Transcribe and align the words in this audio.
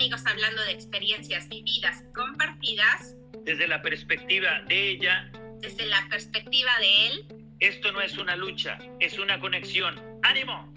amigos 0.00 0.24
hablando 0.24 0.64
de 0.64 0.72
experiencias 0.72 1.46
vividas 1.50 2.02
y 2.08 2.12
compartidas. 2.14 3.16
Desde 3.42 3.68
la 3.68 3.82
perspectiva 3.82 4.62
de 4.66 4.92
ella. 4.92 5.30
Desde 5.58 5.84
la 5.84 6.08
perspectiva 6.08 6.70
de 6.78 7.06
él. 7.06 7.26
Esto 7.60 7.92
no 7.92 8.00
es 8.00 8.16
una 8.16 8.34
lucha, 8.34 8.78
es 8.98 9.18
una 9.18 9.38
conexión. 9.38 10.00
¡Ánimo! 10.22 10.72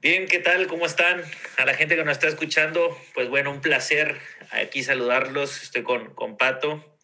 Bien, 0.00 0.28
¿qué 0.28 0.38
tal? 0.38 0.68
¿Cómo 0.68 0.86
están? 0.86 1.24
A 1.58 1.64
la 1.64 1.74
gente 1.74 1.96
que 1.96 2.04
nos 2.04 2.12
está 2.12 2.28
escuchando, 2.28 2.96
pues 3.12 3.28
bueno, 3.28 3.50
un 3.50 3.60
placer 3.60 4.20
aquí 4.52 4.84
saludarlos. 4.84 5.64
Estoy 5.64 5.82
con, 5.82 6.14
con 6.14 6.36
Pato. 6.36 6.96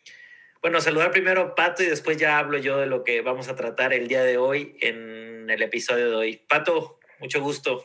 Bueno, 0.62 0.80
saludar 0.80 1.10
primero 1.10 1.40
a 1.40 1.54
Pato 1.56 1.82
y 1.82 1.86
después 1.86 2.16
ya 2.16 2.38
hablo 2.38 2.58
yo 2.58 2.78
de 2.78 2.86
lo 2.86 3.02
que 3.02 3.22
vamos 3.22 3.48
a 3.48 3.56
tratar 3.56 3.92
el 3.92 4.06
día 4.06 4.22
de 4.22 4.36
hoy 4.36 4.76
en 4.80 5.50
el 5.50 5.60
episodio 5.62 6.10
de 6.10 6.14
hoy. 6.14 6.36
Pato, 6.48 7.00
mucho 7.18 7.40
gusto. 7.40 7.84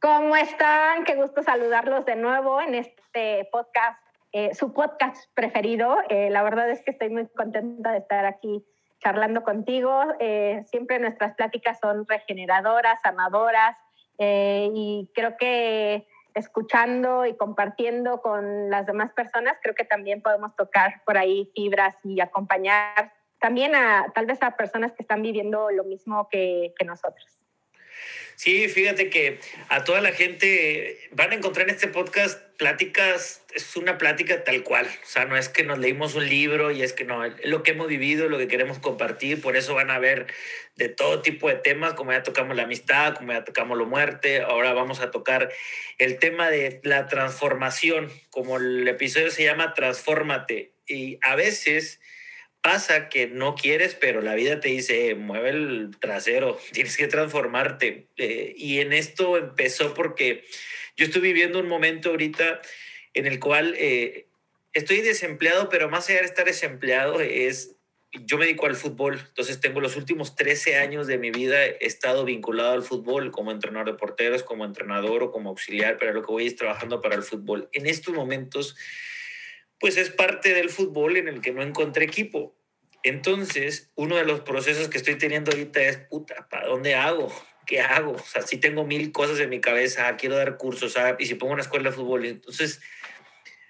¿Cómo 0.00 0.36
están? 0.36 1.04
Qué 1.04 1.14
gusto 1.14 1.42
saludarlos 1.42 2.04
de 2.04 2.16
nuevo 2.16 2.60
en 2.60 2.74
este 2.74 3.48
podcast, 3.50 4.00
eh, 4.30 4.54
su 4.54 4.72
podcast 4.72 5.16
preferido. 5.34 5.96
Eh, 6.08 6.30
la 6.30 6.42
verdad 6.42 6.70
es 6.70 6.82
que 6.82 6.90
estoy 6.90 7.08
muy 7.08 7.26
contenta 7.28 7.92
de 7.92 7.98
estar 7.98 8.26
aquí 8.26 8.64
charlando 9.00 9.42
contigo. 9.42 10.04
Eh, 10.20 10.62
siempre 10.66 10.98
nuestras 10.98 11.34
pláticas 11.34 11.78
son 11.80 12.06
regeneradoras, 12.06 13.00
sanadoras 13.02 13.76
y 14.18 15.10
creo 15.14 15.36
que 15.36 16.06
escuchando 16.34 17.26
y 17.26 17.36
compartiendo 17.36 18.22
con 18.22 18.70
las 18.70 18.86
demás 18.86 19.12
personas, 19.12 19.58
creo 19.62 19.74
que 19.74 19.84
también 19.84 20.22
podemos 20.22 20.54
tocar 20.54 21.02
por 21.04 21.18
ahí 21.18 21.50
fibras 21.54 21.96
y 22.04 22.20
acompañar 22.20 23.12
también 23.40 23.74
a 23.74 24.12
tal 24.14 24.26
vez 24.26 24.42
a 24.42 24.56
personas 24.56 24.92
que 24.92 25.02
están 25.02 25.22
viviendo 25.22 25.70
lo 25.70 25.84
mismo 25.84 26.28
que, 26.30 26.72
que 26.78 26.84
nosotros. 26.84 27.45
Sí, 28.36 28.68
fíjate 28.68 29.08
que 29.08 29.40
a 29.70 29.84
toda 29.84 30.02
la 30.02 30.12
gente 30.12 31.08
van 31.10 31.32
a 31.32 31.34
encontrar 31.36 31.68
en 31.68 31.74
este 31.74 31.88
podcast 31.88 32.38
pláticas, 32.58 33.42
es 33.54 33.76
una 33.76 33.96
plática 33.96 34.44
tal 34.44 34.62
cual, 34.62 34.86
o 34.86 35.06
sea, 35.06 35.24
no 35.24 35.36
es 35.36 35.48
que 35.48 35.64
nos 35.64 35.78
leímos 35.78 36.14
un 36.14 36.28
libro 36.28 36.70
y 36.70 36.82
es 36.82 36.92
que 36.92 37.04
no, 37.04 37.24
es 37.24 37.32
lo 37.44 37.62
que 37.62 37.70
hemos 37.70 37.86
vivido, 37.86 38.28
lo 38.28 38.36
que 38.36 38.46
queremos 38.46 38.78
compartir, 38.78 39.40
por 39.40 39.56
eso 39.56 39.74
van 39.74 39.90
a 39.90 39.98
ver 39.98 40.26
de 40.76 40.90
todo 40.90 41.22
tipo 41.22 41.48
de 41.48 41.56
temas, 41.56 41.94
como 41.94 42.12
ya 42.12 42.22
tocamos 42.22 42.56
la 42.56 42.64
amistad, 42.64 43.14
como 43.14 43.32
ya 43.32 43.44
tocamos 43.44 43.78
la 43.78 43.84
muerte, 43.84 44.42
ahora 44.42 44.74
vamos 44.74 45.00
a 45.00 45.10
tocar 45.10 45.50
el 45.96 46.18
tema 46.18 46.50
de 46.50 46.80
la 46.82 47.06
transformación, 47.06 48.10
como 48.28 48.58
el 48.58 48.86
episodio 48.86 49.30
se 49.30 49.44
llama 49.44 49.72
Transfórmate, 49.72 50.72
y 50.86 51.18
a 51.22 51.36
veces 51.36 52.00
pasa 52.66 53.08
que 53.08 53.28
no 53.28 53.54
quieres, 53.54 53.94
pero 53.94 54.20
la 54.20 54.34
vida 54.34 54.58
te 54.58 54.70
dice, 54.70 55.14
mueve 55.14 55.50
el 55.50 55.90
trasero, 56.00 56.58
tienes 56.72 56.96
que 56.96 57.06
transformarte. 57.06 58.08
Eh, 58.16 58.54
y 58.56 58.80
en 58.80 58.92
esto 58.92 59.36
empezó 59.36 59.94
porque 59.94 60.42
yo 60.96 61.06
estoy 61.06 61.20
viviendo 61.20 61.60
un 61.60 61.68
momento 61.68 62.10
ahorita 62.10 62.60
en 63.14 63.26
el 63.26 63.38
cual 63.38 63.76
eh, 63.78 64.26
estoy 64.72 65.00
desempleado, 65.00 65.68
pero 65.68 65.88
más 65.88 66.10
allá 66.10 66.18
de 66.18 66.26
estar 66.26 66.44
desempleado 66.44 67.20
es, 67.20 67.76
yo 68.10 68.36
me 68.36 68.46
dedico 68.46 68.66
al 68.66 68.74
fútbol, 68.74 69.22
entonces 69.28 69.60
tengo 69.60 69.80
los 69.80 69.94
últimos 69.94 70.34
13 70.34 70.74
años 70.78 71.06
de 71.06 71.18
mi 71.18 71.30
vida, 71.30 71.64
he 71.64 71.86
estado 71.86 72.24
vinculado 72.24 72.72
al 72.72 72.82
fútbol 72.82 73.30
como 73.30 73.52
entrenador 73.52 73.92
de 73.92 73.98
porteros, 73.98 74.42
como 74.42 74.64
entrenador 74.64 75.22
o 75.22 75.30
como 75.30 75.50
auxiliar, 75.50 75.98
pero 75.98 76.12
lo 76.12 76.22
que 76.22 76.32
voy 76.32 76.46
es 76.48 76.56
trabajando 76.56 77.00
para 77.00 77.14
el 77.14 77.22
fútbol. 77.22 77.68
En 77.72 77.86
estos 77.86 78.12
momentos 78.12 78.74
pues 79.78 79.96
es 79.96 80.10
parte 80.10 80.54
del 80.54 80.70
fútbol 80.70 81.16
en 81.16 81.28
el 81.28 81.40
que 81.40 81.52
no 81.52 81.62
encontré 81.62 82.04
equipo. 82.04 82.55
Entonces, 83.06 83.92
uno 83.94 84.16
de 84.16 84.24
los 84.24 84.40
procesos 84.40 84.88
que 84.88 84.98
estoy 84.98 85.14
teniendo 85.14 85.52
ahorita 85.52 85.80
es, 85.80 85.96
puta, 85.96 86.48
¿para 86.50 86.66
dónde 86.66 86.96
hago? 86.96 87.32
¿Qué 87.64 87.80
hago? 87.80 88.14
O 88.14 88.18
sea, 88.18 88.42
si 88.42 88.58
tengo 88.58 88.84
mil 88.84 89.12
cosas 89.12 89.38
en 89.38 89.48
mi 89.48 89.60
cabeza, 89.60 90.16
quiero 90.16 90.34
dar 90.34 90.56
cursos, 90.56 90.96
ah, 90.96 91.14
y 91.16 91.26
si 91.26 91.36
pongo 91.36 91.52
una 91.52 91.62
escuela 91.62 91.90
de 91.90 91.96
fútbol. 91.96 92.26
Entonces, 92.26 92.80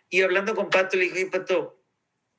y 0.08 0.22
hablando 0.22 0.54
con 0.54 0.70
Pato, 0.70 0.96
le 0.96 1.10
dije, 1.10 1.26
Pato, 1.26 1.84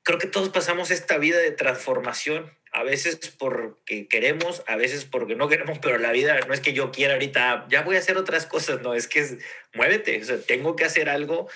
creo 0.01 0.17
que 0.17 0.25
todos 0.25 0.49
pasamos 0.49 0.89
esta 0.89 1.19
vida 1.19 1.37
de 1.37 1.51
transformación, 1.51 2.51
a 2.77 2.83
veces 2.83 3.17
porque 3.39 4.07
queremos, 4.07 4.61
a 4.67 4.75
veces 4.75 5.03
porque 5.03 5.35
no 5.35 5.49
queremos, 5.49 5.79
pero 5.79 5.97
la 5.97 6.11
vida 6.11 6.39
no 6.47 6.53
es 6.53 6.59
que 6.59 6.73
yo 6.73 6.91
quiera 6.91 7.15
ahorita, 7.15 7.51
ah, 7.51 7.67
ya 7.71 7.81
voy 7.81 7.95
a 7.95 7.99
hacer 7.99 8.17
otras 8.17 8.45
cosas, 8.45 8.83
no, 8.83 8.93
es 8.93 9.07
que 9.07 9.19
es, 9.19 9.37
muévete, 9.73 10.21
o 10.21 10.23
sea, 10.23 10.39
tengo 10.39 10.75
que 10.75 10.85
hacer 10.85 11.09
algo 11.09 11.49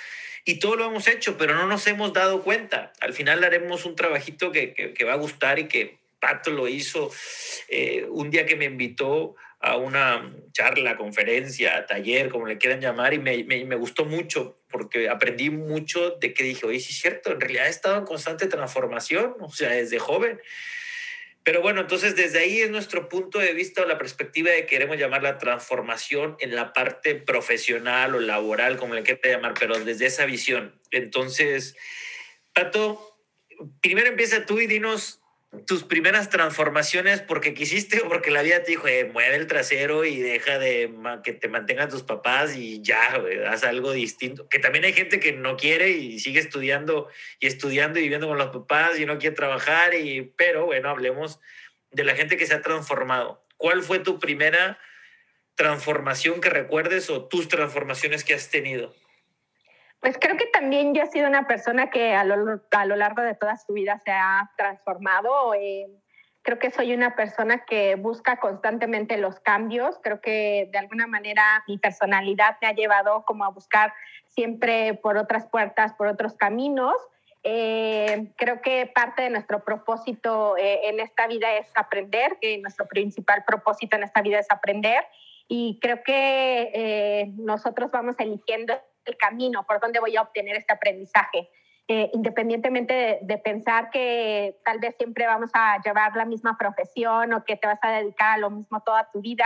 y 0.45 0.57
todo 0.57 0.75
lo 0.75 0.85
hemos 0.85 1.07
hecho, 1.07 1.37
pero 1.37 1.53
no 1.53 1.67
nos 1.67 1.85
hemos 1.85 2.11
dado 2.13 2.41
cuenta. 2.41 2.91
Al 2.99 3.13
final 3.13 3.43
haremos 3.43 3.85
un 3.85 3.95
trabajito 3.95 4.51
que, 4.51 4.73
que, 4.73 5.03
va 5.05 5.13
a 5.13 5.17
gustar 5.17 5.59
y 5.59 5.67
que 5.67 5.99
Pato 6.19 6.49
lo 6.49 6.67
hizo 6.67 7.11
eh, 7.69 8.07
un 8.09 8.31
día 8.31 8.47
que 8.47 8.55
me 8.55 8.65
invitó 8.65 9.35
a 9.59 9.77
una 9.77 10.33
charla, 10.53 10.97
conferencia, 10.97 11.85
taller, 11.85 12.29
como 12.29 12.47
le 12.47 12.57
quieran 12.57 12.81
llamar, 12.81 13.13
y 13.13 13.19
me, 13.19 13.43
me, 13.43 13.63
me, 13.63 13.75
gustó 13.75 14.05
mucho 14.05 14.57
porque 14.71 15.07
aprendí 15.07 15.51
mucho 15.51 16.17
de 16.19 16.33
que 16.33 16.43
dije, 16.43 16.65
oye, 16.65 16.79
sí 16.79 16.93
es 16.93 16.99
cierto, 16.99 17.31
en 17.31 17.39
realidad 17.39 17.67
he 17.67 17.69
estado 17.69 17.97
en 17.99 18.05
constante 18.05 18.47
transformación, 18.47 19.35
o 19.39 19.51
sea, 19.51 19.69
desde 19.69 19.99
joven. 19.99 20.41
Pero 21.43 21.61
bueno, 21.61 21.81
entonces 21.81 22.15
desde 22.15 22.39
ahí 22.39 22.59
es 22.59 22.69
nuestro 22.69 23.09
punto 23.09 23.39
de 23.39 23.53
vista 23.53 23.81
o 23.81 23.85
la 23.85 23.97
perspectiva 23.97 24.51
de 24.51 24.67
queremos 24.67 24.97
llamar 24.97 25.23
la 25.23 25.39
transformación 25.39 26.35
en 26.39 26.55
la 26.55 26.71
parte 26.71 27.15
profesional 27.15 28.13
o 28.13 28.19
laboral, 28.19 28.77
como 28.77 28.93
le 28.93 29.01
quiera 29.01 29.21
llamar, 29.23 29.55
pero 29.59 29.79
desde 29.79 30.05
esa 30.05 30.25
visión. 30.25 30.79
Entonces, 30.91 31.75
Pato, 32.53 33.17
primero 33.81 34.09
empieza 34.09 34.45
tú 34.45 34.59
y 34.59 34.67
dinos 34.67 35.20
tus 35.65 35.83
primeras 35.83 36.29
transformaciones 36.29 37.21
porque 37.21 37.53
quisiste 37.53 38.01
o 38.01 38.07
porque 38.07 38.31
la 38.31 38.41
vida 38.41 38.63
te 38.63 38.71
dijo, 38.71 38.87
eh, 38.87 39.09
mueve 39.11 39.35
el 39.35 39.47
trasero 39.47 40.05
y 40.05 40.17
deja 40.17 40.57
de 40.57 40.93
que 41.23 41.33
te 41.33 41.49
mantengan 41.49 41.89
tus 41.89 42.03
papás 42.03 42.55
y 42.55 42.81
ya, 42.81 43.21
haz 43.49 43.63
algo 43.63 43.91
distinto. 43.91 44.47
Que 44.47 44.59
también 44.59 44.85
hay 44.85 44.93
gente 44.93 45.19
que 45.19 45.33
no 45.33 45.57
quiere 45.57 45.89
y 45.89 46.19
sigue 46.19 46.39
estudiando 46.39 47.09
y 47.39 47.47
estudiando 47.47 47.99
y 47.99 48.03
viviendo 48.03 48.27
con 48.27 48.37
los 48.37 48.51
papás 48.51 48.97
y 48.97 49.05
no 49.05 49.17
quiere 49.17 49.35
trabajar, 49.35 49.93
y, 49.93 50.31
pero 50.37 50.65
bueno, 50.65 50.89
hablemos 50.89 51.39
de 51.91 52.05
la 52.05 52.15
gente 52.15 52.37
que 52.37 52.45
se 52.45 52.53
ha 52.53 52.61
transformado. 52.61 53.45
¿Cuál 53.57 53.83
fue 53.83 53.99
tu 53.99 54.19
primera 54.19 54.79
transformación 55.55 56.39
que 56.39 56.49
recuerdes 56.49 57.09
o 57.09 57.25
tus 57.25 57.49
transformaciones 57.49 58.23
que 58.23 58.33
has 58.33 58.49
tenido? 58.49 58.95
Pues 60.01 60.17
creo 60.19 60.35
que 60.35 60.47
también 60.47 60.95
yo 60.95 61.03
he 61.03 61.11
sido 61.11 61.27
una 61.27 61.47
persona 61.47 61.91
que 61.91 62.15
a 62.15 62.23
lo, 62.23 62.59
a 62.71 62.85
lo 62.85 62.95
largo 62.95 63.21
de 63.21 63.35
toda 63.35 63.55
su 63.57 63.73
vida 63.73 63.99
se 64.03 64.11
ha 64.11 64.49
transformado. 64.57 65.53
Eh, 65.53 65.85
creo 66.41 66.57
que 66.57 66.71
soy 66.71 66.91
una 66.95 67.15
persona 67.15 67.65
que 67.65 67.93
busca 67.95 68.39
constantemente 68.39 69.19
los 69.19 69.39
cambios. 69.39 69.99
Creo 70.01 70.19
que 70.19 70.69
de 70.71 70.79
alguna 70.79 71.05
manera 71.05 71.63
mi 71.67 71.77
personalidad 71.77 72.57
me 72.63 72.67
ha 72.67 72.73
llevado 72.73 73.23
como 73.27 73.45
a 73.45 73.49
buscar 73.49 73.93
siempre 74.25 74.95
por 74.95 75.17
otras 75.17 75.45
puertas, 75.45 75.93
por 75.93 76.07
otros 76.07 76.33
caminos. 76.33 76.95
Eh, 77.43 78.33
creo 78.37 78.59
que 78.61 78.87
parte 78.87 79.21
de 79.21 79.29
nuestro 79.29 79.63
propósito 79.63 80.57
eh, 80.57 80.89
en 80.89 80.99
esta 80.99 81.27
vida 81.27 81.57
es 81.57 81.67
aprender, 81.75 82.39
que 82.41 82.57
nuestro 82.57 82.87
principal 82.87 83.43
propósito 83.45 83.97
en 83.97 84.03
esta 84.03 84.23
vida 84.23 84.39
es 84.39 84.47
aprender. 84.49 85.05
Y 85.47 85.77
creo 85.79 86.01
que 86.01 87.33
nosotros 87.37 87.91
vamos 87.91 88.15
eligiendo 88.19 88.73
el 89.05 89.17
camino, 89.17 89.65
por 89.65 89.79
donde 89.79 89.99
voy 89.99 90.15
a 90.17 90.21
obtener 90.21 90.55
este 90.55 90.73
aprendizaje. 90.73 91.49
Eh, 91.87 92.09
independientemente 92.13 93.19
de, 93.21 93.37
pensar 93.39 93.89
que 93.89 94.57
tal 94.63 94.79
vez 94.79 94.95
siempre 94.97 95.25
vamos 95.25 95.49
a 95.53 95.81
llevar 95.83 96.15
la 96.15 96.25
misma 96.25 96.57
profesión 96.57 97.33
o 97.33 97.43
que 97.43 97.57
te 97.57 97.67
vas 97.67 97.79
a 97.81 97.91
dedicar 97.91 98.35
a 98.35 98.37
lo 98.37 98.49
mismo 98.49 98.81
toda 98.81 99.09
tu 99.11 99.19
vida, 99.19 99.45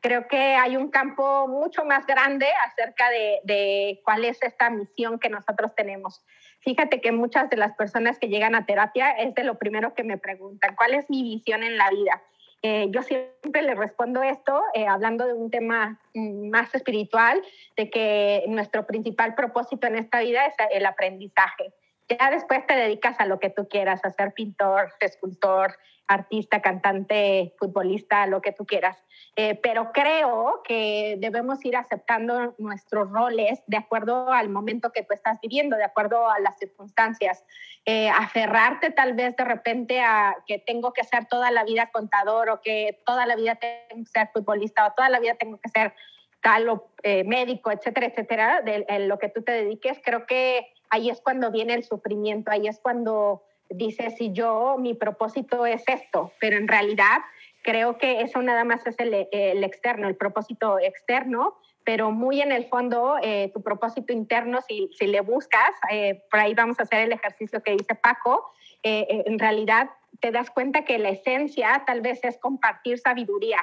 creo 0.00 0.26
que 0.26 0.36
hay 0.36 0.76
un 0.76 0.90
campo 0.90 1.46
mucho 1.46 1.84
más 1.84 2.04
grande 2.06 2.48
acerca 2.66 3.08
de, 3.10 3.40
de, 3.44 4.00
cuál 4.04 4.24
es 4.24 4.42
esta 4.42 4.70
misión 4.70 5.20
que 5.20 5.28
nosotros 5.28 5.74
tenemos. 5.76 6.24
Fíjate 6.60 7.00
que 7.00 7.12
muchas 7.12 7.48
de 7.48 7.56
las 7.56 7.74
personas 7.74 8.18
que 8.18 8.28
llegan 8.28 8.56
a 8.56 8.66
terapia 8.66 9.10
es 9.10 9.34
de 9.34 9.44
lo 9.44 9.58
primero 9.58 9.94
que 9.94 10.02
me 10.02 10.18
preguntan, 10.18 10.74
¿cuál 10.74 10.94
es 10.94 11.08
mi 11.08 11.22
visión 11.22 11.62
en 11.62 11.76
la 11.76 11.90
vida? 11.90 12.20
Eh, 12.62 12.86
yo 12.90 13.02
siempre 13.02 13.62
le 13.62 13.74
respondo 13.74 14.22
esto 14.22 14.62
eh, 14.74 14.86
hablando 14.86 15.26
de 15.26 15.32
un 15.32 15.50
tema 15.50 16.00
mm, 16.14 16.48
más 16.48 16.72
espiritual, 16.74 17.42
de 17.76 17.90
que 17.90 18.44
nuestro 18.46 18.86
principal 18.86 19.34
propósito 19.34 19.88
en 19.88 19.96
esta 19.96 20.20
vida 20.20 20.46
es 20.46 20.54
el 20.72 20.86
aprendizaje. 20.86 21.72
Ya 22.18 22.30
después 22.30 22.66
te 22.66 22.74
dedicas 22.74 23.18
a 23.20 23.26
lo 23.26 23.38
que 23.38 23.50
tú 23.50 23.68
quieras, 23.68 24.04
a 24.04 24.10
ser 24.10 24.32
pintor, 24.32 24.92
escultor, 25.00 25.76
artista, 26.08 26.60
cantante, 26.60 27.54
futbolista, 27.58 28.26
lo 28.26 28.42
que 28.42 28.52
tú 28.52 28.66
quieras. 28.66 29.02
Eh, 29.36 29.54
pero 29.62 29.92
creo 29.92 30.62
que 30.62 31.16
debemos 31.18 31.64
ir 31.64 31.76
aceptando 31.76 32.54
nuestros 32.58 33.10
roles 33.10 33.62
de 33.66 33.78
acuerdo 33.78 34.30
al 34.30 34.50
momento 34.50 34.92
que 34.92 35.02
tú 35.02 35.14
estás 35.14 35.40
viviendo, 35.40 35.76
de 35.76 35.84
acuerdo 35.84 36.28
a 36.28 36.38
las 36.40 36.58
circunstancias. 36.58 37.44
Eh, 37.86 38.10
aferrarte 38.10 38.90
tal 38.90 39.14
vez 39.14 39.34
de 39.36 39.44
repente 39.44 40.00
a 40.00 40.36
que 40.46 40.58
tengo 40.58 40.92
que 40.92 41.04
ser 41.04 41.26
toda 41.26 41.50
la 41.50 41.64
vida 41.64 41.90
contador 41.90 42.50
o 42.50 42.60
que 42.60 43.00
toda 43.06 43.26
la 43.26 43.36
vida 43.36 43.54
tengo 43.54 44.04
que 44.04 44.10
ser 44.10 44.28
futbolista 44.32 44.86
o 44.86 44.92
toda 44.92 45.08
la 45.08 45.18
vida 45.18 45.34
tengo 45.34 45.58
que 45.58 45.68
ser 45.68 45.94
tal 46.42 46.68
o 46.68 46.90
eh, 47.02 47.24
médico, 47.24 47.70
etcétera, 47.70 48.06
etcétera, 48.06 48.60
de, 48.62 48.84
lo 49.06 49.18
que 49.18 49.28
tú 49.28 49.42
te 49.42 49.52
dediques, 49.52 50.00
creo 50.04 50.26
que 50.26 50.74
ahí 50.92 51.10
es 51.10 51.20
cuando 51.20 51.50
viene 51.50 51.74
el 51.74 51.84
sufrimiento, 51.84 52.52
ahí 52.52 52.68
es 52.68 52.78
cuando 52.78 53.42
dices, 53.70 54.14
si 54.16 54.32
yo, 54.32 54.76
mi 54.78 54.92
propósito 54.92 55.64
es 55.64 55.82
esto, 55.88 56.32
pero 56.38 56.58
en 56.58 56.68
realidad 56.68 57.18
creo 57.62 57.96
que 57.96 58.20
eso 58.20 58.42
nada 58.42 58.62
más 58.64 58.86
es 58.86 58.98
el, 58.98 59.26
el 59.32 59.64
externo, 59.64 60.06
el 60.06 60.16
propósito 60.16 60.78
externo, 60.78 61.56
pero 61.84 62.10
muy 62.10 62.42
en 62.42 62.52
el 62.52 62.66
fondo, 62.66 63.16
eh, 63.22 63.50
tu 63.54 63.62
propósito 63.62 64.12
interno, 64.12 64.60
si, 64.60 64.90
si 64.98 65.06
le 65.06 65.22
buscas, 65.22 65.70
eh, 65.90 66.22
por 66.30 66.40
ahí 66.40 66.52
vamos 66.52 66.78
a 66.78 66.82
hacer 66.82 67.00
el 67.00 67.12
ejercicio 67.12 67.62
que 67.62 67.72
dice 67.72 67.94
Paco, 67.94 68.52
eh, 68.82 69.22
en 69.26 69.38
realidad 69.38 69.88
te 70.20 70.30
das 70.30 70.50
cuenta 70.50 70.84
que 70.84 70.98
la 70.98 71.08
esencia 71.08 71.84
tal 71.86 72.02
vez 72.02 72.22
es 72.22 72.36
compartir 72.36 72.98
sabiduría, 72.98 73.58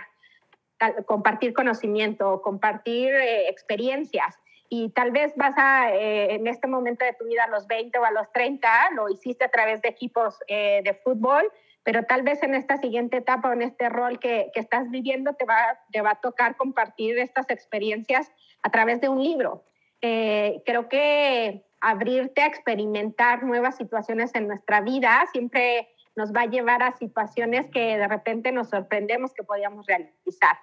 compartir 1.05 1.53
conocimiento, 1.53 2.41
compartir 2.41 3.13
experiencias. 3.47 4.39
Y 4.69 4.89
tal 4.92 5.12
vez 5.12 5.33
vas 5.36 5.56
a, 5.57 5.92
en 5.92 6.45
este 6.45 6.68
momento 6.68 7.04
de 7.04 7.13
tu 7.13 7.25
vida, 7.25 7.45
a 7.45 7.50
los 7.50 7.66
20 7.68 7.98
o 7.98 8.06
a 8.06 8.12
los 8.12 8.31
30, 8.31 8.92
lo 8.95 9.10
hiciste 9.10 9.45
a 9.45 9.50
través 9.50 9.81
de 9.81 9.89
equipos 9.89 10.38
de 10.48 11.00
fútbol, 11.04 11.51
pero 11.83 12.04
tal 12.04 12.21
vez 12.21 12.44
en 12.44 12.54
esta 12.54 12.77
siguiente 12.77 13.18
etapa 13.18 13.50
o 13.50 13.54
en 13.54 13.63
este 13.63 13.89
rol 13.89 14.19
que, 14.19 14.51
que 14.54 14.60
estás 14.60 14.92
viviendo 14.92 15.33
te 15.33 15.45
va, 15.45 15.80
te 15.92 16.01
va 16.01 16.12
a 16.12 16.21
tocar 16.21 16.56
compartir 16.56 17.18
estas 17.18 17.50
experiencias 17.50 18.31
a 18.62 18.69
través 18.69 19.01
de 19.01 19.10
un 19.10 19.24
libro. 19.24 19.63
Eh, 20.01 20.62
creo 20.66 20.88
que 20.88 21.65
abrirte 21.81 22.42
a 22.42 22.48
experimentar 22.48 23.44
nuevas 23.44 23.75
situaciones 23.77 24.33
en 24.36 24.48
nuestra 24.48 24.81
vida 24.81 25.25
siempre 25.31 25.89
nos 26.15 26.33
va 26.33 26.42
a 26.42 26.45
llevar 26.45 26.83
a 26.83 26.98
situaciones 26.98 27.69
que 27.72 27.98
de 27.98 28.07
repente 28.07 28.51
nos 28.51 28.69
sorprendemos 28.69 29.33
que 29.33 29.44
podíamos 29.44 29.86
realizar. 29.86 30.57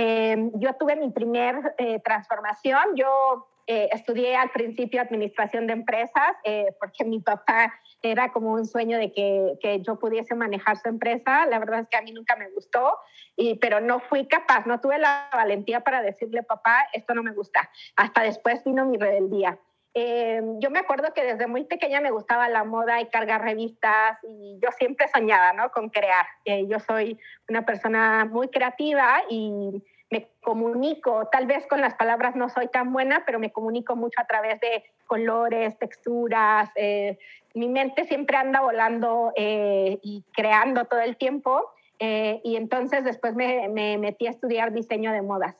Eh, 0.00 0.50
yo 0.54 0.74
tuve 0.74 0.94
mi 0.94 1.10
primer 1.10 1.74
eh, 1.76 1.98
transformación, 2.04 2.80
yo 2.94 3.48
estudié 3.66 4.34
al 4.34 4.48
principio 4.48 5.02
administración 5.02 5.66
de 5.66 5.74
empresas 5.74 6.32
porque 6.80 7.04
mi 7.04 7.20
papá 7.20 7.70
era 8.00 8.32
como 8.32 8.52
un 8.52 8.64
sueño 8.64 8.96
de 8.96 9.12
que, 9.12 9.58
que, 9.60 9.82
yo 9.82 9.98
pudiese 9.98 10.34
manejar 10.34 10.78
su 10.78 10.88
empresa. 10.88 11.44
La 11.44 11.58
verdad 11.58 11.80
es 11.80 11.88
que 11.88 11.98
a 11.98 12.02
mí 12.02 12.12
nunca 12.12 12.34
me 12.36 12.48
gustó, 12.48 12.96
y, 13.36 13.56
pero 13.56 13.80
no 13.80 14.00
fui 14.00 14.26
capaz, 14.26 14.64
no 14.64 14.80
tuve 14.80 14.98
la 14.98 15.28
valentía 15.32 15.80
para 15.80 16.00
decirle, 16.00 16.42
papá, 16.42 16.86
esto 16.94 17.12
no 17.12 17.22
me 17.22 17.32
gusta. 17.32 17.68
Hasta 17.96 18.22
después 18.22 18.64
vino 18.64 18.86
mi 18.86 18.96
rebeldía. 18.96 19.58
Eh, 20.00 20.40
yo 20.60 20.70
me 20.70 20.78
acuerdo 20.78 21.12
que 21.12 21.24
desde 21.24 21.48
muy 21.48 21.64
pequeña 21.64 22.00
me 22.00 22.12
gustaba 22.12 22.48
la 22.48 22.62
moda 22.62 23.00
y 23.00 23.06
cargar 23.06 23.42
revistas 23.42 24.18
y 24.22 24.56
yo 24.62 24.70
siempre 24.70 25.08
soñaba 25.08 25.52
¿no? 25.54 25.72
con 25.72 25.88
crear. 25.88 26.24
Eh, 26.44 26.66
yo 26.68 26.78
soy 26.78 27.18
una 27.48 27.66
persona 27.66 28.24
muy 28.24 28.46
creativa 28.48 29.22
y 29.28 29.82
me 30.10 30.28
comunico, 30.40 31.28
tal 31.30 31.46
vez 31.46 31.66
con 31.66 31.80
las 31.80 31.94
palabras 31.94 32.34
no 32.34 32.48
soy 32.48 32.68
tan 32.68 32.92
buena, 32.92 33.24
pero 33.26 33.38
me 33.38 33.50
comunico 33.50 33.96
mucho 33.96 34.20
a 34.20 34.26
través 34.26 34.60
de 34.60 34.84
colores, 35.06 35.76
texturas. 35.78 36.70
Eh, 36.76 37.18
mi 37.54 37.68
mente 37.68 38.04
siempre 38.04 38.36
anda 38.36 38.60
volando 38.60 39.32
eh, 39.36 39.98
y 40.02 40.24
creando 40.32 40.84
todo 40.84 41.00
el 41.00 41.16
tiempo. 41.16 41.72
Eh, 41.98 42.40
y 42.44 42.56
entonces 42.56 43.04
después 43.04 43.34
me, 43.34 43.68
me, 43.68 43.98
metí 43.98 44.28
a 44.28 44.30
estudiar 44.30 44.72
diseño 44.72 45.12
de 45.12 45.22
modas. 45.22 45.56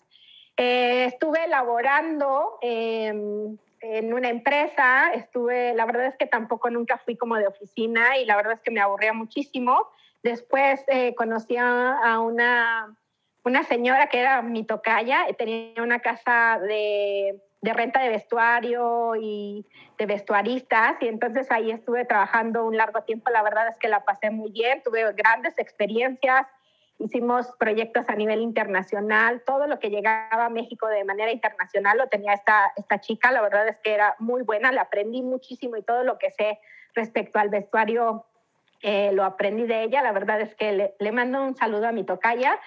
estuve 0.56 1.44
elaborando 1.44 2.58
em, 2.62 3.58
en 3.80 4.12
una 4.14 4.28
empresa, 4.28 5.12
estuve, 5.12 5.74
la 5.74 5.86
verdad 5.86 6.06
es 6.06 6.16
que 6.16 6.26
tampoco 6.26 6.70
nunca 6.70 6.98
fui 6.98 7.16
como 7.16 7.36
de 7.36 7.46
oficina 7.46 8.18
y 8.18 8.24
la 8.24 8.36
verdad 8.36 8.54
es 8.54 8.60
que 8.60 8.70
me 8.70 8.80
aburría 8.80 9.12
muchísimo. 9.12 9.88
Después 10.22 10.84
conocí 11.16 11.56
a 11.56 12.18
una 12.20 12.96
una 13.48 13.62
señora 13.64 14.08
que 14.08 14.20
era 14.20 14.42
mi 14.42 14.64
tocaya, 14.64 15.26
tenía 15.36 15.82
una 15.82 16.00
casa 16.00 16.58
de, 16.60 17.40
de, 17.60 17.72
renta 17.72 18.00
de 18.00 18.10
vestuario 18.10 19.14
y 19.16 19.66
de 19.96 20.06
vestuaristas 20.06 20.96
y 21.00 21.08
entonces 21.08 21.50
ahí 21.50 21.70
estuve 21.70 22.04
trabajando 22.04 22.66
un 22.66 22.76
largo 22.76 23.02
tiempo, 23.02 23.30
la 23.30 23.42
verdad 23.42 23.68
es 23.68 23.76
que 23.78 23.88
la 23.88 24.04
pasé 24.04 24.30
muy 24.30 24.50
bien, 24.50 24.82
tuve 24.82 25.12
grandes 25.14 25.58
experiencias, 25.58 26.46
hicimos 26.98 27.48
proyectos 27.58 28.08
a 28.08 28.14
nivel 28.14 28.40
internacional, 28.40 29.42
todo 29.46 29.66
lo 29.66 29.78
que 29.78 29.90
llegaba 29.90 30.46
a 30.46 30.50
México 30.50 30.88
de 30.88 31.04
manera 31.04 31.30
internacional 31.30 31.96
lo 31.98 32.08
tenía 32.08 32.32
esta, 32.32 32.72
esta 32.76 33.00
chica, 33.00 33.30
la 33.30 33.40
verdad 33.40 33.68
es 33.68 33.78
que 33.78 33.94
era 33.94 34.16
muy 34.18 34.42
buena, 34.42 34.72
la 34.72 34.82
aprendí 34.82 35.22
muchísimo 35.22 35.76
y 35.76 35.82
todo 35.82 36.04
lo 36.04 36.18
que 36.18 36.30
sé 36.32 36.58
respecto 36.94 37.38
al 37.38 37.48
vestuario 37.50 38.24
eh, 38.82 39.10
lo 39.12 39.24
aprendí 39.24 39.66
de 39.66 39.82
ella, 39.82 40.02
la 40.02 40.12
verdad 40.12 40.40
es 40.40 40.54
que 40.54 40.72
le, 40.72 40.94
le 40.98 41.12
mando 41.12 41.42
un 41.42 41.56
saludo 41.56 41.88
a 41.88 41.92
mi 41.92 42.04
tocaya 42.04 42.58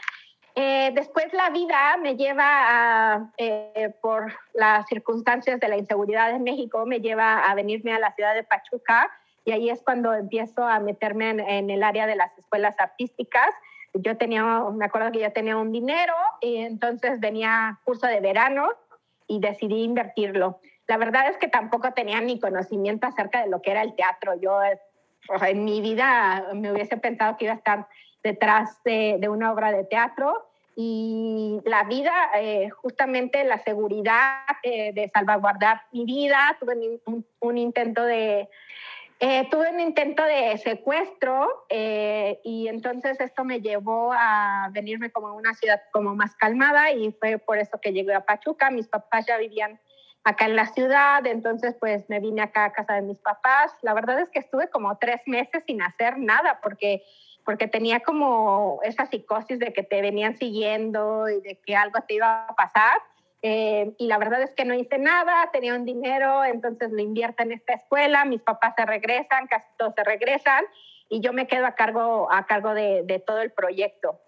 eh, 0.56 0.92
después 0.94 1.31
la 1.31 1.50
vida 1.50 1.98
me 2.01 2.18
lleva 2.18 2.44
a, 2.45 3.31
eh, 3.38 3.94
por 4.01 4.34
las 4.54 4.86
circunstancias 4.88 5.60
de 5.60 5.68
la 5.69 5.77
inseguridad 5.77 6.31
en 6.31 6.44
México, 6.44 6.86
me 6.86 7.00
lleva 7.00 7.39
a 7.39 7.56
venirme 7.56 7.94
a 7.94 8.00
la 8.00 8.13
ciudad 8.13 8.34
de 8.34 8.44
Pachuca 8.44 9.10
y 9.45 9.51
ahí 9.51 9.69
es 9.69 9.81
cuando 9.81 10.13
empiezo 10.13 10.68
a 10.68 10.80
meterme 10.80 11.30
en, 11.30 11.69
el 11.69 11.84
área 11.84 12.06
de 12.06 12.16
las 12.16 12.38
escuelas 12.38 12.75
artísticas. 12.80 13.50
Yo 13.93 14.17
tenía, 14.17 14.43
me 14.73 14.85
acuerdo 14.85 15.11
que 15.11 15.19
ya 15.19 15.31
tenía 15.31 15.57
un 15.57 15.71
dinero 15.71 16.13
y 16.39 16.57
entonces 16.57 17.19
venía 17.19 17.79
curso 17.83 18.07
de 18.07 18.19
verano 18.19 18.69
y 19.27 19.39
decidí 19.39 19.83
invertirlo. 19.83 20.59
La 20.88 20.97
verdad 20.97 21.29
es 21.29 21.38
que 21.38 21.47
tampoco 21.47 21.93
tenía 21.93 22.21
ni 22.21 22.39
conocimiento 22.39 23.07
acerca 23.07 23.41
de 23.41 23.49
lo 23.49 23.61
que 23.61 23.71
era 23.71 23.81
el 23.81 23.95
teatro. 23.95 24.39
Yo 24.39 24.59
en 25.41 25.63
mi 25.65 25.81
vida 25.81 26.47
me 26.53 26.71
hubiese 26.71 26.97
pensado 26.97 27.38
que 27.38 27.45
iba 27.45 27.53
a 27.53 27.57
estar 27.57 27.88
detrás 28.23 28.81
de, 28.83 29.17
de 29.19 29.29
una 29.29 29.51
obra 29.51 29.71
de 29.71 29.83
teatro 29.83 30.51
y 30.75 31.59
la 31.65 31.83
vida, 31.83 32.13
eh, 32.35 32.69
justamente 32.69 33.43
la 33.43 33.57
seguridad 33.59 34.45
eh, 34.63 34.93
de 34.93 35.09
salvaguardar 35.13 35.81
mi 35.91 36.05
vida, 36.05 36.57
tuve 36.59 36.99
un, 37.39 37.57
intento 37.57 38.03
de... 38.03 38.49
Eh, 39.23 39.47
tuve 39.51 39.69
un 39.69 39.79
intento 39.79 40.23
de 40.23 40.57
secuestro 40.57 41.47
y 41.69 42.68
entonces 42.68 43.19
esto 43.19 43.44
me 43.44 43.62
llevó 43.62 44.12
a 44.12 44.69
venirme 44.71 45.12
como 45.12 45.27
a 45.27 45.33
una 45.33 45.53
ciudad 45.53 45.79
como 45.91 46.15
más 46.15 46.35
calmada 46.35 46.91
y 46.91 47.12
fue 47.12 47.38
por 47.38 47.59
eso 47.59 47.79
que 47.79 47.94
llegué 47.94 48.15
a 48.15 48.25
Pachuca. 48.25 48.71
Mis 48.71 48.88
papás 48.88 49.27
ya 49.27 49.38
vivían 49.38 49.79
acá 50.23 50.45
en 50.45 50.56
la 50.56 50.65
ciudad, 50.65 51.23
entonces 51.27 51.75
pues 51.79 52.09
me 52.09 52.19
vine 52.19 52.41
acá 52.41 52.65
a 52.65 52.73
casa 52.73 52.95
de 52.95 53.03
mis 53.03 53.19
papás. 53.19 53.71
La 53.83 53.94
verdad 53.94 54.19
es 54.19 54.29
que 54.29 54.39
estuve 54.39 54.71
como 54.71 54.97
tres 54.97 55.21
meses 55.27 55.63
sin 55.67 55.83
hacer 55.83 56.17
nada 56.17 56.59
porque 56.63 57.03
porque 57.45 57.67
tenía 57.67 58.00
como 58.00 58.79
esa 58.83 59.06
psicosis 59.06 59.59
de 59.59 59.71
que 59.71 59.83
te 59.83 60.01
venían 60.01 60.35
siguiendo 60.38 61.29
y 61.29 61.41
de 61.41 61.59
que 61.63 61.75
algo 61.75 62.00
te 62.07 62.15
iba 62.15 62.45
a 62.45 62.56
pasar. 62.56 62.97
Eh, 63.43 63.93
y 63.97 64.07
la 64.07 64.17
verdad 64.19 64.41
es 64.41 64.51
que 64.51 64.65
no 64.65 64.73
hice 64.73 64.99
nada, 64.99 65.49
tenía 65.51 65.75
un 65.75 65.85
dinero, 65.85 66.45
entonces 66.45 66.91
lo 66.91 67.01
invierto 67.01 67.41
en 67.43 67.53
esta 67.53 67.73
escuela, 67.73 68.23
mis 68.25 68.41
papás 68.41 68.73
se 68.77 68.85
regresan, 68.85 69.47
casi 69.47 69.65
todos 69.77 69.93
se 69.95 70.03
regresan, 70.03 70.63
y 71.09 71.21
yo 71.21 71.33
me 71.33 71.47
quedo 71.47 71.65
a 71.65 71.75
cargo, 71.75 72.31
a 72.31 72.45
cargo 72.45 72.73
de, 72.73 73.03
de 73.03 73.19
todo 73.19 73.41
el 73.41 73.51
proyecto. 73.51 74.19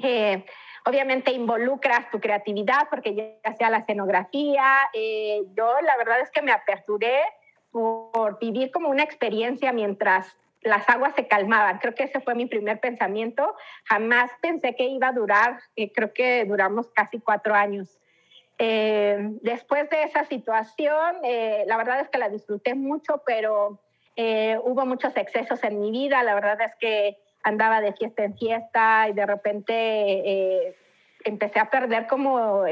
Eh, 0.00 0.44
obviamente 0.84 1.32
involucras 1.32 2.10
tu 2.10 2.20
creatividad 2.20 2.88
porque 2.90 3.38
ya 3.44 3.54
sea 3.54 3.70
la 3.70 3.78
escenografía, 3.78 4.64
eh, 4.92 5.42
yo 5.56 5.80
la 5.80 5.96
verdad 5.96 6.20
es 6.20 6.30
que 6.30 6.42
me 6.42 6.52
aperturé 6.52 7.20
por 7.70 8.38
vivir 8.38 8.70
como 8.70 8.88
una 8.88 9.02
experiencia 9.02 9.72
mientras 9.72 10.36
las 10.60 10.88
aguas 10.88 11.14
se 11.14 11.26
calmaban. 11.26 11.78
Creo 11.78 11.94
que 11.94 12.04
ese 12.04 12.20
fue 12.20 12.34
mi 12.34 12.46
primer 12.46 12.78
pensamiento. 12.80 13.56
Jamás 13.84 14.30
pensé 14.40 14.76
que 14.76 14.84
iba 14.84 15.08
a 15.08 15.12
durar, 15.12 15.60
eh, 15.76 15.92
creo 15.92 16.12
que 16.12 16.44
duramos 16.44 16.90
casi 16.90 17.18
cuatro 17.18 17.54
años. 17.54 17.98
Eh, 18.58 19.18
después 19.42 19.88
de 19.90 20.04
esa 20.04 20.24
situación, 20.24 21.16
eh, 21.24 21.64
la 21.66 21.76
verdad 21.76 22.00
es 22.00 22.08
que 22.08 22.18
la 22.18 22.28
disfruté 22.28 22.74
mucho, 22.74 23.22
pero 23.26 23.80
hubo 24.64 24.84
muchos 24.84 25.16
excesos 25.16 25.64
en 25.64 25.80
mi 25.80 25.90
vida. 25.90 26.22
La 26.22 26.34
verdad 26.34 26.60
es 26.60 26.74
que 26.78 27.16
andaba 27.42 27.80
de 27.80 27.92
fiesta 27.94 28.24
en 28.24 28.36
fiesta 28.36 29.08
y 29.08 29.14
de 29.14 29.26
repente 29.26 30.76
empecé 31.24 31.58
a 31.58 31.70
perder 31.70 32.06
como, 32.06 32.64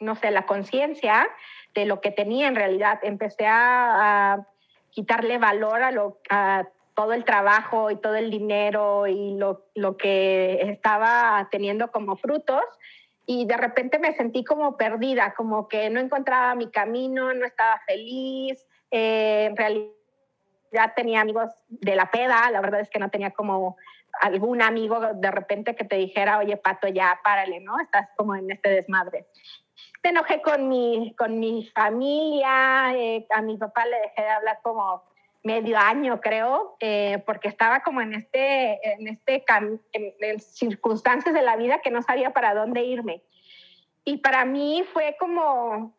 no 0.00 0.14
sé, 0.16 0.30
la 0.30 0.46
conciencia 0.46 1.28
de 1.74 1.84
lo 1.84 2.00
que 2.00 2.10
tenía 2.10 2.48
en 2.48 2.56
realidad. 2.56 2.98
Empecé 3.02 3.46
a, 3.46 4.46
quitarle 4.90 5.38
valor 5.38 5.82
a, 5.82 5.92
a 6.30 6.68
todo 6.94 7.12
el 7.12 7.24
trabajo 7.24 7.90
y 7.90 7.96
todo 7.96 8.14
el 8.14 8.30
dinero 8.30 9.06
y 9.06 9.36
lo, 9.36 9.66
lo, 9.74 9.96
que 9.96 10.60
estaba 10.70 11.48
teniendo 11.50 11.90
como 11.90 12.16
frutos 12.16 12.62
y 13.26 13.46
de 13.46 13.56
repente 13.56 13.98
me 13.98 14.14
sentí 14.14 14.44
como 14.44 14.76
perdida, 14.76 15.34
como 15.34 15.68
que 15.68 15.88
no 15.90 16.00
encontraba 16.00 16.54
mi 16.54 16.70
camino, 16.70 17.32
no 17.32 17.46
estaba 17.46 17.80
feliz, 17.86 18.66
eh, 18.90 19.46
en 19.46 19.56
realidad 19.56 19.92
tenía 20.94 21.20
amigos 21.20 21.50
de 21.68 21.96
la 21.96 22.10
peda, 22.10 22.50
la 22.50 22.60
verdad 22.60 22.80
es 22.80 22.90
que 22.90 22.98
no 22.98 23.10
tenía 23.10 23.30
como 23.30 23.76
algún 24.20 24.62
amigo 24.62 25.00
de 25.14 25.30
repente 25.30 25.74
que 25.74 25.84
te 25.84 25.96
dijera, 25.96 26.38
oye, 26.38 26.56
Pato, 26.56 26.88
ya 26.88 27.18
párale, 27.24 27.60
¿no? 27.60 27.80
Estás 27.80 28.08
como 28.16 28.34
en 28.34 28.50
este 28.50 28.70
desmadre. 28.70 29.26
Me 30.02 30.10
enojé 30.10 30.42
con 30.42 30.68
mi, 30.68 31.14
con 31.16 31.38
mi 31.38 31.66
familia, 31.74 32.92
eh, 32.94 33.26
a 33.30 33.42
mi 33.42 33.56
papá 33.56 33.86
le 33.86 33.98
dejé 34.00 34.22
de 34.22 34.30
hablar 34.30 34.58
como 34.62 35.02
medio 35.44 35.78
año, 35.78 36.20
creo, 36.20 36.76
eh, 36.80 37.22
porque 37.26 37.48
estaba 37.48 37.80
como 37.80 38.00
en 38.00 38.14
este, 38.14 38.92
en 38.94 39.06
este 39.06 39.44
en, 39.92 40.40
circunstancias 40.40 41.34
de 41.34 41.42
la 41.42 41.56
vida 41.56 41.80
que 41.80 41.90
no 41.90 42.02
sabía 42.02 42.32
para 42.32 42.54
dónde 42.54 42.82
irme. 42.82 43.22
Y 44.04 44.16
para 44.16 44.46
mí 44.46 44.84
fue 44.92 45.16
como, 45.20 45.94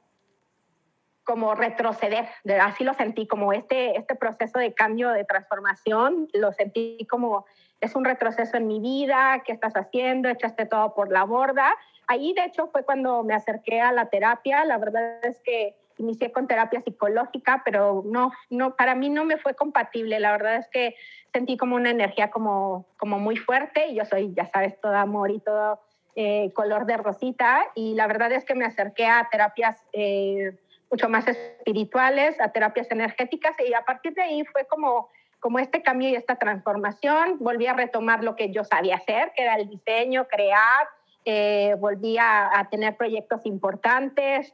como 1.24 1.54
retroceder, 1.54 2.28
así 2.60 2.84
lo 2.84 2.96
sentí, 2.96 3.28
como 3.28 3.54
este, 3.54 3.98
este 3.98 4.16
proceso 4.16 4.58
de 4.58 4.74
cambio, 4.74 5.12
de 5.12 5.26
transformación, 5.26 6.28
lo 6.34 6.52
sentí 6.52 7.06
como 7.10 7.46
es 7.82 7.96
un 7.96 8.04
retroceso 8.04 8.58
en 8.58 8.68
mi 8.68 8.80
vida, 8.80 9.44
¿qué 9.46 9.52
estás 9.52 9.74
haciendo? 9.74 10.28
Echaste 10.28 10.66
todo 10.66 10.96
por 10.96 11.12
la 11.12 11.24
borda. 11.24 11.76
Ahí, 12.08 12.34
de 12.34 12.46
hecho, 12.46 12.68
fue 12.68 12.84
cuando 12.84 13.24
me 13.24 13.36
acerqué 13.36 13.80
a 13.82 13.92
la 13.92 14.10
terapia. 14.10 14.66
La 14.66 14.78
verdad 14.78 15.24
es 15.24 15.40
que 15.42 15.76
inicié 15.98 16.32
con 16.32 16.48
terapia 16.48 16.82
psicológica, 16.82 17.62
pero 17.64 18.04
no, 18.06 18.32
no, 18.50 18.76
para 18.76 18.96
mí 18.96 19.10
no 19.10 19.26
me 19.26 19.38
fue 19.38 19.56
compatible. 19.56 20.20
La 20.20 20.32
verdad 20.32 20.58
es 20.58 20.68
que 20.70 20.96
sentí 21.34 21.58
como 21.58 21.76
una 21.76 21.90
energía 21.90 22.32
como, 22.32 22.86
como 22.98 23.20
muy 23.20 23.38
fuerte 23.38 23.88
y 23.88 23.96
yo 23.96 24.06
soy, 24.06 24.34
ya 24.36 24.46
sabes, 24.46 24.80
todo 24.80 24.96
amor 24.96 25.32
y 25.32 25.40
todo 25.40 25.82
eh, 26.16 26.52
color 26.54 26.86
de 26.86 26.96
rosita 26.96 27.66
y 27.76 27.94
la 27.94 28.08
verdad 28.08 28.32
es 28.32 28.46
que 28.46 28.56
me 28.56 28.64
acerqué 28.64 29.06
a 29.06 29.28
terapias 29.30 29.86
eh, 29.92 30.58
mucho 30.90 31.10
más 31.10 31.28
espirituales, 31.28 32.40
a 32.40 32.54
terapias 32.54 32.90
energéticas 32.90 33.54
y 33.60 33.74
a 33.74 33.82
partir 33.82 34.14
de 34.14 34.22
ahí 34.22 34.46
fue 34.46 34.66
como, 34.66 35.10
como 35.42 35.60
este 35.60 35.82
cambio 35.82 36.08
y 36.08 36.16
esta 36.16 36.38
transformación. 36.38 37.38
Volví 37.40 37.68
a 37.68 37.74
retomar 37.74 38.24
lo 38.24 38.38
que 38.38 38.50
yo 38.52 38.64
sabía 38.64 38.96
hacer, 38.96 39.34
que 39.36 39.44
era 39.44 39.56
el 39.56 39.70
diseño, 39.70 40.28
crear, 40.28 40.88
eh, 41.26 41.76
volví 41.80 42.18
a, 42.18 42.60
a, 42.60 42.70
tener 42.70 42.96
proyectos 42.96 43.46
importantes, 43.46 44.54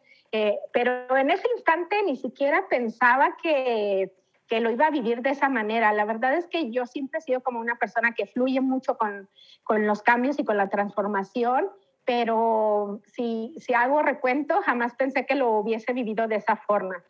pero 0.71 1.15
en 1.17 1.29
ese 1.29 1.47
instante 1.55 2.01
ni 2.03 2.15
siquiera 2.15 2.67
pensaba 2.69 3.35
que 3.41 4.11
que 4.51 4.59
lo 4.59 4.69
iba 4.69 4.85
a 4.85 4.91
vivir 4.91 5.21
de 5.21 5.29
esa 5.29 5.47
manera. 5.47 5.93
La 5.93 6.03
verdad 6.03 6.33
es 6.33 6.45
que 6.45 6.71
yo 6.71 6.85
siempre 6.85 7.19
he 7.19 7.21
sido 7.21 7.39
como 7.39 7.61
una 7.61 7.77
persona 7.77 8.11
que 8.11 8.25
fluye 8.25 8.59
mucho 8.59 8.97
con, 8.97 9.29
con 9.63 9.87
los 9.87 10.01
cambios 10.01 10.39
y 10.39 10.43
con 10.43 10.57
la 10.57 10.67
transformación, 10.67 11.69
pero 12.03 12.99
si, 13.05 13.55
si 13.59 13.73
hago 13.73 14.01
recuento, 14.01 14.61
jamás 14.61 14.93
pensé 14.95 15.25
que 15.25 15.35
lo 15.35 15.51
hubiese 15.51 15.93
vivido 15.93 16.27
de 16.27 16.35
esa 16.35 16.57
forma. 16.57 17.01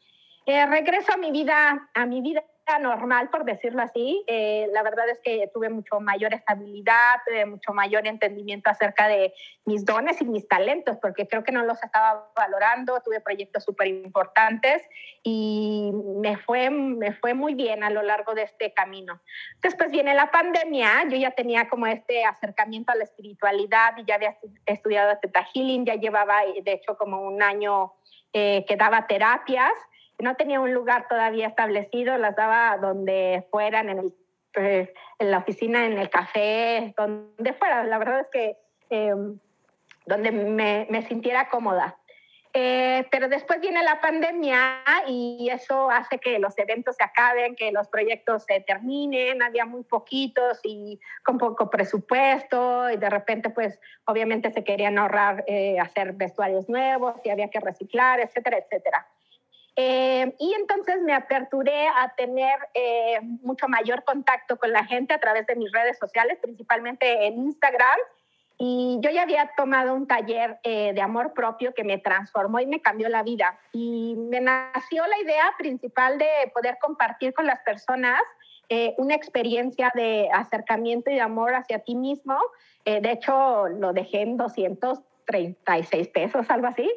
Eh, 0.46 0.68
regreso 0.68 1.14
a 1.14 1.18
mi 1.18 1.32
vida, 1.32 1.90
a 1.96 2.06
mi 2.06 2.22
vida 2.22 2.44
normal, 2.80 3.30
por 3.30 3.46
decirlo 3.46 3.82
así. 3.82 4.24
Eh, 4.28 4.68
la 4.72 4.84
verdad 4.84 5.10
es 5.10 5.20
que 5.24 5.50
tuve 5.54 5.70
mucho 5.70 6.00
mayor 6.00 6.34
estabilidad, 6.34 7.20
tuve 7.26 7.46
mucho 7.46 7.74
mayor 7.74 8.08
entendimiento 8.08 8.70
acerca 8.70 9.08
de 9.08 9.34
mis 9.66 9.86
dones 9.86 10.22
y 10.22 10.26
mis 10.26 10.48
talentos, 10.48 10.98
porque 11.02 11.28
creo 11.28 11.44
que 11.44 11.52
no 11.52 11.64
los 11.64 11.82
estaba 11.84 12.32
valorando. 12.36 13.00
Tuve 13.02 13.22
proyectos 13.22 13.64
súper 13.64 13.88
importantes 13.88 14.88
y 15.24 15.92
me 15.94 16.38
fue, 16.38 16.70
me 16.70 17.14
fue 17.14 17.34
muy 17.34 17.56
bien 17.56 17.84
a 17.84 17.90
lo 17.90 18.02
largo 18.02 18.34
de 18.34 18.44
este 18.44 18.74
camino. 18.74 19.22
Después 19.62 19.92
viene 19.92 20.14
la 20.14 20.32
pandemia, 20.32 21.04
yo 21.10 21.18
ya 21.18 21.32
tenía 21.32 21.70
como 21.70 21.88
este 21.88 22.26
acercamiento 22.26 22.92
a 22.92 22.96
la 22.96 23.04
espiritualidad 23.04 23.98
y 23.98 24.06
ya 24.06 24.16
había 24.16 24.38
estudiado 24.66 25.18
Theta 25.20 25.48
Healing, 25.54 25.86
ya 25.86 25.96
llevaba 25.96 26.42
de 26.62 26.72
hecho 26.72 26.98
como 26.98 27.22
un 27.22 27.42
año 27.42 27.94
eh, 28.34 28.64
que 28.66 28.78
daba 28.78 29.08
terapias 29.08 29.74
no 30.22 30.36
tenía 30.36 30.60
un 30.60 30.74
lugar 30.74 31.08
todavía 31.10 31.48
establecido, 31.48 32.18
las 32.18 32.36
daba 32.36 32.78
donde 32.78 33.46
fueran, 33.52 33.90
en, 33.90 34.00
el, 34.00 34.14
pues, 34.54 34.90
en 35.20 35.32
la 35.32 35.40
oficina, 35.40 35.86
en 35.86 35.98
el 35.98 36.10
café, 36.10 36.94
donde 36.98 37.54
fuera. 37.54 37.84
La 37.84 37.98
verdad 37.98 38.22
es 38.22 38.28
que 38.32 38.58
em, 38.90 39.40
donde 40.06 40.32
me, 40.32 40.88
me, 40.90 41.02
sintiera 41.04 41.50
cómoda. 41.50 41.98
Eh, 42.54 43.08
pero 43.10 43.30
después 43.30 43.62
viene 43.62 43.82
la 43.82 44.02
pandemia 44.02 44.84
y 45.08 45.50
eso 45.50 45.90
hace 45.90 46.18
que 46.18 46.38
los 46.38 46.58
eventos 46.58 46.98
se 46.98 47.04
acaben, 47.04 47.56
que 47.56 47.72
los 47.72 47.88
proyectos 47.88 48.44
se 48.44 48.60
terminen, 48.60 49.42
había 49.42 49.66
muy 49.66 49.84
poquitos 49.84 50.60
y 50.64 51.00
con 51.24 51.38
poco 51.38 51.70
presupuesto 51.70 52.92
y 52.92 52.98
de 52.98 53.10
repente 53.10 53.52
pues 53.52 53.80
obviamente 54.04 54.52
se 54.52 54.66
querían 54.66 54.98
ahorrar 54.98 55.46
eh, 55.48 55.80
hacer 55.80 56.12
vestuarios 56.12 56.68
nuevos 56.68 57.16
y 57.24 57.30
había 57.30 57.50
que 57.50 57.62
reciclar, 57.62 58.20
etcétera, 58.20 58.58
etcétera. 58.58 59.08
Eh, 59.76 60.36
y 60.38 60.54
entonces 60.54 61.02
me 61.02 61.14
aperturé 61.14 61.88
a 61.88 62.14
tener 62.16 62.60
eh, 62.74 63.20
mucho 63.42 63.68
mayor 63.68 64.04
contacto 64.04 64.58
con 64.58 64.72
la 64.72 64.84
gente 64.86 65.14
a 65.14 65.20
través 65.20 65.48
de 65.48 65.56
mis 65.56 65.72
redes 65.72 65.98
sociales, 65.98 66.38
principalmente 66.42 67.28
en 67.28 67.40
Instagram. 67.40 67.98
Y 68.58 69.00
yo 69.02 69.10
ya 69.10 69.24
había 69.24 69.50
tomado 69.58 69.96
un 69.96 70.08
taller 70.08 70.60
eh, 70.64 70.94
de 70.94 71.02
amor 71.02 71.34
propio 71.34 71.74
que 71.74 71.84
me 71.84 71.98
transformó 71.98 72.60
y 72.60 72.68
me 72.68 72.82
cambió 72.82 73.10
la 73.10 73.24
vida. 73.24 73.60
Y 73.72 74.16
me 74.18 74.40
nació 74.40 75.08
la 75.08 75.20
idea 75.20 75.54
principal 75.58 76.20
de 76.20 76.28
poder 76.54 76.78
compartir 76.80 77.34
con 77.34 77.46
las 77.46 77.60
personas 77.62 78.22
una 78.98 79.16
experiencia 79.16 79.92
de 79.94 80.30
acercamiento 80.32 81.12
y 81.12 81.16
de 81.16 81.20
amor 81.20 81.54
hacia 81.56 81.80
ti 81.80 81.94
mismo. 81.94 82.40
de 82.86 83.12
hecho, 83.12 83.68
lo 83.68 83.92
dejé 83.92 84.22
en 84.22 84.38
236 84.38 86.08
pesos, 86.08 86.50
algo 86.50 86.68
así. 86.68 86.90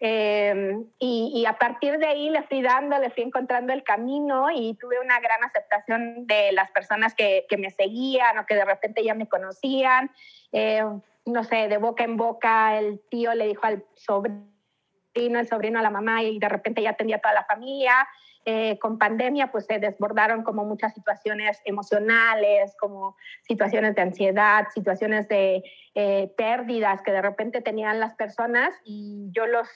Em, 0.00 0.84
y, 1.00 1.44
a 1.46 1.58
partir 1.58 1.98
de 1.98 2.06
ahí 2.06 2.30
le 2.30 2.42
fui 2.44 2.62
dando, 2.62 2.98
le 2.98 3.10
fui 3.10 3.24
encontrando 3.24 3.72
el 3.72 3.82
camino 3.82 4.48
y 4.50 4.74
tuve 4.74 5.00
una 5.00 5.18
gran 5.18 5.42
aceptación 5.42 6.26
de 6.26 6.52
las 6.52 6.70
personas 6.70 7.14
que, 7.14 7.46
que 7.48 7.56
me 7.56 7.70
seguían 7.70 8.38
o 8.38 8.46
que 8.46 8.54
de 8.54 8.64
repente 8.64 9.02
ya 9.02 9.14
me 9.14 9.28
conocían. 9.28 10.10
Eh, 10.52 10.84
no 11.26 11.44
sé, 11.44 11.68
de 11.68 11.78
boca 11.78 12.04
en 12.04 12.16
boca 12.16 12.78
el 12.78 13.00
tío 13.10 13.34
le 13.34 13.48
dijo 13.48 13.66
al 13.66 13.84
sobrino, 13.94 14.46
el 15.14 15.48
sobrino 15.48 15.80
a 15.80 15.82
la 15.82 15.90
mamá 15.90 16.22
y 16.22 16.38
de 16.38 16.48
repente 16.48 16.80
ya 16.80 16.90
atendía 16.90 17.16
a 17.16 17.20
toda 17.20 17.34
la 17.34 17.44
familia. 17.44 18.06
Eh, 18.50 18.78
con 18.78 18.96
pandemia 18.96 19.52
pues 19.52 19.66
se 19.66 19.78
desbordaron 19.78 20.42
como 20.42 20.64
muchas 20.64 20.94
situaciones 20.94 21.60
emocionales, 21.66 22.74
como 22.80 23.14
situaciones 23.42 23.94
de 23.94 24.00
ansiedad, 24.00 24.68
situaciones 24.72 25.28
de 25.28 25.62
eh, 25.94 26.32
pérdidas 26.34 27.02
que 27.02 27.12
de 27.12 27.20
repente 27.20 27.60
tenían 27.60 28.00
las 28.00 28.14
personas. 28.14 28.74
Y 28.86 29.28
yo, 29.32 29.46
los, 29.46 29.68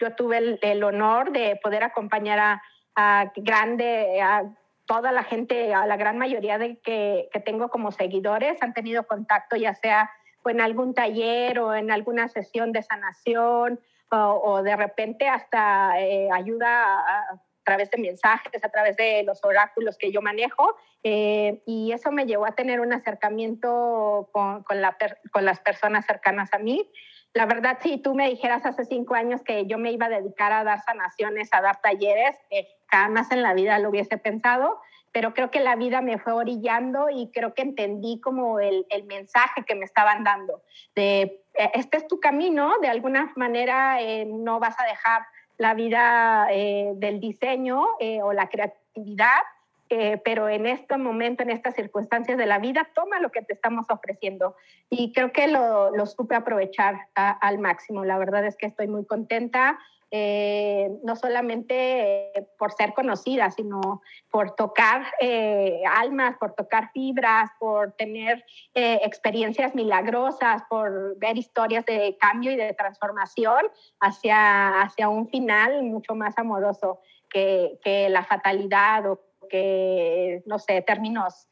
yo 0.00 0.14
tuve 0.14 0.60
el, 0.62 0.84
honor 0.84 1.32
de 1.32 1.58
poder 1.60 1.82
acompañar 1.82 2.38
a, 2.38 2.62
a, 2.94 3.32
grande, 3.34 4.20
a 4.22 4.44
toda 4.86 5.10
la 5.10 5.24
gente, 5.24 5.74
a 5.74 5.84
la 5.86 5.96
gran 5.96 6.16
mayoría 6.16 6.56
de 6.56 6.78
que, 6.78 7.28
que 7.32 7.40
tengo 7.40 7.68
como 7.68 7.90
seguidores. 7.90 8.62
Han 8.62 8.74
tenido 8.74 9.08
contacto 9.08 9.56
ya 9.56 9.74
sea 9.74 10.08
en 10.44 10.60
algún 10.60 10.94
taller 10.94 11.58
o 11.58 11.74
en 11.74 11.90
alguna 11.90 12.28
sesión 12.28 12.70
de 12.70 12.84
sanación 12.84 13.80
o, 14.12 14.16
o 14.16 14.62
de 14.62 14.76
repente 14.76 15.28
hasta 15.28 16.00
eh, 16.00 16.28
ayuda 16.30 17.00
a, 17.00 17.40
través 17.70 17.88
de 17.92 17.98
mensajes, 17.98 18.64
a 18.64 18.68
través 18.68 18.96
de 18.96 19.22
los 19.22 19.44
oráculos 19.44 19.96
que 19.96 20.10
yo 20.10 20.20
manejo, 20.20 20.76
eh, 21.04 21.62
y 21.66 21.92
eso 21.92 22.10
me 22.10 22.26
llevó 22.26 22.46
a 22.46 22.56
tener 22.56 22.80
un 22.80 22.92
acercamiento 22.92 24.28
con, 24.32 24.64
con, 24.64 24.80
la, 24.80 24.96
con, 25.30 25.44
las 25.44 25.60
personas 25.60 26.04
cercanas 26.04 26.52
a 26.52 26.58
mí. 26.58 26.90
La 27.32 27.46
verdad, 27.46 27.78
si 27.80 27.98
tú 27.98 28.16
me 28.16 28.28
dijeras 28.28 28.66
hace 28.66 28.84
cinco 28.84 29.14
años 29.14 29.42
que 29.42 29.66
yo 29.66 29.78
me 29.78 29.92
iba 29.92 30.06
a 30.06 30.08
dedicar 30.08 30.50
a 30.50 30.64
dar 30.64 30.80
sanaciones, 30.82 31.48
a 31.52 31.60
dar 31.60 31.80
talleres, 31.80 32.36
eh, 32.50 32.66
jamás 32.88 33.30
en 33.30 33.42
la 33.42 33.54
vida 33.54 33.78
lo 33.78 33.90
hubiese 33.90 34.18
pensado, 34.18 34.80
pero 35.12 35.32
creo 35.32 35.52
que 35.52 35.60
la 35.60 35.76
vida 35.76 36.00
me 36.00 36.18
fue 36.18 36.32
orillando 36.32 37.08
y 37.08 37.30
creo 37.32 37.54
que 37.54 37.62
entendí 37.62 38.20
como 38.20 38.58
el, 38.58 38.84
el 38.90 39.04
mensaje 39.04 39.64
que 39.64 39.76
me 39.76 39.84
estaban 39.84 40.24
dando, 40.24 40.62
de 40.96 41.40
eh, 41.54 41.70
este 41.74 41.98
es 41.98 42.08
tu 42.08 42.18
camino, 42.18 42.72
de 42.82 42.88
alguna 42.88 43.32
manera 43.36 43.98
no 44.26 44.58
vas 44.58 44.74
a 44.80 44.84
dejar 44.84 45.22
la 45.60 45.74
vida 45.74 46.46
eh, 46.50 46.94
del 46.96 47.20
diseño 47.20 47.84
eh, 48.00 48.22
o 48.22 48.32
la 48.32 48.48
creatividad, 48.48 49.42
eh, 49.90 50.18
pero 50.24 50.48
en 50.48 50.64
este 50.64 50.96
momento, 50.96 51.42
en 51.42 51.50
estas 51.50 51.74
circunstancias 51.74 52.38
de 52.38 52.46
la 52.46 52.58
vida, 52.58 52.88
toma 52.94 53.20
lo 53.20 53.30
que 53.30 53.42
te 53.42 53.52
estamos 53.52 53.84
ofreciendo. 53.90 54.56
Y 54.88 55.12
creo 55.12 55.32
que 55.32 55.48
lo, 55.48 55.94
lo 55.94 56.06
supe 56.06 56.34
aprovechar 56.34 57.08
al 57.14 57.58
máximo. 57.58 58.06
La 58.06 58.16
verdad 58.16 58.46
es 58.46 58.56
que 58.56 58.64
estoy 58.64 58.88
muy 58.88 59.04
contenta. 59.04 59.78
Eh, 60.12 60.90
no 61.04 61.14
solamente 61.14 62.32
por 62.58 62.72
ser 62.72 62.94
conocida, 62.94 63.48
sino 63.52 64.02
por 64.28 64.56
tocar 64.56 65.06
eh, 65.20 65.82
almas, 65.88 66.36
por 66.36 66.54
tocar 66.54 66.90
fibras, 66.92 67.48
por 67.60 67.92
tener 67.92 68.44
eh, 68.74 68.98
experiencias 69.04 69.72
milagrosas, 69.76 70.62
por 70.68 71.16
ver 71.16 71.38
historias 71.38 71.86
de 71.86 72.16
cambio 72.18 72.50
y 72.50 72.56
de 72.56 72.74
transformación 72.74 73.60
hacia, 74.00 74.80
hacia 74.82 75.08
un 75.08 75.28
final 75.28 75.84
mucho 75.84 76.16
más 76.16 76.36
amoroso 76.38 77.00
que, 77.28 77.78
que 77.84 78.08
la 78.08 78.24
fatalidad 78.24 79.08
o 79.08 79.20
que, 79.48 80.42
no 80.44 80.58
sé, 80.58 80.82
términos 80.82 81.46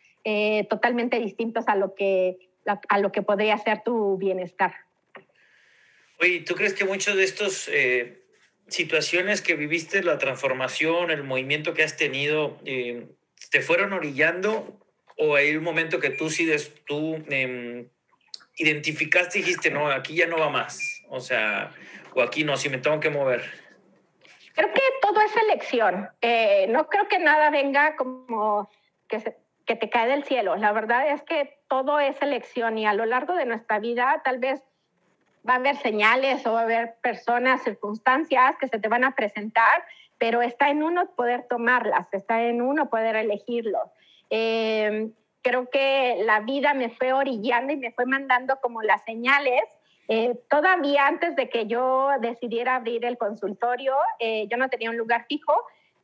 totalmente 0.69 1.19
distintos 1.21 1.69
a 1.69 1.75
lo 1.75 1.95
que, 1.95 2.51
a 2.67 2.99
lo 2.99 3.11
que 3.13 3.23
podría 3.23 3.57
ser 3.57 3.83
tu 3.83 4.19
bienestar. 4.19 4.75
Oye, 6.21 6.41
¿tú 6.41 6.55
crees 6.55 6.75
que 6.75 6.85
muchos 6.85 7.17
de 7.17 7.25
estos 7.25 7.71
situaciones 8.69 9.43
que 9.43 9.55
viviste, 9.55 10.03
la 10.03 10.19
transformación, 10.19 11.11
el 11.11 11.25
movimiento 11.25 11.75
que 11.75 11.83
has 11.83 11.97
tenido, 11.97 12.59
eh, 12.65 13.09
te 13.51 13.61
fueron 13.61 13.93
orillando 13.93 14.79
o 15.17 15.35
hay 15.35 15.57
un 15.57 15.65
momento 15.65 15.99
que 15.99 16.11
tú 16.11 16.31
sí 16.31 16.49
tú 16.87 17.23
eh, 17.29 17.89
identificaste 18.57 19.39
y 19.39 19.43
dijiste, 19.43 19.71
no, 19.71 19.91
aquí 19.91 20.17
ya 20.17 20.27
no 20.27 20.39
va 20.39 20.51
más, 20.51 21.03
o 21.09 21.21
sea, 21.21 21.73
o 22.15 22.23
aquí 22.23 22.45
no, 22.45 22.57
si 22.57 22.69
me 22.69 22.79
tengo 22.79 23.01
que 23.01 23.11
mover? 23.11 23.43
Creo 24.55 24.73
que 24.73 24.83
todo 25.01 25.21
es 25.21 25.37
elección. 25.37 26.09
Eh, 26.21 26.67
no 26.69 26.89
creo 26.89 27.07
que 27.09 27.19
nada 27.19 27.51
venga 27.51 27.95
como 27.97 28.69
que, 29.09 29.37
que 29.65 29.77
te 29.77 29.89
cae 29.89 30.09
del 30.09 30.25
cielo. 30.25 30.57
La 30.57 30.73
verdad 30.73 31.13
es 31.13 31.23
que 31.23 31.61
todo 31.69 32.01
es 32.01 32.21
elección 32.21 32.77
y 32.77 32.87
a 32.87 32.93
lo 32.93 33.07
largo 33.07 33.35
de 33.35 33.47
nuestra 33.47 33.79
vida 33.79 34.21
tal 34.25 34.39
vez 34.39 34.61
va 35.49 35.55
a 35.55 35.57
haber 35.57 35.77
señales 35.77 36.47
o 36.47 36.53
va 36.53 36.61
a 36.61 36.65
haber 36.65 36.97
personas, 37.01 37.63
circunstancias 37.63 38.57
que 38.61 38.69
se 38.69 38.79
te 38.79 38.89
van 38.89 39.05
a 39.05 39.15
presentar, 39.15 39.85
pero 40.19 40.43
está 40.43 40.69
en 40.69 40.83
uno 40.83 41.11
poder 41.17 41.47
tomarlas, 41.49 42.13
está 42.13 42.43
en 42.43 42.61
uno 42.61 42.91
poder 42.91 43.17
elegirlo. 43.17 43.93
Eh, 44.31 45.11
creo 45.43 45.71
que 45.71 46.23
la 46.25 46.41
vida 46.41 46.75
me 46.75 46.91
fue 46.91 47.13
orillando 47.13 47.73
y 47.73 47.77
me 47.77 47.93
fue 47.93 48.05
mandando 48.05 48.59
como 48.61 48.83
las 48.83 49.03
señales. 49.05 49.63
Eh, 50.09 50.39
todavía 50.49 51.07
antes 51.07 51.37
de 51.37 51.49
que 51.49 51.67
yo 51.67 52.11
decidiera 52.21 52.77
abrir 52.77 53.05
el 53.05 53.17
consultorio, 53.17 53.95
eh, 54.19 54.47
yo 54.51 54.57
no 54.57 54.69
tenía 54.69 54.91
un 54.91 54.97
lugar 54.97 55.27
fijo, 55.29 55.55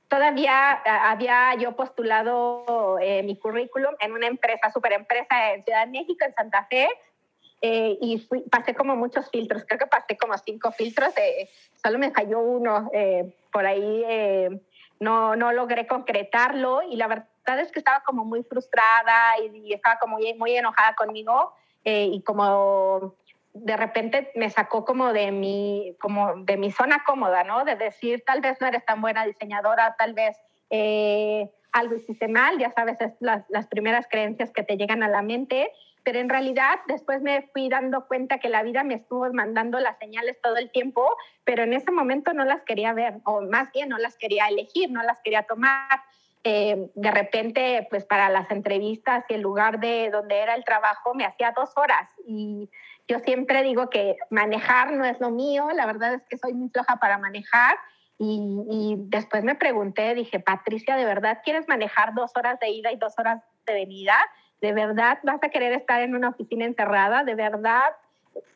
todavía 0.09 0.71
había 1.11 1.55
yo 1.57 1.75
postulado 1.75 2.99
mi 3.25 3.37
currículum 3.37 3.95
en 3.99 4.13
una 4.13 4.29
empresa, 4.29 4.71
super 4.71 4.93
empresa 4.93 5.55
en 5.55 5.65
Ciudad 5.65 5.87
de 5.87 5.91
México, 5.91 6.25
en 6.25 6.35
Santa 6.35 6.67
Fe, 6.71 6.89
eh, 7.67 7.97
y 7.99 8.19
pasé 8.51 8.75
como 8.75 8.95
muchos 8.95 9.31
filtros, 9.31 9.65
creo 9.67 9.79
que 9.79 9.87
pasé 9.87 10.19
como 10.19 10.37
cinco 10.37 10.71
filtros, 10.71 11.17
eh, 11.17 11.49
solo 11.83 11.99
me 11.99 12.11
falló 12.11 12.41
uno, 12.41 12.91
eh, 12.93 13.35
por 13.51 13.65
ahí 13.65 14.05
no, 15.01 15.35
no 15.35 15.51
logré 15.51 15.87
concretarlo 15.87 16.83
y 16.83 16.97
la 16.97 17.07
verdad 17.07 17.61
es 17.61 17.73
que 17.73 17.79
estaba 17.79 18.03
como 18.05 18.27
muy 18.27 18.43
frustrada 18.43 19.39
y, 19.41 19.73
estaba 19.73 19.99
como 19.99 20.19
muy, 20.19 20.35
muy 20.35 20.55
enojada 20.55 20.95
conmigo 20.95 21.55
y 21.85 22.21
como 22.21 23.15
de 23.55 23.79
repente 23.79 24.31
me 24.35 24.51
sacó 24.51 24.85
como 24.85 25.15
de 25.15 25.33
mi, 25.33 25.97
como 26.01 26.35
de 26.45 26.59
mi 26.59 26.71
zona 26.71 27.03
cómoda, 27.07 27.45
¿no? 27.45 27.65
De 27.65 27.77
decir, 27.77 28.25
tal 28.27 28.43
vez 28.43 28.61
no 28.61 28.67
eres 28.67 28.85
tan 28.85 29.01
buena 29.01 29.25
diseñadora, 29.25 29.97
tal 29.97 30.13
vez 30.13 30.37
algo 31.73 31.95
hiciste 31.95 32.29
mal, 32.29 32.59
ya 32.59 32.71
sabes, 32.73 33.01
es 33.01 33.15
las, 33.21 33.47
las 33.49 33.69
primeras 33.69 34.07
creencias 34.07 34.53
que 34.53 34.65
te 34.65 34.77
llegan 34.77 35.03
a 35.03 35.09
la 35.09 35.23
mente 35.23 35.73
pero 36.05 36.21
en 36.21 36.29
realidad 36.29 36.81
después 36.87 37.23
me 37.23 37.49
fui 37.53 37.69
dando 37.69 38.07
cuenta 38.07 38.39
que 38.39 38.51
la 38.51 38.63
vida 38.63 38.85
me 38.85 38.95
estuvo 38.95 39.33
mandando 39.33 39.81
las 39.81 39.99
señales 39.99 40.39
todo 40.43 40.57
el 40.57 40.71
tiempo, 40.71 41.17
pero 41.45 41.63
en 41.63 41.73
ese 41.73 41.91
momento 41.91 42.35
no 42.35 42.45
las 42.45 42.63
quería 42.63 42.93
ver, 42.93 43.15
o 43.25 43.41
más 43.41 43.73
bien 43.73 43.89
no 43.89 43.99
las 43.99 44.17
quería 44.17 44.47
elegir, 44.47 44.91
no 44.91 45.03
las 45.03 45.21
quería 45.23 45.45
tomar. 45.45 46.01
Eh, 46.45 46.91
de 46.95 47.11
repente, 47.11 47.87
pues 47.89 48.05
para 48.05 48.29
las 48.29 48.51
entrevistas 48.51 49.25
y 49.31 49.35
el 49.35 49.41
lugar 49.41 49.81
de 49.81 50.11
donde 50.11 50.41
era 50.41 50.55
el 50.55 50.63
trabajo 50.63 51.15
me 51.15 51.25
hacía 51.25 51.55
dos 51.57 51.71
horas 51.75 52.07
y 52.27 52.69
yo 53.09 53.19
siempre 53.21 53.63
digo 53.63 53.89
que 53.89 54.17
manejar 54.29 54.93
no 54.93 55.07
es 55.07 55.19
lo 55.21 55.31
mío, 55.31 55.69
la 55.75 55.87
verdad 55.87 56.15
es 56.15 56.23
que 56.29 56.37
soy 56.37 56.53
muy 56.53 56.69
floja 56.69 56.97
para 56.97 57.19
manejar. 57.19 57.77
Y, 58.17 58.41
y 58.71 58.97
después 59.09 59.43
me 59.43 59.57
pregunté, 59.57 60.15
dije, 60.15 60.39
Patricia, 60.39 60.97
¿de 60.97 61.05
verdad 61.05 61.41
quieres 61.43 61.67
manejar 61.67 62.15
dos 62.15 62.31
horas 62.37 62.61
de 62.61 62.69
ida 62.69 62.93
y 62.93 62.97
dos 62.97 63.19
horas 63.19 63.43
de 63.67 63.75
venida? 63.75 64.15
¿De 64.61 64.73
verdad 64.73 65.19
vas 65.23 65.43
a 65.43 65.49
querer 65.49 65.73
estar 65.73 66.03
en 66.03 66.15
una 66.15 66.31
oficina 66.31 66.65
encerrada? 66.65 67.25
¿De 67.25 67.35
verdad? 67.35 67.93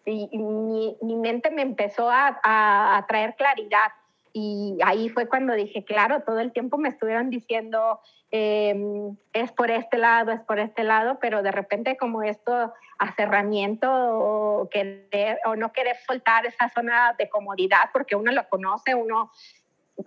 Y, 0.05 0.39
mi, 0.39 0.97
mi, 1.03 1.17
mente 1.17 1.51
me 1.51 1.63
empezó 1.63 2.11
a, 2.11 2.41
a, 2.43 3.05
traer 3.07 3.35
claridad. 3.37 3.93
Y 4.33 4.79
ahí 4.85 5.09
fue 5.09 5.29
cuando 5.29 5.55
dije, 5.55 5.85
claro, 5.85 6.23
todo 6.23 6.41
el 6.41 6.53
tiempo 6.53 6.79
me 6.79 6.89
estuvieron 6.89 7.29
diciendo, 7.29 8.01
em, 8.31 9.17
es 9.33 9.53
por 9.53 9.71
este 9.71 9.99
lado, 9.99 10.33
es 10.33 10.41
por 10.41 10.59
este 10.59 10.85
lado, 10.85 11.19
pero 11.21 11.43
de 11.43 11.51
repente 11.51 11.97
como 11.97 12.23
esto, 12.23 12.73
acerramiento 12.99 13.91
o, 13.91 14.69
querer, 14.71 15.39
o 15.45 15.57
no 15.57 15.73
querer 15.73 15.97
soltar 16.07 16.47
esa 16.47 16.69
zona 16.69 17.15
de 17.19 17.29
comodidad, 17.29 17.91
porque 17.93 18.17
uno 18.17 18.33
lo 18.33 18.49
conoce, 18.49 18.95
uno 18.95 19.31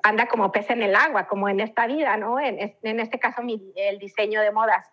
anda 0.03 0.27
como 0.27 0.51
pez 0.51 0.69
en 0.69 0.81
el 0.81 0.95
agua, 0.95 1.27
como 1.27 1.49
en 1.49 1.59
esta 1.59 1.85
vida, 1.85 2.15
¿no? 2.17 2.39
En, 2.39 2.75
en 2.81 2.99
este 2.99 3.19
caso, 3.19 3.41
mi, 3.41 3.73
el 3.75 3.99
diseño 3.99 4.41
de 4.41 4.51
modas. 4.51 4.87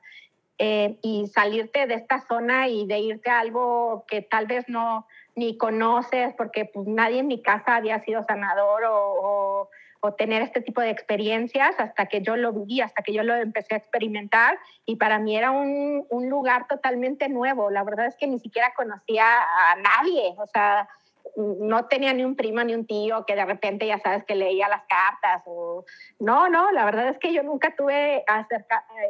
Eh, 0.60 0.98
y 1.02 1.28
salirte 1.28 1.86
de 1.86 1.94
esta 1.94 2.18
zona 2.26 2.66
y 2.66 2.84
de 2.84 2.98
irte 2.98 3.30
a 3.30 3.38
algo 3.38 4.04
que 4.08 4.22
tal 4.22 4.48
vez 4.48 4.68
no 4.68 5.06
ni 5.36 5.56
conoces, 5.56 6.34
porque 6.36 6.64
pues 6.64 6.88
nadie 6.88 7.20
en 7.20 7.28
mi 7.28 7.40
casa 7.40 7.76
había 7.76 8.00
sido 8.00 8.24
sanador 8.24 8.82
o, 8.86 9.70
o, 10.00 10.12
tener 10.14 10.42
este 10.42 10.60
tipo 10.60 10.80
de 10.80 10.90
experiencias 10.90 11.78
hasta 11.78 12.06
que 12.06 12.22
yo 12.22 12.36
lo 12.36 12.52
viví, 12.52 12.80
hasta 12.80 13.04
que 13.04 13.12
yo 13.12 13.22
lo 13.22 13.36
empecé 13.36 13.74
a 13.74 13.78
experimentar 13.78 14.58
y 14.84 14.96
para 14.96 15.20
mí 15.20 15.36
era 15.36 15.52
un, 15.52 16.04
un 16.08 16.28
lugar 16.28 16.66
totalmente 16.66 17.28
nuevo. 17.28 17.70
La 17.70 17.84
verdad 17.84 18.06
es 18.06 18.16
que 18.16 18.26
ni 18.26 18.40
siquiera 18.40 18.72
conocía 18.74 19.24
a 19.26 19.76
nadie, 19.76 20.34
o 20.38 20.46
sea, 20.48 20.88
no 21.36 21.86
tenía 21.86 22.12
ni 22.12 22.24
un 22.24 22.36
primo 22.36 22.62
ni 22.64 22.74
un 22.74 22.86
tío 22.86 23.24
que 23.26 23.34
de 23.34 23.44
repente 23.44 23.86
ya 23.86 23.98
sabes 23.98 24.24
que 24.24 24.34
leía 24.34 24.68
las 24.68 24.82
cartas 24.88 25.42
o 25.46 25.84
no, 26.18 26.48
no, 26.48 26.70
la 26.72 26.84
verdad 26.84 27.08
es 27.08 27.18
que 27.18 27.32
yo 27.32 27.42
nunca 27.42 27.74
tuve 27.76 28.24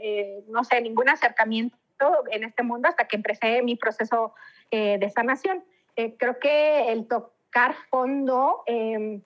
eh, 0.03 0.45
no 0.49 0.64
sé, 0.64 0.81
ningún 0.81 1.09
acercamiento 1.09 1.77
en 2.31 2.45
este 2.45 2.62
mundo 2.62 2.88
hasta 2.88 3.07
que 3.07 3.16
empecé 3.16 3.62
mi 3.62 3.77
proceso 3.77 4.35
eh, 4.71 4.99
de 4.99 5.11
sanación. 5.11 5.64
Eh, 5.97 6.16
creo 6.16 6.38
que 6.38 6.92
el 6.92 7.09
tocar 7.09 7.75
fondo 7.90 8.62
em, 8.66 9.23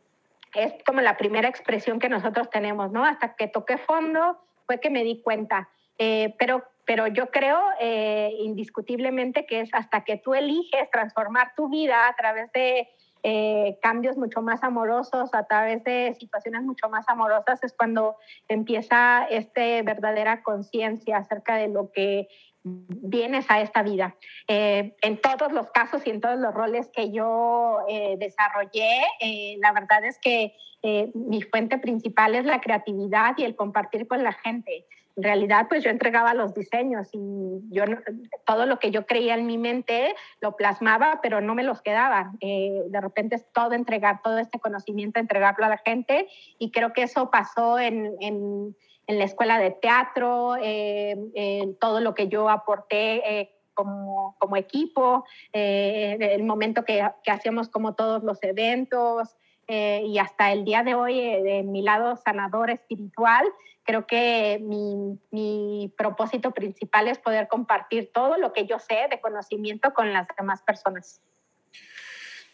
es 0.55 0.73
como 0.87 1.01
la 1.01 1.17
primera 1.17 1.49
expresión 1.49 1.99
que 1.99 2.09
nosotros 2.09 2.49
tenemos, 2.51 2.91
¿no? 2.93 3.05
Hasta 3.05 3.35
que 3.35 3.49
toqué 3.49 3.79
fondo 3.79 4.39
fue 4.67 4.81
que 4.81 4.91
me 4.91 5.05
di 5.05 5.21
cuenta. 5.23 5.69
pero 6.39 6.65
pero 6.85 7.07
yo 7.07 7.31
creo 7.31 7.61
eh, 7.81 8.33
indiscutiblemente 8.39 9.47
que 9.47 9.61
es 9.61 9.71
hasta 9.73 10.03
que 10.05 10.17
tú 10.17 10.35
eliges 10.35 10.91
transformar 10.91 11.53
tu 11.57 11.69
vida 11.69 12.09
a 12.09 12.15
través 12.15 12.51
de 12.53 12.89
eh, 13.23 13.79
cambios 13.81 14.17
mucho 14.17 14.43
más 14.43 14.65
amorosos, 14.65 15.33
a 15.33 15.45
través 15.45 15.85
de 15.85 16.17
situaciones 16.19 16.63
mucho 16.63 16.89
más 16.89 17.09
amorosas, 17.09 17.63
es 17.63 17.73
cuando 17.73 18.17
empieza 18.49 19.25
esta 19.31 19.61
verdadera 19.83 20.43
conciencia 20.43 21.19
acerca 21.19 21.55
de 21.55 21.69
lo 21.69 21.93
que 21.93 22.29
vienes 22.65 23.49
a 23.49 23.61
esta 23.61 23.83
vida. 23.83 24.17
Eh, 24.49 24.97
en 25.03 25.21
todos 25.21 25.53
los 25.53 25.71
casos 25.71 26.05
y 26.05 26.11
en 26.11 26.21
todos 26.21 26.39
los 26.39 26.53
roles 26.53 26.89
que 26.93 27.13
yo 27.13 27.79
desarrollé, 28.19 29.03
la 29.61 29.73
verdad 29.73 30.05
es 30.05 30.19
que 30.19 30.55
mi 31.15 31.43
fuente 31.43 31.79
principal 31.79 32.35
es 32.35 32.45
la 32.45 32.61
creatividad 32.61 33.35
y 33.37 33.45
el 33.45 33.55
compartir 33.55 34.09
con 34.09 34.25
la 34.25 34.33
gente 34.33 34.87
en 35.17 35.23
realidad 35.23 35.67
pues 35.69 35.85
yo 35.85 35.91
entregaba 35.91 36.35
los 36.35 36.55
diseños 36.55 37.09
y 37.13 37.19
yo 37.71 37.85
todo 38.47 38.67
lo 38.67 38.79
que 38.79 38.91
yo 38.91 39.07
creía 39.07 39.35
en 39.35 39.47
mi 39.47 39.59
mente 39.59 40.15
lo 40.41 40.57
plasmaba, 40.57 41.21
pero 41.23 41.41
no 41.41 41.55
me 41.55 41.63
los 41.63 41.83
quedaba. 41.83 42.33
Eh, 42.41 42.83
de 42.89 43.01
repente 43.01 43.37
es 43.37 43.47
todo 43.53 43.73
entregar, 43.73 44.23
todo 44.23 44.39
este 44.39 44.59
conocimiento, 44.59 45.21
entregarlo 45.21 45.67
a 45.67 45.69
la 45.69 45.79
gente 45.79 46.29
y 46.59 46.71
creo 46.71 46.93
que 46.93 47.03
eso 47.03 47.31
pasó 47.31 47.79
en, 47.79 48.17
en, 48.21 48.77
la 49.07 49.25
escuela 49.25 49.59
de 49.59 49.73
teatro, 49.73 50.57
eh, 50.57 51.17
en 51.35 51.77
todo 51.77 52.01
lo 52.01 52.15
que 52.15 52.29
yo 52.29 52.49
aporté. 52.49 53.41
Eh, 53.41 53.51
como, 53.75 54.37
como, 54.39 54.57
equipo, 54.57 55.25
el 55.55 56.45
momento 56.45 56.85
que, 56.85 57.09
que 57.25 57.31
hacíamos 57.31 57.71
como 57.71 57.95
todos 57.95 58.23
los 58.23 58.43
eventos, 58.43 59.35
y 59.69 60.19
hasta 60.19 60.53
el 60.53 60.65
día 60.65 60.83
de 60.83 60.95
hoy, 60.95 61.19
eh, 61.19 61.43
de 61.43 61.63
mi 61.63 61.83
lado 61.83 62.17
sanador 62.17 62.71
espiritual, 62.71 63.47
creo 63.85 64.07
que 64.07 64.59
mi, 64.61 65.19
mi, 65.31 65.93
propósito 65.97 66.53
principal 66.53 67.09
es 67.09 67.19
poder 67.19 67.49
compartir 67.49 68.11
todo 68.13 68.39
lo 68.39 68.53
que 68.53 68.67
yo 68.67 68.79
sé 68.79 69.07
de 69.11 69.21
conocimiento 69.21 69.93
con 69.93 70.13
las 70.13 70.27
demás 70.37 70.63
personas. 70.63 71.21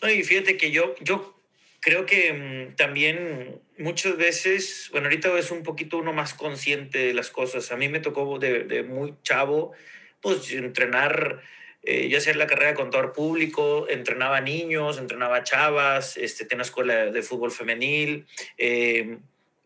No, 0.03 0.09
y 0.09 0.23
fíjate 0.23 0.57
que 0.57 0.71
yo, 0.71 0.95
yo 1.01 1.41
creo 1.81 2.07
que 2.07 2.33
mm, 2.33 2.77
también 2.77 3.61
muchas 3.79 4.17
veces, 4.17 4.89
bueno, 4.93 5.07
ahorita 5.07 5.37
es 5.39 5.51
un 5.51 5.63
poquito 5.63 5.99
uno 5.99 6.13
más 6.13 6.35
consciente 6.35 6.99
de 6.99 7.15
las 7.15 7.31
cosas. 7.31 7.71
A 7.73 7.77
mí 7.77 7.89
me 7.89 8.01
tocó 8.01 8.39
de, 8.39 8.65
de 8.65 8.83
muy 8.83 9.15
chavo, 9.23 9.73
pues 10.21 10.53
entrenar 10.53 11.43
eh, 11.83 12.09
yo 12.09 12.19
hacía 12.19 12.35
la 12.35 12.47
carrera 12.47 12.71
de 12.71 12.75
contador 12.75 13.13
público, 13.13 13.89
entrenaba 13.89 14.41
niños, 14.41 14.99
entrenaba 14.99 15.45
chavas, 15.45 16.17
este, 16.17 16.45
tenía 16.45 16.63
escuela 16.63 17.07
de 17.07 17.23
fútbol 17.23 17.51
femenil, 17.51 18.27
eh, 18.57 19.19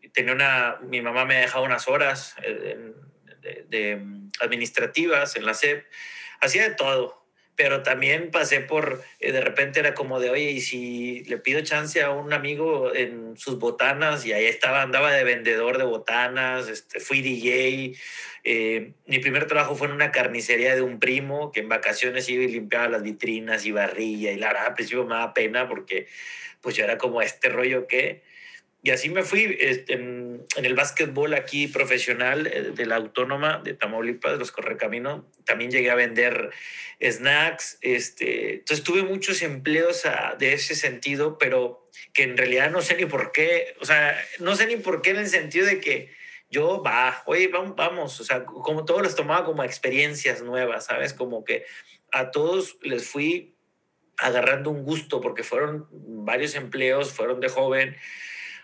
tenía 0.09 0.33
una, 0.33 0.77
mi 0.81 1.01
mamá 1.01 1.25
me 1.25 1.35
dejaba 1.35 1.65
unas 1.65 1.87
horas 1.87 2.35
eh, 2.43 2.93
de, 3.67 4.01
administrativas 4.39 5.35
en 5.35 5.45
la 5.45 5.53
SEP, 5.53 5.85
hacía 6.41 6.63
de 6.63 6.75
todo, 6.75 7.23
pero 7.55 7.83
también 7.83 8.31
pasé 8.31 8.61
por, 8.61 9.03
de 9.19 9.41
repente 9.41 9.79
era 9.79 9.93
como 9.93 10.19
de, 10.19 10.31
oye, 10.31 10.51
y 10.51 10.61
si 10.61 11.23
le 11.25 11.37
pido 11.37 11.61
chance 11.61 12.01
a 12.01 12.09
un 12.09 12.33
amigo 12.33 12.93
en 12.95 13.37
sus 13.37 13.59
botanas, 13.59 14.25
y 14.25 14.33
ahí 14.33 14.45
estaba, 14.45 14.81
andaba 14.81 15.11
de 15.11 15.23
vendedor 15.23 15.77
de 15.77 15.83
botanas, 15.83 16.67
este, 16.67 16.99
fui 16.99 17.21
DJ, 17.21 17.95
eh, 18.43 18.93
mi 19.05 19.19
primer 19.19 19.45
trabajo 19.45 19.75
fue 19.75 19.87
en 19.87 19.93
una 19.93 20.11
carnicería 20.11 20.75
de 20.75 20.81
un 20.81 20.99
primo 20.99 21.51
que 21.51 21.59
en 21.59 21.69
vacaciones 21.69 22.27
iba 22.27 22.43
y 22.43 22.47
limpiaba 22.47 22.89
las 22.89 23.03
vitrinas 23.03 23.65
y 23.65 23.71
barrilla 23.71 24.31
y 24.31 24.37
la 24.37 24.47
verdad 24.47 24.67
al 24.67 24.73
principio 24.73 25.05
me 25.05 25.15
daba 25.15 25.33
pena 25.33 25.69
porque 25.69 26.07
pues 26.59 26.75
yo 26.75 26.83
era 26.83 26.97
como 26.97 27.21
este 27.21 27.49
rollo 27.49 27.87
que... 27.87 28.32
Y 28.85 28.91
así 28.91 29.09
me 29.09 29.23
fui 29.23 29.57
este, 29.61 29.93
en, 29.93 30.45
el 30.57 30.75
básquetbol 30.75 31.33
aquí 31.35 31.67
profesional 31.67 32.47
eh, 32.47 32.71
de 32.75 32.85
la 32.85 32.97
Autónoma 32.97 33.61
de 33.63 33.73
Tamaulipas, 33.73 34.33
de 34.33 34.37
los 34.39 34.51
Correcaminos. 34.51 35.23
También 35.45 35.71
llegué 35.71 35.89
a 35.89 35.95
vender 35.95 36.51
snacks. 37.01 37.77
Este, 37.79 38.55
entonces 38.55 38.83
tuve 38.83 39.03
muchos 39.03 39.41
empleos 39.41 40.05
ah, 40.05 40.35
de 40.37 40.51
ese 40.51 40.75
sentido, 40.75 41.37
pero 41.37 41.89
que 42.11 42.23
en 42.23 42.35
realidad 42.35 42.71
no 42.71 42.81
sé 42.81 42.97
ni 42.97 43.05
por 43.05 43.31
qué. 43.31 43.73
O 43.79 43.85
sea, 43.85 44.21
no 44.39 44.53
sé 44.53 44.67
ni 44.67 44.75
por 44.75 45.01
qué 45.01 45.11
en 45.11 45.17
el 45.17 45.27
sentido 45.27 45.65
de 45.65 45.79
que 45.79 46.11
yo, 46.49 46.83
va, 46.83 47.23
oye, 47.25 47.47
vamos, 47.47 47.77
vamos, 47.77 48.19
o 48.19 48.23
sea, 48.25 48.43
como 48.43 48.83
todos 48.83 49.01
los 49.01 49.15
tomaba 49.15 49.45
como 49.45 49.63
experiencias 49.63 50.41
nuevas, 50.41 50.85
¿sabes? 50.85 51.13
Como 51.13 51.45
que 51.45 51.65
a 52.11 52.31
todos 52.31 52.77
les 52.81 53.07
fui 53.07 53.55
agarrando 54.17 54.69
un 54.69 54.83
gusto 54.83 55.21
porque 55.21 55.43
fueron 55.43 55.87
varios 55.89 56.55
empleos, 56.55 57.13
fueron 57.13 57.39
de 57.39 57.47
joven. 57.47 57.95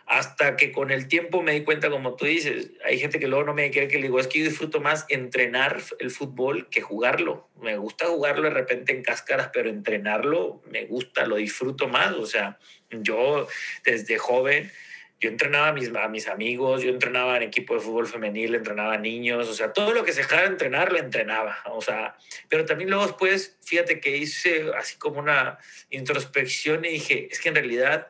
Hasta 0.09 0.57
que 0.57 0.71
con 0.71 0.89
el 0.89 1.07
tiempo 1.07 1.43
me 1.43 1.51
di 1.53 1.63
cuenta, 1.63 1.91
como 1.91 2.15
tú 2.15 2.25
dices, 2.25 2.71
hay 2.83 2.97
gente 2.97 3.19
que 3.19 3.27
luego 3.27 3.45
no 3.45 3.53
me 3.53 3.69
quiere 3.69 3.87
que 3.87 3.97
le 3.97 4.07
digo, 4.07 4.19
es 4.19 4.25
que 4.25 4.39
yo 4.39 4.45
disfruto 4.45 4.81
más 4.81 5.05
entrenar 5.07 5.79
el 5.99 6.09
fútbol 6.09 6.67
que 6.71 6.81
jugarlo. 6.81 7.47
Me 7.61 7.77
gusta 7.77 8.07
jugarlo 8.07 8.45
de 8.45 8.49
repente 8.49 8.91
en 8.91 9.03
cáscaras, 9.03 9.51
pero 9.53 9.69
entrenarlo 9.69 10.63
me 10.65 10.85
gusta, 10.85 11.27
lo 11.27 11.35
disfruto 11.35 11.87
más. 11.87 12.13
O 12.15 12.25
sea, 12.25 12.57
yo 12.89 13.47
desde 13.85 14.17
joven, 14.17 14.71
yo 15.19 15.29
entrenaba 15.29 15.67
a 15.67 15.73
mis, 15.73 15.93
a 15.93 16.07
mis 16.07 16.27
amigos, 16.27 16.81
yo 16.81 16.89
entrenaba 16.89 17.37
en 17.37 17.43
equipo 17.43 17.75
de 17.75 17.81
fútbol 17.81 18.07
femenil, 18.07 18.55
entrenaba 18.55 18.95
a 18.95 18.97
niños, 18.97 19.47
o 19.47 19.53
sea, 19.53 19.73
todo 19.73 19.93
lo 19.93 20.03
que 20.03 20.11
se 20.11 20.21
dejara 20.21 20.47
entrenar 20.47 20.91
lo 20.91 20.97
entrenaba. 20.97 21.59
O 21.67 21.81
sea, 21.81 22.17
pero 22.47 22.65
también 22.65 22.89
luego 22.89 23.05
después, 23.05 23.59
fíjate 23.63 23.99
que 23.99 24.17
hice 24.17 24.71
así 24.75 24.97
como 24.97 25.19
una 25.19 25.59
introspección 25.91 26.83
y 26.83 26.89
dije, 26.89 27.27
es 27.29 27.39
que 27.39 27.49
en 27.49 27.55
realidad 27.55 28.07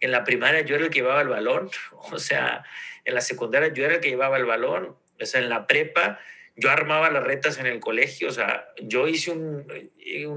en 0.00 0.12
la 0.12 0.24
primaria 0.24 0.62
yo 0.62 0.74
era 0.74 0.84
el 0.84 0.90
que 0.90 1.00
llevaba 1.00 1.22
el 1.22 1.28
balón, 1.28 1.70
o 2.12 2.18
sea, 2.18 2.64
en 3.04 3.14
la 3.14 3.20
secundaria 3.20 3.72
yo 3.72 3.84
era 3.84 3.94
el 3.94 4.00
que 4.00 4.08
llevaba 4.08 4.36
el 4.36 4.44
balón, 4.44 4.96
o 5.20 5.26
sea, 5.26 5.40
en 5.40 5.48
la 5.48 5.66
prepa 5.66 6.18
yo 6.56 6.70
armaba 6.70 7.10
las 7.10 7.24
retas 7.24 7.58
en 7.58 7.66
el 7.66 7.80
colegio, 7.80 8.28
o 8.28 8.32
sea, 8.32 8.68
yo 8.82 9.08
hice 9.08 9.30
un, 9.30 9.64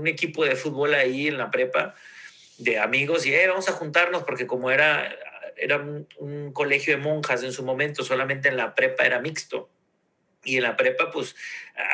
equipo 0.07 0.45
de 0.45 0.55
fútbol 0.55 0.93
ahí 0.93 1.27
en 1.27 1.37
la 1.37 1.51
prepa 1.51 1.95
de 2.57 2.79
amigos 2.79 3.25
y 3.25 3.33
eh, 3.33 3.47
vamos 3.47 3.67
a 3.67 3.73
juntarnos 3.73 4.23
porque 4.23 4.47
como 4.47 4.69
era, 4.71 5.13
era 5.57 5.77
un, 5.77 6.07
un 6.17 6.53
colegio 6.53 6.95
de 6.95 7.01
monjas 7.01 7.43
en 7.43 7.51
su 7.51 7.63
momento, 7.63 8.03
solamente 8.03 8.47
en 8.47 8.57
la 8.57 8.75
prepa 8.75 9.05
era 9.05 9.19
mixto. 9.19 9.69
Y 10.43 10.57
en 10.57 10.63
la 10.63 10.75
prepa, 10.75 11.11
pues, 11.11 11.35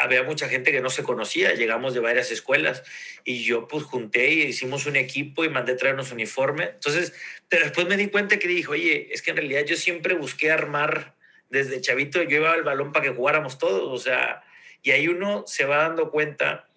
había 0.02 0.24
mucha 0.24 0.50
gente 0.50 0.72
que 0.72 0.82
no 0.82 0.90
se 0.90 1.04
conocía, 1.04 1.54
llegamos 1.54 1.94
de 1.94 2.00
varias 2.00 2.32
escuelas 2.32 2.84
y 3.24 3.44
yo, 3.44 3.68
pues, 3.68 3.84
junté 3.84 4.32
y 4.32 4.42
hicimos 4.44 4.86
un 4.86 4.96
equipo 4.96 5.46
y 5.46 5.50
mandé 5.50 5.76
traernos 5.76 6.12
uniforme. 6.12 6.64
Entonces, 6.64 7.14
pero 7.48 7.66
después 7.66 7.88
me 7.88 7.98
di 7.98 8.08
cuenta 8.08 8.40
que 8.40 8.48
dije, 8.48 8.70
oye, 8.70 9.10
es 9.12 9.22
que 9.22 9.32
en 9.32 9.38
realidad 9.38 9.66
yo 9.66 9.76
siempre 9.76 10.16
busqué 10.16 10.52
armar 10.52 11.16
desde 11.50 11.82
chavito, 11.82 12.22
yo 12.24 12.30
llevaba 12.30 12.56
el 12.56 12.64
balón 12.64 12.92
para 12.92 13.06
que 13.06 13.16
jugáramos 13.16 13.58
todos, 13.58 13.88
o 13.92 13.98
sea, 13.98 14.44
y 14.82 14.92
ahí 14.92 15.08
uno 15.08 15.44
se 15.48 15.66
va 15.66 15.78
dando 15.78 16.12
cuenta 16.12 16.70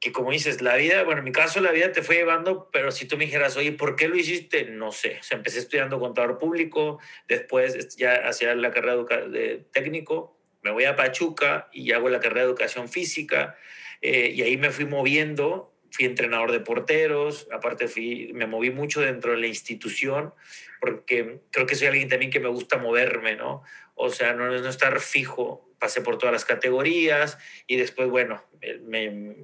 que 0.00 0.12
como 0.12 0.30
dices, 0.30 0.60
la 0.60 0.76
vida, 0.76 1.02
bueno, 1.04 1.20
en 1.20 1.24
mi 1.24 1.32
caso 1.32 1.60
la 1.60 1.72
vida 1.72 1.90
te 1.92 2.02
fue 2.02 2.16
llevando, 2.16 2.70
pero 2.70 2.90
si 2.90 3.06
tú 3.06 3.16
me 3.16 3.24
dijeras, 3.24 3.56
oye, 3.56 3.72
¿por 3.72 3.96
qué 3.96 4.08
lo 4.08 4.16
hiciste? 4.16 4.64
No 4.64 4.92
sé. 4.92 5.18
O 5.20 5.22
sea, 5.22 5.38
empecé 5.38 5.58
estudiando 5.58 5.98
contador 5.98 6.38
público, 6.38 7.00
después 7.28 7.96
ya 7.96 8.28
hacía 8.28 8.54
la 8.54 8.70
carrera 8.70 8.96
de 9.28 9.64
técnico, 9.72 10.35
me 10.66 10.72
voy 10.72 10.84
a 10.84 10.96
Pachuca 10.96 11.68
y 11.72 11.92
hago 11.92 12.08
la 12.08 12.18
carrera 12.18 12.40
de 12.40 12.48
educación 12.48 12.88
física 12.88 13.56
eh, 14.02 14.32
y 14.34 14.42
ahí 14.42 14.56
me 14.56 14.70
fui 14.70 14.84
moviendo, 14.84 15.72
fui 15.92 16.06
entrenador 16.06 16.50
de 16.50 16.58
porteros, 16.58 17.46
aparte 17.52 17.86
fui, 17.86 18.32
me 18.34 18.46
moví 18.46 18.70
mucho 18.70 19.00
dentro 19.00 19.30
de 19.30 19.38
la 19.38 19.46
institución 19.46 20.34
porque 20.80 21.38
creo 21.52 21.66
que 21.66 21.76
soy 21.76 21.86
alguien 21.86 22.08
también 22.08 22.32
que 22.32 22.40
me 22.40 22.48
gusta 22.48 22.78
moverme, 22.78 23.36
¿no? 23.36 23.62
O 23.94 24.10
sea, 24.10 24.32
no, 24.32 24.48
no 24.48 24.68
estar 24.68 24.98
fijo, 24.98 25.70
pasé 25.78 26.00
por 26.00 26.18
todas 26.18 26.32
las 26.32 26.44
categorías 26.44 27.38
y 27.68 27.76
después, 27.76 28.08
bueno, 28.08 28.42
me, 28.82 29.36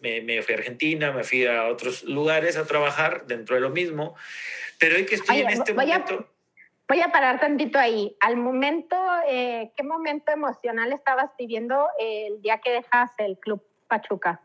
me, 0.00 0.20
me, 0.20 0.40
fui 0.42 0.54
a 0.54 0.58
Argentina, 0.58 1.10
me 1.10 1.24
fui 1.24 1.46
a 1.46 1.66
otros 1.66 2.04
lugares 2.04 2.56
a 2.56 2.64
trabajar 2.64 3.26
dentro 3.26 3.56
de 3.56 3.60
lo 3.60 3.70
mismo, 3.70 4.14
pero 4.78 4.94
hoy 4.94 5.04
que 5.04 5.16
estoy 5.16 5.38
Oye, 5.38 5.46
en 5.46 5.50
este 5.50 5.72
voy 5.72 5.86
momento... 5.86 6.30
Voy 6.90 7.00
a 7.02 7.12
parar 7.12 7.38
tantito 7.38 7.78
ahí. 7.78 8.16
Al 8.18 8.36
momento, 8.36 8.96
eh, 9.28 9.70
¿qué 9.76 9.84
momento 9.84 10.32
emocional 10.32 10.92
estabas 10.92 11.30
viviendo 11.38 11.86
el 12.00 12.42
día 12.42 12.58
que 12.58 12.72
dejas 12.72 13.12
el 13.18 13.38
Club 13.38 13.62
Pachuca? 13.86 14.40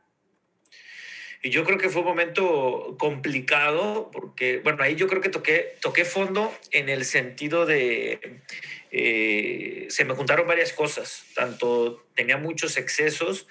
Y 1.42 1.50
yo 1.50 1.64
creo 1.64 1.80
que 1.80 1.90
fue 1.90 2.04
un 2.04 2.08
momento 2.10 2.98
complicado 3.00 4.12
porque, 4.12 4.60
bueno, 4.60 4.84
ahí 4.84 4.94
yo 4.94 5.08
creo 5.08 5.24
que 5.24 5.30
toqué, 5.30 5.76
toqué 5.82 6.06
fondo 6.06 6.54
en 6.72 6.88
el 6.88 7.06
sentido 7.06 7.66
de, 7.66 8.44
eh, 8.92 9.88
se 9.90 10.06
me 10.06 10.14
juntaron 10.14 10.46
varias 10.46 10.72
cosas, 10.72 11.26
tanto 11.34 12.06
tenía 12.14 12.38
muchos 12.38 12.78
excesos, 12.78 13.48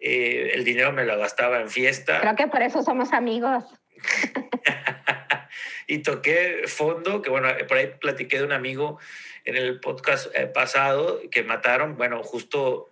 eh, 0.00 0.50
el 0.52 0.64
dinero 0.64 0.92
me 0.92 1.06
lo 1.06 1.16
gastaba 1.16 1.62
en 1.62 1.70
fiesta. 1.70 2.20
Creo 2.20 2.36
que 2.36 2.48
por 2.48 2.60
eso 2.60 2.82
somos 2.82 3.14
amigos. 3.14 3.64
y 5.86 5.98
toqué 5.98 6.62
fondo, 6.66 7.22
que 7.22 7.30
bueno, 7.30 7.48
por 7.68 7.76
ahí 7.76 7.92
platiqué 8.00 8.38
de 8.38 8.44
un 8.44 8.52
amigo 8.52 8.98
en 9.44 9.56
el 9.56 9.80
podcast 9.80 10.34
eh, 10.34 10.46
pasado 10.46 11.20
que 11.30 11.42
mataron, 11.42 11.96
bueno, 11.96 12.22
justo 12.22 12.90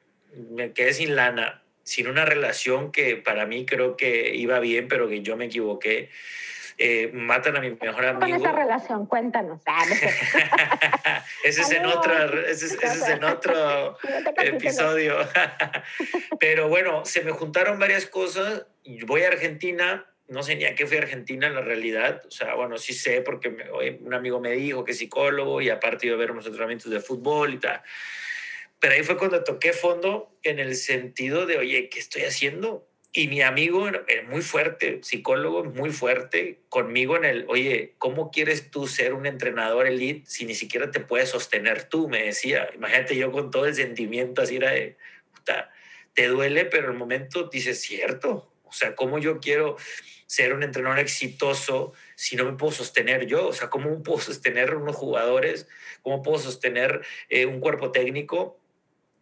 me 0.50 0.72
quedé 0.72 0.92
sin 0.92 1.16
lana, 1.16 1.62
sin 1.82 2.08
una 2.08 2.24
relación 2.24 2.92
que 2.92 3.16
para 3.16 3.46
mí 3.46 3.66
creo 3.66 3.96
que 3.96 4.34
iba 4.34 4.58
bien, 4.60 4.88
pero 4.88 5.08
que 5.08 5.22
yo 5.22 5.36
me 5.36 5.46
equivoqué. 5.46 6.10
Eh, 6.78 7.10
matan 7.12 7.56
a 7.56 7.60
mi 7.60 7.70
mejor 7.70 8.04
amigo. 8.04 8.20
Con 8.20 8.32
esa 8.32 8.52
relación, 8.52 9.06
cuéntanos. 9.06 9.60
Ah, 9.66 9.84
ese, 11.44 11.60
es 11.60 11.70
en 11.70 11.86
otra, 11.86 12.24
ese, 12.48 12.66
es, 12.66 12.72
ese 12.72 12.86
es 12.86 13.08
en 13.08 13.24
otro 13.24 13.98
episodio. 14.38 15.16
pero 16.40 16.68
bueno, 16.68 17.04
se 17.04 17.22
me 17.22 17.32
juntaron 17.32 17.78
varias 17.78 18.06
cosas. 18.06 18.66
Voy 19.06 19.22
a 19.22 19.28
Argentina, 19.28 20.06
no 20.28 20.42
sé 20.42 20.56
ni 20.56 20.64
a 20.64 20.74
qué 20.74 20.86
fui 20.86 20.96
a 20.96 21.00
Argentina 21.00 21.46
en 21.46 21.54
la 21.54 21.60
realidad. 21.60 22.22
O 22.26 22.30
sea, 22.30 22.54
bueno, 22.54 22.78
sí 22.78 22.94
sé 22.94 23.20
porque 23.20 23.50
me, 23.50 23.70
un 24.00 24.14
amigo 24.14 24.40
me 24.40 24.52
dijo 24.52 24.84
que 24.84 24.92
es 24.92 24.98
psicólogo 24.98 25.60
y 25.60 25.68
aparte 25.68 26.06
iba 26.06 26.16
a 26.16 26.18
ver 26.18 26.30
unos 26.30 26.46
entrenamientos 26.46 26.90
de 26.90 27.00
fútbol 27.00 27.54
y 27.54 27.58
tal. 27.58 27.82
Pero 28.78 28.94
ahí 28.94 29.02
fue 29.02 29.16
cuando 29.16 29.44
toqué 29.44 29.72
fondo 29.72 30.36
en 30.42 30.58
el 30.58 30.74
sentido 30.74 31.46
de, 31.46 31.58
oye, 31.58 31.88
¿qué 31.88 31.98
estoy 31.98 32.22
haciendo? 32.22 32.88
Y 33.14 33.28
mi 33.28 33.42
amigo 33.42 33.86
era 33.86 34.22
muy 34.28 34.40
fuerte, 34.40 35.00
psicólogo 35.02 35.64
muy 35.64 35.90
fuerte, 35.90 36.62
conmigo 36.70 37.16
en 37.16 37.26
el, 37.26 37.44
oye, 37.48 37.94
¿cómo 37.98 38.30
quieres 38.30 38.70
tú 38.70 38.86
ser 38.88 39.12
un 39.12 39.26
entrenador 39.26 39.86
elite 39.86 40.24
si 40.26 40.46
ni 40.46 40.54
siquiera 40.54 40.90
te 40.90 41.00
puedes 41.00 41.28
sostener 41.28 41.84
tú? 41.84 42.08
Me 42.08 42.24
decía, 42.24 42.70
imagínate 42.74 43.14
yo 43.14 43.30
con 43.30 43.50
todo 43.50 43.66
el 43.66 43.74
sentimiento 43.74 44.40
así 44.40 44.56
era 44.56 44.70
de, 44.70 44.96
puta, 45.34 45.70
te 46.14 46.26
duele, 46.26 46.64
pero 46.64 46.90
el 46.90 46.96
momento 46.96 47.50
dices, 47.52 47.82
cierto, 47.82 48.51
o 48.72 48.74
sea, 48.74 48.94
¿cómo 48.94 49.18
yo 49.18 49.38
quiero 49.38 49.76
ser 50.26 50.54
un 50.54 50.62
entrenador 50.62 50.98
exitoso 50.98 51.92
si 52.14 52.36
no 52.36 52.46
me 52.46 52.56
puedo 52.56 52.72
sostener 52.72 53.26
yo? 53.26 53.48
O 53.48 53.52
sea, 53.52 53.68
¿cómo 53.68 54.02
puedo 54.02 54.18
sostener 54.18 54.74
unos 54.74 54.96
jugadores? 54.96 55.68
¿Cómo 56.00 56.22
puedo 56.22 56.38
sostener 56.38 57.02
eh, 57.28 57.44
un 57.44 57.60
cuerpo 57.60 57.92
técnico? 57.92 58.58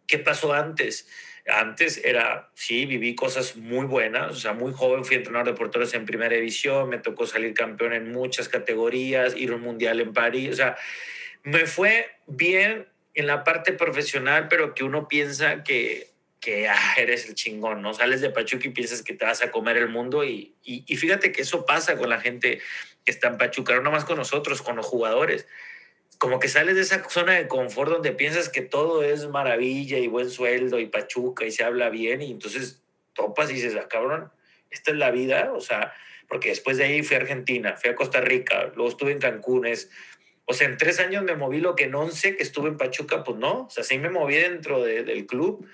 ¿Qué 0.07 0.19
pasó 0.19 0.53
antes? 0.53 1.09
Antes 1.45 1.99
era, 2.05 2.49
sí, 2.53 2.85
viví 2.85 3.13
cosas 3.13 3.57
muy 3.57 3.85
buenas, 3.85 4.31
o 4.31 4.35
sea, 4.35 4.53
muy 4.53 4.71
joven 4.71 5.03
fui 5.03 5.17
entrenador 5.17 5.47
de 5.47 5.57
porteros 5.57 5.93
en 5.95 6.05
primera 6.05 6.33
división, 6.33 6.87
me 6.87 6.99
tocó 6.99 7.27
salir 7.27 7.53
campeón 7.53 7.91
en 7.91 8.09
muchas 8.13 8.47
categorías, 8.47 9.35
ir 9.35 9.51
a 9.51 9.55
un 9.55 9.61
mundial 9.61 9.99
en 9.99 10.13
París, 10.13 10.51
o 10.51 10.55
sea, 10.55 10.77
me 11.43 11.65
fue 11.65 12.09
bien 12.25 12.87
en 13.15 13.27
la 13.27 13.43
parte 13.43 13.73
profesional, 13.73 14.47
pero 14.47 14.73
que 14.73 14.85
uno 14.85 15.09
piensa 15.09 15.63
que 15.63 16.10
que 16.41 16.67
ah, 16.67 16.93
eres 16.97 17.29
el 17.29 17.35
chingón, 17.35 17.81
¿no? 17.81 17.93
Sales 17.93 18.19
de 18.19 18.31
Pachuca 18.31 18.67
y 18.67 18.71
piensas 18.71 19.03
que 19.03 19.13
te 19.13 19.23
vas 19.23 19.41
a 19.41 19.51
comer 19.51 19.77
el 19.77 19.87
mundo 19.87 20.25
y, 20.25 20.55
y, 20.63 20.83
y, 20.85 20.97
fíjate 20.97 21.31
que 21.31 21.43
eso 21.43 21.65
pasa 21.65 21.95
con 21.97 22.09
la 22.09 22.19
gente 22.19 22.59
que 23.05 23.11
está 23.11 23.29
en 23.29 23.37
Pachuca, 23.37 23.79
no 23.79 23.91
más 23.91 24.03
con 24.03 24.17
nosotros, 24.17 24.61
con 24.61 24.75
los 24.75 24.85
jugadores. 24.85 25.47
Como 26.17 26.39
que 26.39 26.49
sales 26.49 26.75
de 26.75 26.81
esa 26.81 27.07
zona 27.09 27.33
de 27.33 27.47
confort 27.47 27.91
donde 27.91 28.11
piensas 28.11 28.49
que 28.49 28.61
todo 28.61 29.03
es 29.03 29.27
maravilla 29.27 29.97
y 29.97 30.07
buen 30.07 30.29
sueldo 30.29 30.79
y 30.79 30.85
Pachuca 30.87 31.45
y 31.45 31.51
se 31.51 31.63
habla 31.63 31.89
bien 31.89 32.21
y 32.21 32.31
entonces 32.31 32.81
topas 33.13 33.49
y 33.49 33.53
dices, 33.53 33.75
ah, 33.75 33.87
cabrón, 33.87 34.31
esta 34.69 34.91
es 34.91 34.97
la 34.97 35.11
vida, 35.11 35.51
o 35.53 35.61
sea, 35.61 35.93
porque 36.27 36.49
después 36.49 36.77
de 36.77 36.85
ahí 36.85 37.03
fui 37.03 37.15
a 37.15 37.19
Argentina, 37.19 37.75
fui 37.75 37.89
a 37.89 37.95
Costa 37.95 38.21
Rica, 38.21 38.71
luego 38.75 38.89
estuve 38.89 39.11
en 39.11 39.19
Cancún, 39.19 39.65
es, 39.65 39.89
o 40.45 40.53
sea, 40.53 40.67
en 40.67 40.77
tres 40.77 40.99
años 40.99 41.23
me 41.23 41.35
moví 41.35 41.59
lo 41.59 41.75
que 41.75 41.85
en 41.85 41.95
once 41.95 42.35
que 42.37 42.43
estuve 42.43 42.69
en 42.69 42.77
Pachuca, 42.77 43.23
pues 43.23 43.37
no, 43.37 43.63
o 43.63 43.69
sea, 43.69 43.83
sí 43.83 43.97
me 43.97 44.09
moví 44.09 44.35
dentro 44.35 44.83
de, 44.83 45.03
del 45.03 45.25
club 45.25 45.67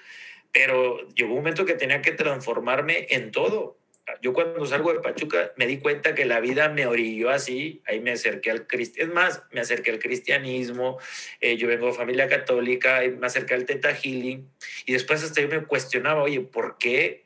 pero 0.57 1.07
llegó 1.09 1.33
un 1.33 1.37
momento 1.37 1.65
que 1.65 1.75
tenía 1.75 2.01
que 2.01 2.13
transformarme 2.13 3.05
en 3.11 3.29
todo. 3.29 3.77
Yo 4.23 4.33
cuando 4.33 4.65
salgo 4.65 4.91
de 4.91 5.01
Pachuca 5.01 5.51
me 5.55 5.67
di 5.67 5.77
cuenta 5.77 6.15
que 6.15 6.25
la 6.25 6.39
vida 6.39 6.67
me 6.69 6.87
orilló 6.87 7.29
así, 7.29 7.83
ahí 7.85 7.99
me 7.99 8.09
acerqué 8.09 8.49
al 8.49 8.65
cristianismo, 8.65 9.11
es 9.11 9.15
más, 9.15 9.43
me 9.51 9.59
acerqué 9.59 9.91
al 9.91 9.99
cristianismo, 9.99 10.97
eh, 11.41 11.57
yo 11.57 11.67
vengo 11.67 11.85
de 11.85 11.93
familia 11.93 12.27
católica, 12.27 13.01
me 13.19 13.27
acerqué 13.27 13.53
al 13.53 13.65
Teta 13.65 13.93
Healing, 13.93 14.49
y 14.87 14.93
después 14.93 15.23
hasta 15.23 15.41
yo 15.41 15.47
me 15.47 15.63
cuestionaba, 15.63 16.23
oye, 16.23 16.39
¿por 16.39 16.79
qué 16.79 17.25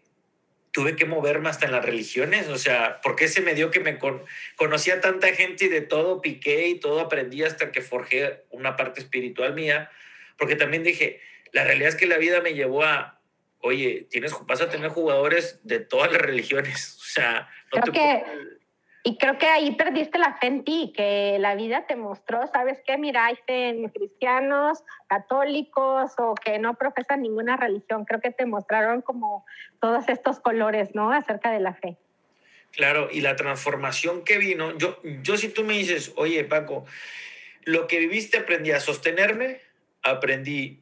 tuve 0.72 0.98
que 0.98 1.06
moverme 1.06 1.48
hasta 1.48 1.68
en 1.68 1.72
las 1.72 1.86
religiones? 1.86 2.50
O 2.50 2.58
sea, 2.58 3.00
¿por 3.00 3.16
qué 3.16 3.30
se 3.30 3.40
me 3.40 3.56
dio 3.56 3.72
que 3.72 3.80
me 3.80 3.98
con, 3.98 4.26
conocía 4.58 5.00
tanta 5.00 5.28
gente 5.30 5.66
y 5.66 5.70
de 5.70 5.82
todo 5.82 6.22
piqué 6.22 6.68
y 6.68 6.80
todo 6.82 7.00
aprendí 7.00 7.44
hasta 7.44 7.72
que 7.72 7.80
forjé 7.80 8.44
una 8.50 8.76
parte 8.76 9.00
espiritual 9.00 9.54
mía? 9.54 9.90
Porque 10.38 10.58
también 10.58 10.84
dije, 10.84 11.22
la 11.54 11.64
realidad 11.64 11.90
es 11.90 11.96
que 11.96 12.08
la 12.08 12.18
vida 12.18 12.42
me 12.42 12.56
llevó 12.56 12.84
a, 12.84 13.21
oye, 13.64 14.08
tienes, 14.10 14.34
vas 14.46 14.62
a 14.62 14.70
tener 14.70 14.90
jugadores 14.90 15.60
de 15.64 15.80
todas 15.80 16.12
las 16.12 16.22
religiones. 16.22 16.98
O 17.00 17.14
sea, 17.14 17.50
no 17.74 17.82
creo 17.82 17.94
que, 17.94 18.24
y 19.04 19.18
creo 19.18 19.38
que 19.38 19.48
ahí 19.48 19.72
perdiste 19.76 20.20
la 20.20 20.36
fe 20.36 20.48
en 20.48 20.64
ti, 20.64 20.94
que 20.96 21.38
la 21.40 21.56
vida 21.56 21.88
te 21.88 21.96
mostró, 21.96 22.46
¿sabes 22.48 22.82
qué? 22.86 22.98
Mira, 22.98 23.26
hay 23.26 23.38
cristianos, 23.92 24.84
católicos 25.08 26.12
o 26.18 26.36
que 26.36 26.60
no 26.60 26.76
profesan 26.76 27.22
ninguna 27.22 27.58
religión. 27.58 28.06
Creo 28.06 28.22
que 28.22 28.32
te 28.32 28.46
mostraron 28.46 29.02
como 29.02 29.44
todos 29.80 30.08
estos 30.08 30.40
colores, 30.40 30.90
¿no? 30.94 31.12
Acerca 31.12 31.52
de 31.52 31.60
la 31.60 31.74
fe. 31.74 31.98
Claro, 32.72 33.10
y 33.12 33.22
la 33.22 33.36
transformación 33.36 34.24
que 34.24 34.38
vino, 34.38 34.78
yo, 34.78 35.00
yo 35.04 35.36
si 35.36 35.50
tú 35.50 35.64
me 35.64 35.74
dices, 35.74 36.14
oye, 36.16 36.44
Paco, 36.46 36.86
lo 37.64 37.88
que 37.88 38.00
viviste 38.00 38.38
aprendí 38.38 38.72
a 38.72 38.80
sostenerme, 38.80 39.62
aprendí 40.04 40.82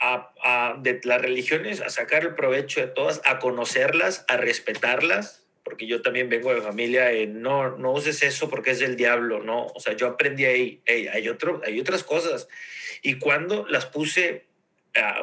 a, 0.00 0.76
de 0.80 1.00
las 1.04 1.20
religiones 1.20 1.80
a 1.80 1.90
sacar 1.90 2.22
el 2.22 2.34
provecho 2.34 2.80
de 2.80 2.86
todas, 2.86 3.20
a 3.24 3.38
conocerlas, 3.38 4.24
a 4.28 4.36
respetarlas, 4.36 5.46
porque 5.62 5.86
yo 5.86 6.02
también 6.02 6.28
vengo 6.28 6.54
de 6.54 6.60
familia, 6.60 7.10
no, 7.28 7.76
no 7.76 7.92
uses 7.92 8.22
eso 8.22 8.48
porque 8.48 8.70
es 8.70 8.78
del 8.78 8.96
diablo, 8.96 9.42
¿no? 9.42 9.66
O 9.66 9.80
sea, 9.80 9.94
yo 9.94 10.06
aprendí 10.06 10.44
ahí, 10.44 10.80
hay, 10.86 11.28
otro, 11.28 11.60
hay 11.64 11.80
otras 11.80 12.04
cosas. 12.04 12.48
Y 13.02 13.18
cuando 13.18 13.66
las 13.66 13.86
puse 13.86 14.45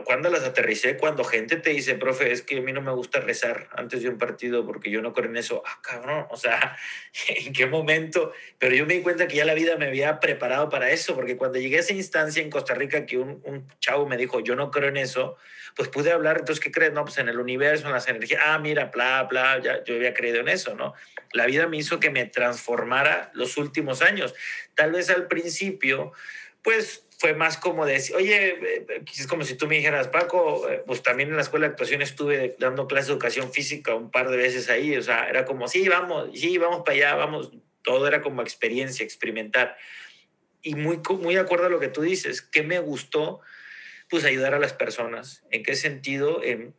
cuando 0.06 0.30
las 0.30 0.44
aterricé, 0.44 0.98
cuando 0.98 1.24
gente 1.24 1.56
te 1.58 1.72
dice, 1.72 1.96
profe, 1.96 2.32
es 2.32 2.42
que 2.42 2.58
a 2.58 2.62
mí 2.62 2.74
no 2.74 2.82
me 2.82 2.92
gusta 2.92 3.20
rezar 3.20 3.70
antes 3.72 4.04
de 4.04 4.10
un 4.10 4.18
partido 4.18 4.66
porque 4.66 4.92
yo 4.92 5.02
no 5.02 5.14
creo 5.14 5.30
en 5.30 5.38
eso, 5.38 5.64
ah, 5.66 5.80
cabrón, 5.82 6.28
o 6.30 6.38
sea, 6.38 6.78
¿en 7.28 7.54
qué 7.54 7.66
momento? 7.66 8.34
Pero 8.60 8.76
yo 8.76 8.86
me 8.86 8.96
di 8.96 9.02
cuenta 9.02 9.28
que 9.28 9.38
ya 9.38 9.46
la 9.46 9.54
vida 9.54 9.78
me 9.78 9.88
había 9.88 10.20
preparado 10.20 10.70
para 10.70 10.92
eso, 10.92 11.16
porque 11.16 11.38
cuando 11.38 11.60
llegué 11.60 11.78
a 11.78 11.80
esa 11.80 11.94
instancia 11.94 12.42
en 12.42 12.50
Costa 12.50 12.74
Rica 12.74 13.06
que 13.06 13.18
un, 13.18 13.42
un 13.46 13.68
chavo 13.80 14.08
me 14.08 14.18
dijo, 14.18 14.40
yo 14.42 14.56
no 14.56 14.70
creo 14.70 14.90
en 14.90 14.98
eso, 14.98 15.38
pues 15.76 15.90
pude 15.90 16.12
hablar, 16.12 16.38
entonces, 16.40 16.64
¿qué 16.64 16.72
crees? 16.72 16.94
No, 16.94 17.04
pues 17.04 17.18
en 17.18 17.30
el 17.30 17.40
universo, 17.40 17.88
en 17.88 17.94
las 17.94 18.08
energías, 18.08 18.42
ah, 18.46 18.60
mira, 18.60 18.86
bla, 18.94 19.24
bla, 19.24 19.60
ya, 19.60 19.84
yo 19.84 19.96
había 19.96 20.14
creído 20.14 20.40
en 20.40 20.50
eso, 20.50 20.76
¿no? 20.76 20.94
La 21.32 21.46
vida 21.46 21.68
me 21.68 21.78
hizo 21.78 22.00
que 22.00 22.12
me 22.12 22.26
transformara 22.26 23.32
los 23.34 23.58
últimos 23.58 24.02
años. 24.02 24.36
Tal 24.76 24.92
vez 24.92 25.10
al 25.10 25.28
principio, 25.28 26.14
pues 26.62 27.03
fue 27.24 27.34
más 27.34 27.56
como 27.56 27.86
decir, 27.86 28.18
oye, 28.18 28.50
eh, 28.50 28.86
eh, 28.90 29.06
es 29.18 29.28
como 29.28 29.46
si 29.46 29.56
tú 29.56 29.66
me 29.66 29.76
dijeras, 29.76 30.10
Paco, 30.10 30.70
eh, 30.70 30.84
pues 30.86 31.02
también 31.02 31.30
en 31.30 31.38
la 31.38 31.42
escuela 31.42 31.66
de 31.66 31.72
actuación 31.72 32.02
estuve 32.02 32.58
dando 32.60 32.86
clases 32.86 33.08
de 33.08 33.14
educación 33.14 33.50
física 33.50 33.96
un 33.96 34.12
par 34.12 34.30
de 34.30 34.36
veces 34.36 34.70
ahí, 34.70 34.98
o 34.98 35.02
sea, 35.02 35.30
era 35.30 35.46
como, 35.46 35.70
sí, 35.70 35.88
vamos, 35.88 36.38
sí, 36.38 36.58
vamos 36.58 36.82
para 36.84 36.98
allá, 36.98 37.16
vamos, 37.16 37.54
todo 37.82 38.06
era 38.08 38.22
como 38.22 38.42
experiencia, 38.42 39.06
experimentar. 39.06 39.78
Y 40.62 40.76
muy, 40.76 41.00
muy 41.22 41.36
de 41.36 41.40
acuerdo 41.40 41.68
a 41.68 41.70
lo 41.70 41.80
que 41.80 41.88
tú 41.88 42.02
dices, 42.02 42.42
¿qué 42.42 42.62
me 42.62 42.80
gustó? 42.80 43.40
Pues 44.14 44.26
ayudar 44.26 44.54
a 44.54 44.60
las 44.60 44.74
personas. 44.74 45.42
¿En 45.50 45.64
qué 45.64 45.76
sentido? 45.76 46.44
En, 46.44 46.76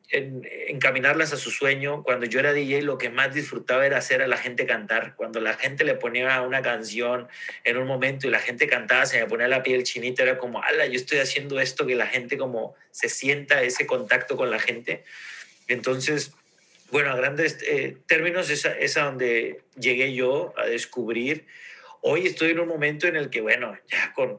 encaminarlas 0.68 1.32
a 1.32 1.36
su 1.36 1.50
sueño. 1.50 2.04
Cuando 2.04 2.26
yo 2.26 2.38
era 2.38 2.52
DJ, 2.52 2.82
lo 2.82 2.96
que 2.96 3.10
más 3.10 3.34
disfrutaba 3.34 3.84
era 3.84 3.98
hacer 3.98 4.22
a 4.22 4.28
la 4.28 4.36
gente 4.36 4.66
cantar. 4.66 5.16
Cuando 5.16 5.40
la 5.40 5.54
gente 5.54 5.82
le 5.82 5.96
ponía 5.96 6.42
una 6.42 6.62
canción 6.62 7.26
en 7.64 7.76
un 7.76 7.88
momento 7.88 8.28
y 8.28 8.30
la 8.30 8.38
gente 8.38 8.68
cantaba, 8.68 9.04
se 9.06 9.18
me 9.18 9.26
ponía 9.26 9.48
la 9.48 9.64
piel 9.64 9.82
chinita, 9.82 10.22
era 10.22 10.38
como, 10.38 10.62
ala, 10.62 10.86
yo 10.86 10.94
estoy 10.94 11.18
haciendo 11.18 11.58
esto, 11.58 11.88
que 11.88 11.96
la 11.96 12.06
gente 12.06 12.38
como 12.38 12.76
se 12.92 13.08
sienta 13.08 13.64
ese 13.64 13.84
contacto 13.84 14.36
con 14.36 14.52
la 14.52 14.60
gente. 14.60 15.02
Entonces, 15.66 16.34
bueno, 16.92 17.10
a 17.10 17.16
grandes 17.16 17.58
eh, 17.66 17.96
términos, 18.06 18.48
esa 18.48 18.78
es 18.78 18.96
a 18.96 19.06
donde 19.06 19.60
llegué 19.76 20.14
yo 20.14 20.54
a 20.56 20.66
descubrir. 20.66 21.46
Hoy 22.00 22.28
estoy 22.28 22.52
en 22.52 22.60
un 22.60 22.68
momento 22.68 23.08
en 23.08 23.16
el 23.16 23.28
que, 23.28 23.40
bueno, 23.40 23.76
ya 23.90 24.12
con 24.14 24.38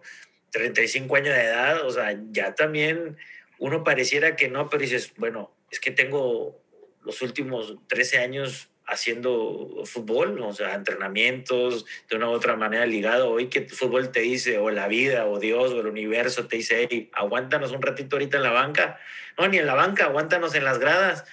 35 0.56 1.18
años 1.18 1.36
de 1.36 1.44
edad, 1.44 1.86
o 1.86 1.92
sea, 1.92 2.18
ya 2.32 2.56
también 2.56 3.18
uno 3.60 3.84
pareciera 3.84 4.38
que 4.38 4.48
no, 4.48 4.70
pero 4.70 4.84
dices, 4.84 5.12
bueno, 5.18 5.54
es 5.70 5.82
que 5.82 5.92
tengo 5.92 6.62
los 7.04 7.22
últimos 7.22 7.76
13 7.88 8.20
años 8.20 8.70
haciendo 8.88 9.84
fútbol, 9.84 10.40
o 10.40 10.54
sea, 10.54 10.76
entrenamientos, 10.76 11.86
de 12.10 12.16
una 12.16 12.30
u 12.30 12.32
otra 12.32 12.56
manera 12.56 12.86
ligado. 12.86 13.32
Hoy 13.32 13.48
que 13.50 13.60
el 13.60 13.70
fútbol 13.70 14.14
te 14.14 14.22
dice, 14.22 14.58
o 14.58 14.70
la 14.70 14.88
vida, 14.88 15.26
o 15.26 15.40
Dios, 15.40 15.74
o 15.74 15.82
el 15.82 15.88
universo 15.88 16.48
te 16.48 16.56
dice, 16.56 16.88
hey, 16.90 17.10
aguántanos 17.12 17.74
un 17.74 17.82
ratito 17.82 18.16
ahorita 18.16 18.38
en 18.38 18.44
la 18.44 18.52
banca. 18.52 18.98
No, 19.38 19.50
ni 19.50 19.58
en 19.58 19.66
la 19.66 19.76
banca, 19.76 20.06
aguántanos 20.06 20.56
en 20.56 20.64
las 20.64 20.80
gradas. 20.80 21.26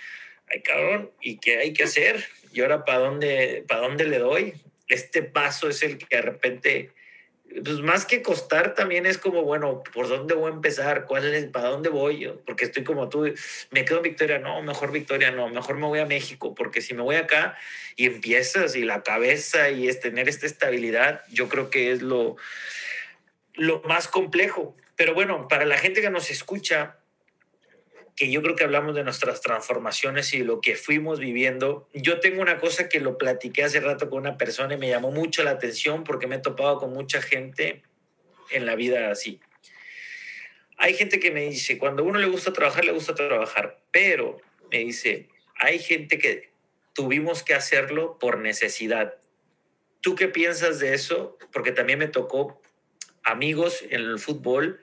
Ay, 0.50 0.62
cabrón, 0.62 1.12
¿y 1.20 1.38
qué 1.38 1.58
hay 1.58 1.72
que 1.72 1.84
hacer? 1.84 2.24
¿Y 2.52 2.60
ahora 2.62 2.84
para 2.84 2.98
dónde, 2.98 3.64
para 3.68 3.82
dónde 3.82 4.04
le 4.04 4.18
doy? 4.18 4.54
Este 4.88 5.22
paso 5.22 5.68
es 5.68 5.84
el 5.84 5.98
que 5.98 6.16
de 6.16 6.22
repente 6.22 6.90
pues 7.64 7.80
más 7.80 8.04
que 8.04 8.22
costar 8.22 8.74
también 8.74 9.06
es 9.06 9.18
como, 9.18 9.42
bueno, 9.42 9.82
¿por 9.92 10.08
dónde 10.08 10.34
voy 10.34 10.50
a 10.50 10.54
empezar? 10.54 11.04
¿Cuál 11.04 11.32
es, 11.32 11.46
¿Para 11.46 11.68
dónde 11.68 11.88
voy? 11.88 12.32
Porque 12.46 12.64
estoy 12.64 12.84
como 12.84 13.08
tú, 13.08 13.32
me 13.70 13.84
quedo 13.84 13.98
en 13.98 14.04
Victoria, 14.04 14.38
no, 14.38 14.62
mejor 14.62 14.92
Victoria, 14.92 15.30
no, 15.30 15.48
mejor 15.48 15.76
me 15.76 15.86
voy 15.86 15.98
a 15.98 16.06
México, 16.06 16.54
porque 16.54 16.80
si 16.80 16.94
me 16.94 17.02
voy 17.02 17.16
acá 17.16 17.56
y 17.96 18.06
empiezas 18.06 18.76
y 18.76 18.84
la 18.84 19.02
cabeza 19.02 19.70
y 19.70 19.88
es 19.88 20.00
tener 20.00 20.28
esta 20.28 20.46
estabilidad, 20.46 21.22
yo 21.30 21.48
creo 21.48 21.70
que 21.70 21.92
es 21.92 22.02
lo, 22.02 22.36
lo 23.54 23.82
más 23.82 24.08
complejo. 24.08 24.76
Pero 24.96 25.14
bueno, 25.14 25.48
para 25.48 25.64
la 25.64 25.78
gente 25.78 26.00
que 26.00 26.10
nos 26.10 26.30
escucha, 26.30 26.96
que 28.16 28.30
yo 28.30 28.42
creo 28.42 28.56
que 28.56 28.64
hablamos 28.64 28.94
de 28.94 29.04
nuestras 29.04 29.40
transformaciones 29.40 30.34
y 30.34 30.44
lo 30.44 30.60
que 30.60 30.76
fuimos 30.76 31.18
viviendo. 31.18 31.88
Yo 31.94 32.20
tengo 32.20 32.42
una 32.42 32.58
cosa 32.58 32.88
que 32.88 33.00
lo 33.00 33.16
platiqué 33.16 33.64
hace 33.64 33.80
rato 33.80 34.10
con 34.10 34.20
una 34.20 34.36
persona 34.36 34.74
y 34.74 34.78
me 34.78 34.88
llamó 34.88 35.10
mucho 35.10 35.42
la 35.42 35.52
atención 35.52 36.04
porque 36.04 36.26
me 36.26 36.36
he 36.36 36.40
topado 36.40 36.78
con 36.78 36.92
mucha 36.92 37.22
gente 37.22 37.82
en 38.50 38.66
la 38.66 38.76
vida 38.76 39.10
así. 39.10 39.40
Hay 40.76 40.94
gente 40.94 41.20
que 41.20 41.30
me 41.30 41.42
dice, 41.48 41.78
cuando 41.78 42.02
a 42.02 42.06
uno 42.06 42.18
le 42.18 42.26
gusta 42.26 42.52
trabajar, 42.52 42.84
le 42.84 42.92
gusta 42.92 43.14
trabajar, 43.14 43.80
pero 43.90 44.40
me 44.70 44.78
dice, 44.78 45.28
hay 45.54 45.78
gente 45.78 46.18
que 46.18 46.50
tuvimos 46.92 47.42
que 47.42 47.54
hacerlo 47.54 48.18
por 48.18 48.38
necesidad. 48.38 49.14
¿Tú 50.00 50.16
qué 50.16 50.28
piensas 50.28 50.80
de 50.80 50.94
eso? 50.94 51.38
Porque 51.52 51.72
también 51.72 51.98
me 51.98 52.08
tocó 52.08 52.60
amigos 53.22 53.82
en 53.82 54.00
el 54.00 54.18
fútbol. 54.18 54.80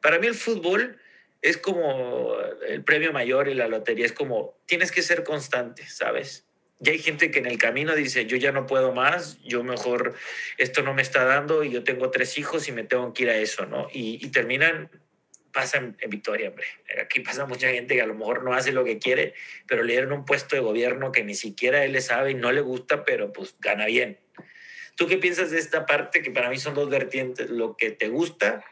Para 0.00 0.18
mí 0.18 0.26
el 0.26 0.34
fútbol 0.34 0.98
es 1.42 1.56
como 1.56 2.36
el 2.66 2.84
premio 2.84 3.12
mayor 3.12 3.48
y 3.48 3.54
la 3.54 3.66
lotería, 3.66 4.06
es 4.06 4.12
como 4.12 4.56
tienes 4.64 4.92
que 4.92 5.02
ser 5.02 5.24
constante, 5.24 5.86
¿sabes? 5.88 6.46
Y 6.80 6.90
hay 6.90 6.98
gente 6.98 7.30
que 7.30 7.40
en 7.40 7.46
el 7.46 7.58
camino 7.58 7.94
dice, 7.94 8.26
yo 8.26 8.36
ya 8.36 8.52
no 8.52 8.66
puedo 8.66 8.92
más, 8.92 9.40
yo 9.42 9.62
mejor 9.62 10.14
esto 10.56 10.82
no 10.82 10.94
me 10.94 11.02
está 11.02 11.24
dando 11.24 11.62
y 11.62 11.70
yo 11.70 11.84
tengo 11.84 12.10
tres 12.10 12.38
hijos 12.38 12.66
y 12.68 12.72
me 12.72 12.84
tengo 12.84 13.12
que 13.12 13.24
ir 13.24 13.30
a 13.30 13.36
eso, 13.36 13.66
¿no? 13.66 13.88
Y, 13.92 14.26
terminan, 14.28 14.90
pasan 15.52 15.96
en 16.00 16.10
victoria, 16.10 16.48
hombre. 16.48 16.66
Aquí 17.00 17.20
pasa 17.20 17.44
mucha 17.46 17.68
gente 17.70 17.94
que 17.94 18.02
a 18.02 18.06
lo 18.06 18.14
mejor 18.14 18.42
no 18.42 18.54
hace 18.54 18.72
lo 18.72 18.84
que 18.84 18.98
quiere, 18.98 19.34
pero 19.66 19.82
le 19.82 19.92
dieron 19.92 20.12
un 20.12 20.24
puesto 20.24 20.56
de 20.56 20.62
gobierno 20.62 21.12
que 21.12 21.22
ni 21.22 21.34
siquiera 21.34 21.84
él 21.84 21.92
le 21.92 22.00
sabe 22.00 22.32
y 22.32 22.34
no 22.34 22.50
le 22.50 22.62
gusta, 22.62 23.04
pero 23.04 23.32
pues 23.32 23.54
gana 23.60 23.86
bien. 23.86 24.18
¿Tú 24.96 25.06
qué 25.06 25.18
piensas 25.18 25.50
de 25.50 25.58
esta 25.58 25.86
parte 25.86 26.22
que 26.22 26.30
para 26.30 26.50
mí 26.50 26.58
son 26.58 26.74
dos 26.74 26.90
vertientes? 26.90 27.48
Lo 27.48 27.76
que 27.76 27.90
te 27.92 28.08
gusta 28.08 28.64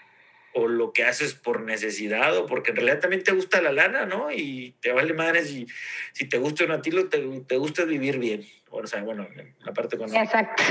o 0.54 0.66
lo 0.66 0.92
que 0.92 1.04
haces 1.04 1.34
por 1.34 1.60
necesidad 1.60 2.36
o 2.36 2.46
porque 2.46 2.70
en 2.70 2.76
realidad 2.76 3.00
también 3.00 3.22
te 3.22 3.32
gusta 3.32 3.60
la 3.62 3.72
lana, 3.72 4.06
¿no? 4.06 4.30
Y 4.30 4.76
te 4.80 4.92
vale 4.92 5.12
madre 5.14 5.44
si, 5.44 5.66
si 6.12 6.28
te 6.28 6.38
gusta 6.38 6.64
un 6.64 6.72
atilo, 6.72 7.08
te, 7.08 7.18
te 7.46 7.56
gusta 7.56 7.84
vivir 7.84 8.18
bien. 8.18 8.44
O 8.70 8.86
sea, 8.86 9.02
bueno, 9.02 9.26
la 9.64 9.72
parte 9.72 9.96
con 9.96 10.14
Exacto. 10.14 10.62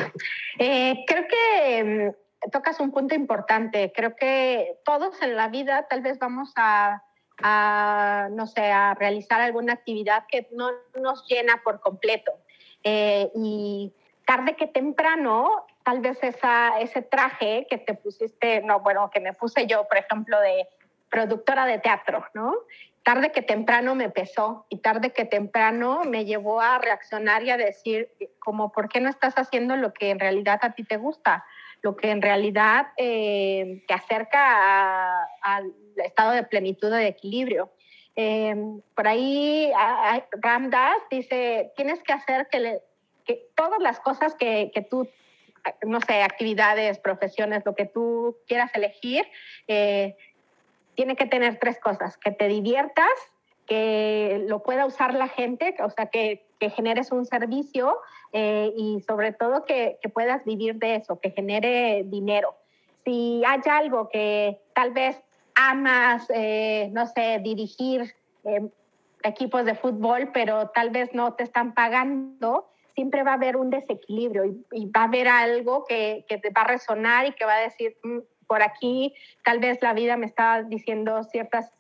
Eh, 0.57 1.03
creo 1.05 1.25
que 1.27 1.83
mm, 1.83 2.49
tocas 2.51 2.79
un 2.79 2.91
punto 2.91 3.15
importante. 3.15 3.91
Creo 3.93 4.15
que 4.15 4.77
todos 4.85 5.21
en 5.21 5.35
la 5.35 5.49
vida 5.49 5.87
tal 5.89 6.01
vez 6.01 6.17
vamos 6.19 6.51
a, 6.55 7.03
a 7.41 8.29
no 8.31 8.47
sé, 8.47 8.71
a 8.71 8.93
realizar 8.95 9.41
alguna 9.41 9.73
actividad 9.73 10.25
que 10.29 10.47
no 10.51 10.71
nos 10.99 11.27
llena 11.27 11.61
por 11.63 11.79
completo. 11.79 12.31
Eh, 12.83 13.29
y 13.35 13.93
tarde 14.25 14.55
que 14.55 14.67
temprano 14.67 15.65
tal 15.83 16.01
vez 16.01 16.17
esa, 16.21 16.79
ese 16.79 17.01
traje 17.01 17.67
que 17.69 17.77
te 17.77 17.93
pusiste, 17.93 18.61
no, 18.61 18.81
bueno, 18.81 19.09
que 19.09 19.19
me 19.19 19.33
puse 19.33 19.65
yo, 19.67 19.87
por 19.87 19.97
ejemplo, 19.97 20.39
de 20.39 20.67
productora 21.09 21.65
de 21.65 21.79
teatro, 21.79 22.25
¿no? 22.33 22.53
Tarde 23.03 23.31
que 23.31 23.41
temprano 23.41 23.95
me 23.95 24.09
pesó 24.09 24.65
y 24.69 24.79
tarde 24.79 25.11
que 25.11 25.25
temprano 25.25 26.03
me 26.05 26.25
llevó 26.25 26.61
a 26.61 26.77
reaccionar 26.77 27.43
y 27.43 27.49
a 27.49 27.57
decir, 27.57 28.09
como, 28.39 28.71
¿por 28.71 28.89
qué 28.89 28.99
no 28.99 29.09
estás 29.09 29.35
haciendo 29.35 29.75
lo 29.75 29.93
que 29.93 30.11
en 30.11 30.19
realidad 30.19 30.59
a 30.61 30.73
ti 30.73 30.83
te 30.83 30.97
gusta? 30.97 31.45
Lo 31.81 31.95
que 31.95 32.11
en 32.11 32.21
realidad 32.21 32.87
eh, 32.97 33.83
te 33.87 33.93
acerca 33.93 35.23
al 35.41 35.73
estado 35.95 36.31
de 36.31 36.43
plenitud 36.43 36.91
o 36.91 36.95
de 36.95 37.07
equilibrio. 37.07 37.71
Eh, 38.15 38.55
por 38.95 39.07
ahí 39.07 39.71
Ramdas 40.41 40.97
dice, 41.09 41.71
tienes 41.77 42.03
que 42.03 42.13
hacer 42.13 42.47
que, 42.51 42.81
que 43.25 43.47
todas 43.55 43.79
las 43.79 43.99
cosas 44.01 44.35
que, 44.35 44.71
que 44.73 44.81
tú 44.81 45.09
no 45.85 45.99
sé, 46.01 46.21
actividades, 46.21 46.99
profesiones, 46.99 47.63
lo 47.65 47.75
que 47.75 47.85
tú 47.85 48.37
quieras 48.47 48.71
elegir, 48.73 49.25
eh, 49.67 50.15
tiene 50.95 51.15
que 51.15 51.25
tener 51.25 51.59
tres 51.59 51.79
cosas, 51.79 52.17
que 52.17 52.31
te 52.31 52.47
diviertas, 52.47 53.09
que 53.65 54.43
lo 54.47 54.63
pueda 54.63 54.85
usar 54.85 55.13
la 55.13 55.27
gente, 55.27 55.75
o 55.81 55.89
sea, 55.89 56.07
que, 56.07 56.45
que 56.59 56.69
generes 56.69 57.11
un 57.11 57.25
servicio 57.25 57.97
eh, 58.33 58.73
y 58.75 59.01
sobre 59.01 59.31
todo 59.31 59.65
que, 59.65 59.97
puedas 60.13 60.43
vivir 60.45 60.75
de 60.75 60.95
eso, 60.95 61.19
que 61.19 61.31
genere 61.31 62.03
dinero. 62.05 62.55
Si 63.05 63.41
hay 63.45 63.61
algo 63.69 64.09
que 64.09 64.59
tal 64.73 64.91
vez 64.91 65.21
amas, 65.55 66.27
eh, 66.33 66.89
no 66.91 67.05
sé, 67.07 67.39
dirigir 67.43 68.15
equipos 69.23 69.65
de 69.65 69.75
fútbol, 69.75 70.31
pero 70.33 70.69
tal 70.69 70.89
vez 70.89 71.13
no 71.13 71.33
te 71.33 71.43
están 71.43 71.73
pagando, 71.73 72.69
siempre 72.99 73.23
va 73.23 73.31
a 73.31 73.35
haber 73.35 73.55
un 73.55 73.69
desequilibrio 73.69 74.43
y, 74.43 74.85
va 74.88 75.03
a 75.03 75.03
haber 75.05 75.29
algo 75.29 75.85
que, 75.85 76.25
que, 76.27 76.38
te 76.38 76.49
va 76.49 76.63
a 76.63 76.67
resonar 76.67 77.25
y 77.25 77.31
que 77.31 77.45
va 77.45 77.55
a 77.55 77.62
decir, 77.62 77.95
mm, 78.03 78.17
por 78.45 78.62
aquí 78.62 79.15
tal 79.45 79.59
vez 79.59 79.81
la 79.81 79.93
vida 79.93 80.17
me 80.17 80.25
está 80.25 80.63
diciendo 80.63 81.23
ciertas 81.23 81.71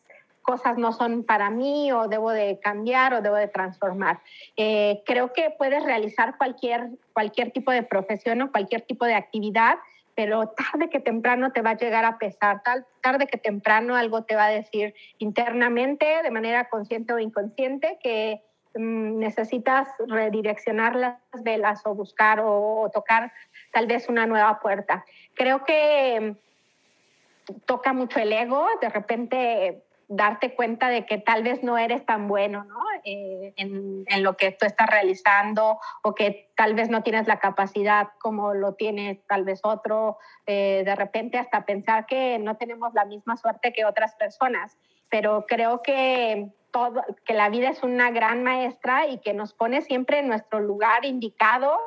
cosas 0.43 0.77
no 0.77 0.93
son 0.93 1.25
para 1.25 1.49
mí 1.49 1.91
o 1.91 2.07
debo 2.07 2.31
de 2.31 2.61
cambiar 2.61 3.13
o 3.13 3.21
debo 3.21 3.35
de 3.35 3.49
transformar. 3.49 4.21
Eh, 4.55 5.03
creo 5.05 5.33
que 5.33 5.53
puedes 5.57 5.83
realizar 5.83 6.37
cualquier, 6.37 6.87
cualquier 7.11 7.51
tipo 7.51 7.71
de 7.73 7.83
profesión 7.83 8.41
o 8.41 8.51
cualquier 8.51 8.83
tipo 8.83 9.03
de 9.03 9.15
actividad, 9.15 9.75
pero 10.15 10.47
tarde 10.47 10.89
que 10.89 11.01
temprano 11.01 11.51
te 11.51 11.61
va 11.61 11.71
a 11.71 11.77
llegar 11.77 12.05
a 12.05 12.17
pesar, 12.17 12.61
tarde 13.01 13.27
que 13.27 13.37
temprano 13.37 13.97
algo 13.97 14.23
te 14.23 14.37
va 14.37 14.45
a 14.45 14.49
decir 14.49 14.93
internamente, 15.17 16.05
de 16.23 16.31
manera 16.31 16.69
consciente 16.69 17.11
o 17.11 17.19
inconsciente, 17.19 17.99
que 18.01 18.41
necesitas 18.75 19.87
redireccionar 20.07 20.95
las 20.95 21.43
velas 21.43 21.81
o 21.85 21.95
buscar 21.95 22.39
o, 22.43 22.89
tocar 22.93 23.31
tal 23.73 23.87
vez 23.87 24.09
una 24.09 24.25
nueva 24.25 24.59
puerta. 24.59 25.05
Creo 25.35 25.63
que 25.63 26.35
mm, 27.47 27.53
toca 27.65 27.93
mucho 27.93 28.19
el 28.19 28.31
ego, 28.33 28.67
de 28.81 28.89
repente 28.89 29.83
darte 30.07 30.55
cuenta 30.55 30.89
de 30.89 31.05
que 31.05 31.19
tal 31.19 31.43
vez 31.43 31.61
no 31.61 31.77
eres 31.77 32.03
tan 32.03 32.27
bueno 32.27 32.63
¿no? 32.63 32.79
Eh, 33.05 33.53
en, 33.57 34.03
en, 34.07 34.23
lo 34.23 34.35
que 34.35 34.51
tú 34.51 34.65
estás 34.65 34.89
realizando 34.89 35.79
o 36.01 36.15
que 36.15 36.51
tal 36.55 36.73
vez 36.73 36.89
no 36.89 37.03
tienes 37.03 37.27
la 37.27 37.39
capacidad 37.39 38.09
como 38.19 38.55
lo 38.55 38.73
tiene 38.73 39.21
tal 39.27 39.45
vez 39.45 39.61
otro, 39.63 40.17
eh, 40.47 40.81
de 40.83 40.95
repente 40.95 41.37
hasta 41.37 41.63
pensar 41.63 42.07
que 42.07 42.39
no 42.39 42.57
tenemos 42.57 42.93
la 42.93 43.05
misma 43.05 43.37
suerte 43.37 43.71
que 43.71 43.85
otras 43.85 44.15
personas, 44.15 44.77
pero 45.09 45.45
creo 45.47 45.81
que, 45.81 46.49
todo, 46.71 47.03
que 47.25 47.33
la 47.33 47.49
vida 47.49 47.69
es 47.69 47.83
una 47.83 48.11
gran 48.11 48.43
maestra 48.43 49.07
y 49.07 49.19
que 49.19 49.33
nos 49.33 49.53
pone 49.53 49.81
siempre 49.81 50.19
en 50.19 50.27
nuestro 50.27 50.59
lugar 50.59 51.05
indicado 51.05 51.77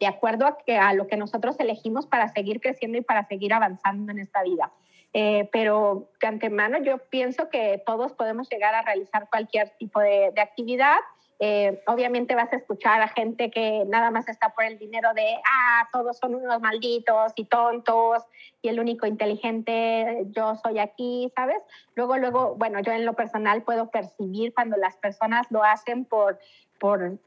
de 0.00 0.06
acuerdo 0.06 0.46
a, 0.46 0.58
que, 0.58 0.76
a 0.76 0.92
lo 0.92 1.06
que 1.06 1.16
nosotros 1.16 1.58
elegimos 1.60 2.06
para 2.06 2.28
seguir 2.28 2.60
creciendo 2.60 2.98
y 2.98 3.02
para 3.02 3.26
seguir 3.26 3.52
avanzando 3.54 4.12
en 4.12 4.18
esta 4.18 4.42
vida. 4.42 4.72
Eh, 5.16 5.48
pero 5.52 6.08
de 6.20 6.26
antemano 6.26 6.78
yo 6.78 6.98
pienso 6.98 7.48
que 7.48 7.80
todos 7.86 8.12
podemos 8.12 8.50
llegar 8.50 8.74
a 8.74 8.82
realizar 8.82 9.28
cualquier 9.30 9.70
tipo 9.78 10.00
de, 10.00 10.32
actividad. 10.36 10.96
Eh, 11.40 11.82
obviamente 11.86 12.34
vas 12.34 12.52
a 12.52 12.56
escuchar 12.56 13.02
a 13.02 13.08
gente 13.08 13.50
que 13.50 13.84
nada 13.86 14.10
más 14.10 14.28
está 14.28 14.50
por 14.50 14.64
el 14.64 14.78
dinero 14.78 15.12
de, 15.14 15.34
ah, 15.44 15.88
todos 15.92 16.16
son 16.18 16.36
unos 16.36 16.60
malditos 16.60 17.32
y 17.34 17.44
tontos 17.44 18.22
y 18.62 18.68
el 18.68 18.78
único 18.78 19.06
inteligente 19.06 20.26
yo 20.30 20.54
soy 20.56 20.78
aquí, 20.78 21.32
¿sabes? 21.34 21.58
Luego, 21.96 22.18
luego, 22.18 22.54
bueno, 22.54 22.80
yo 22.80 22.92
en 22.92 23.04
lo 23.04 23.14
personal 23.14 23.62
puedo 23.62 23.90
percibir 23.90 24.54
cuando 24.54 24.76
las 24.76 24.96
personas 24.96 25.50
lo 25.50 25.64
hacen 25.64 26.04
por, 26.04 26.38
por 26.78 27.18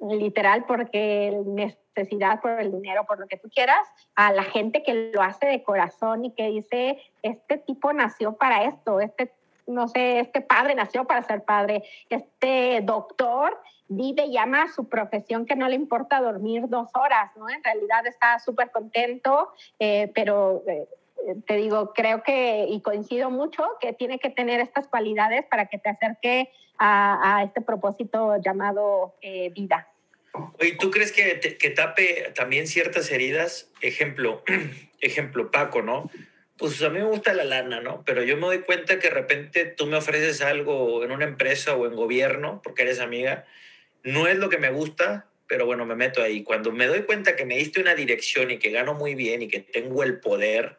literal 0.00 0.64
porque 0.64 1.42
necesidad 1.44 2.40
por 2.40 2.60
el 2.60 2.70
dinero, 2.70 3.04
por 3.06 3.18
lo 3.18 3.26
que 3.26 3.36
tú 3.36 3.48
quieras, 3.48 3.86
a 4.14 4.32
la 4.32 4.44
gente 4.44 4.82
que 4.82 5.10
lo 5.12 5.22
hace 5.22 5.46
de 5.46 5.62
corazón 5.62 6.24
y 6.24 6.30
que 6.30 6.48
dice, 6.48 6.98
este 7.22 7.58
tipo 7.58 7.92
nació 7.92 8.36
para 8.36 8.64
esto, 8.64 9.00
este, 9.00 9.32
no 9.68 9.88
sé, 9.88 10.20
este 10.20 10.40
padre 10.40 10.74
nació 10.74 11.04
para 11.04 11.22
ser 11.22 11.44
padre, 11.44 11.84
este 12.10 12.80
doctor 12.82 13.56
vive 13.88 14.26
y 14.26 14.36
ama 14.36 14.68
su 14.68 14.88
profesión 14.88 15.46
que 15.46 15.56
no 15.56 15.68
le 15.68 15.74
importa 15.74 16.20
dormir 16.20 16.64
dos 16.68 16.88
horas, 16.94 17.30
¿no? 17.36 17.48
En 17.48 17.62
realidad 17.62 18.06
está 18.06 18.38
súper 18.38 18.70
contento, 18.70 19.52
eh, 19.78 20.10
pero... 20.14 20.62
Eh, 20.66 20.88
te 21.46 21.56
digo, 21.56 21.92
creo 21.94 22.22
que, 22.22 22.64
y 22.68 22.80
coincido 22.80 23.28
mucho, 23.28 23.62
que 23.80 23.92
tiene 23.92 24.18
que 24.18 24.30
tener 24.30 24.60
estas 24.60 24.88
cualidades 24.88 25.44
para 25.44 25.66
que 25.66 25.76
te 25.76 25.90
acerque 25.90 26.50
a, 26.78 27.42
este 27.44 27.60
propósito 27.60 28.36
llamado 28.40 29.14
eh, 29.20 29.50
vida. 29.50 29.88
¿Y 30.60 30.78
tú 30.78 30.90
crees 30.90 31.12
que, 31.12 31.58
que 31.58 31.70
tape 31.70 32.32
también 32.34 32.66
ciertas 32.66 33.10
heridas? 33.10 33.70
Ejemplo, 33.80 34.42
ejemplo, 35.00 35.50
Paco, 35.50 35.82
¿no? 35.82 36.08
Pues 36.58 36.82
a 36.82 36.90
mí 36.90 36.98
me 36.98 37.04
gusta 37.04 37.32
la 37.34 37.44
lana, 37.44 37.80
¿no? 37.80 38.02
Pero 38.04 38.24
yo 38.24 38.36
me 38.36 38.46
doy 38.48 38.58
cuenta 38.62 38.98
que 38.98 39.08
de 39.08 39.14
repente 39.14 39.64
tú 39.64 39.86
me 39.86 39.96
ofreces 39.96 40.42
algo 40.42 41.04
en 41.04 41.12
una 41.12 41.24
empresa 41.24 41.76
o 41.76 41.86
en 41.86 41.94
gobierno, 41.94 42.60
porque 42.64 42.82
eres 42.82 42.98
amiga, 42.98 43.46
no 44.02 44.26
es 44.26 44.38
lo 44.38 44.48
que 44.48 44.58
me 44.58 44.70
gusta, 44.70 45.28
pero 45.46 45.66
bueno, 45.66 45.86
me 45.86 45.94
meto 45.94 46.20
ahí. 46.20 46.42
Cuando 46.42 46.72
me 46.72 46.86
doy 46.86 47.02
cuenta 47.02 47.36
que 47.36 47.44
me 47.44 47.56
diste 47.56 47.80
una 47.80 47.94
dirección 47.94 48.50
y 48.50 48.58
que 48.58 48.70
gano 48.70 48.94
muy 48.94 49.14
bien 49.14 49.42
y 49.42 49.48
que 49.48 49.60
tengo 49.60 50.02
el 50.02 50.18
poder, 50.18 50.78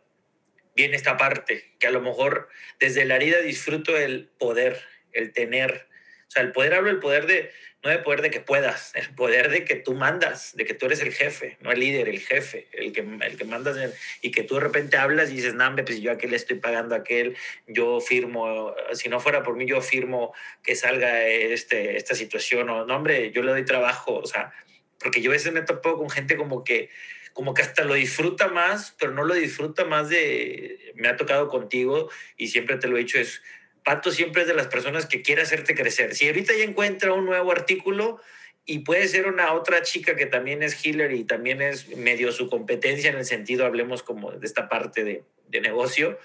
viene 0.75 0.95
esta 0.95 1.17
parte, 1.17 1.71
que 1.79 1.87
a 1.87 1.91
lo 1.91 2.01
mejor 2.01 2.49
desde 2.79 3.05
la 3.05 3.15
herida 3.15 3.39
disfruto 3.39 3.97
el 3.97 4.29
poder, 4.37 4.79
el 5.11 5.33
tener. 5.33 5.88
O 6.29 6.31
sea, 6.31 6.43
el 6.43 6.51
poder 6.51 6.75
hablo 6.75 6.89
del 6.89 6.99
poder 6.99 7.25
de, 7.25 7.51
no 7.83 7.89
el 7.89 8.03
poder 8.03 8.21
de 8.21 8.29
que 8.29 8.39
puedas, 8.39 8.91
el 8.93 9.09
poder 9.15 9.49
de 9.49 9.65
que 9.65 9.73
tú 9.73 9.95
mandas, 9.95 10.55
de 10.55 10.63
que 10.63 10.75
tú 10.75 10.85
eres 10.85 11.01
el 11.01 11.11
jefe, 11.11 11.57
no 11.61 11.71
el 11.71 11.79
líder, 11.79 12.07
el 12.07 12.19
jefe, 12.19 12.67
el 12.71 12.93
que, 12.93 13.01
el 13.01 13.35
que 13.35 13.45
mandas 13.45 13.77
y 14.21 14.29
que 14.29 14.43
tú 14.43 14.55
de 14.55 14.61
repente 14.61 14.97
hablas 14.97 15.31
y 15.31 15.37
dices, 15.37 15.55
no, 15.55 15.75
pues 15.75 15.99
yo 16.01 16.11
a 16.11 16.13
aquel 16.13 16.29
le 16.29 16.35
estoy 16.35 16.57
pagando 16.57 16.93
a 16.93 16.99
aquel, 16.99 17.35
yo 17.65 17.99
firmo, 17.99 18.75
si 18.93 19.09
no 19.09 19.19
fuera 19.19 19.41
por 19.41 19.55
mí, 19.55 19.65
yo 19.65 19.81
firmo 19.81 20.31
que 20.61 20.75
salga 20.75 21.25
este, 21.25 21.97
esta 21.97 22.13
situación, 22.13 22.69
o 22.69 22.85
no, 22.85 22.95
hombre, 22.95 23.31
yo 23.31 23.41
le 23.41 23.51
doy 23.51 23.65
trabajo, 23.65 24.17
o 24.17 24.27
sea, 24.27 24.53
porque 24.99 25.21
yo 25.21 25.31
a 25.31 25.33
veces 25.33 25.51
me 25.51 25.61
topo 25.63 25.97
con 25.97 26.11
gente 26.11 26.37
como 26.37 26.63
que, 26.63 26.91
como 27.33 27.55
que 27.55 27.63
hasta 27.63 27.85
lo 27.85 27.95
disfruta 27.95 28.49
más, 28.49 28.93
pero 28.99 29.13
no 29.13 29.23
lo 29.23 29.33
disfruta 29.33 29.85
más 29.85 30.09
de, 30.09 30.93
me 30.93 31.07
ha 31.07 31.17
tocado 31.17 31.47
contigo 31.47 32.11
y 32.37 32.49
siempre 32.49 32.77
te 32.77 32.87
lo 32.87 32.97
he 32.97 32.99
dicho, 32.99 33.17
es 33.17 33.41
Pato 33.83 34.11
siempre 34.11 34.43
es 34.43 34.47
de 34.47 34.53
las 34.53 34.67
personas 34.67 35.05
que 35.05 35.21
quiere 35.21 35.41
hacerte 35.41 35.75
crecer. 35.75 36.15
Si 36.15 36.27
ahorita 36.27 36.53
ya 36.53 36.63
encuentra 36.63 37.13
un 37.13 37.25
nuevo 37.25 37.51
artículo 37.51 38.21
y 38.65 38.79
puede 38.79 39.07
ser 39.07 39.27
una 39.27 39.53
otra 39.53 39.81
chica 39.81 40.15
que 40.15 40.25
también 40.25 40.61
es 40.63 40.85
healer 40.85 41.11
y 41.11 41.23
también 41.23 41.61
es 41.61 41.95
medio 41.97 42.31
su 42.31 42.49
competencia 42.49 43.09
en 43.09 43.17
el 43.17 43.25
sentido, 43.25 43.65
hablemos 43.65 44.03
como 44.03 44.31
de 44.31 44.45
esta 44.45 44.69
parte 44.69 45.03
de, 45.03 45.23
de 45.47 45.61
negocio, 45.61 46.19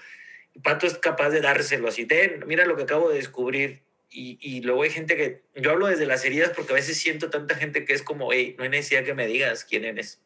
Pato 0.63 0.87
es 0.87 0.97
capaz 0.97 1.29
de 1.29 1.41
dárselo 1.41 1.87
así, 1.87 2.05
ten, 2.05 2.43
mira 2.47 2.65
lo 2.65 2.75
que 2.75 2.83
acabo 2.83 3.09
de 3.09 3.17
descubrir. 3.17 3.83
Y, 4.09 4.37
y, 4.39 4.61
luego 4.61 4.83
hay 4.83 4.91
gente 4.91 5.17
que, 5.17 5.41
yo 5.55 5.71
hablo 5.71 5.87
desde 5.87 6.05
las 6.05 6.23
heridas 6.23 6.51
porque 6.55 6.71
a 6.71 6.75
veces 6.75 6.97
siento 6.97 7.29
tanta 7.29 7.55
gente 7.55 7.83
que 7.83 7.91
es 7.91 8.01
como, 8.01 8.31
hey, 8.31 8.55
no 8.57 8.63
hay 8.63 8.69
necesidad 8.69 9.03
que 9.03 9.13
me 9.13 9.27
digas 9.27 9.65
quién 9.65 9.83
eres 9.83 10.21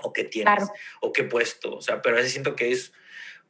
o 0.00 0.12
qué 0.12 0.22
tienes 0.22 0.68
o 1.00 1.12
qué 1.12 1.24
puesto, 1.24 1.76
o 1.76 1.80
sea, 1.80 2.02
pero 2.02 2.14
a 2.14 2.18
veces 2.18 2.32
siento 2.32 2.54
que 2.54 2.70
es 2.70 2.92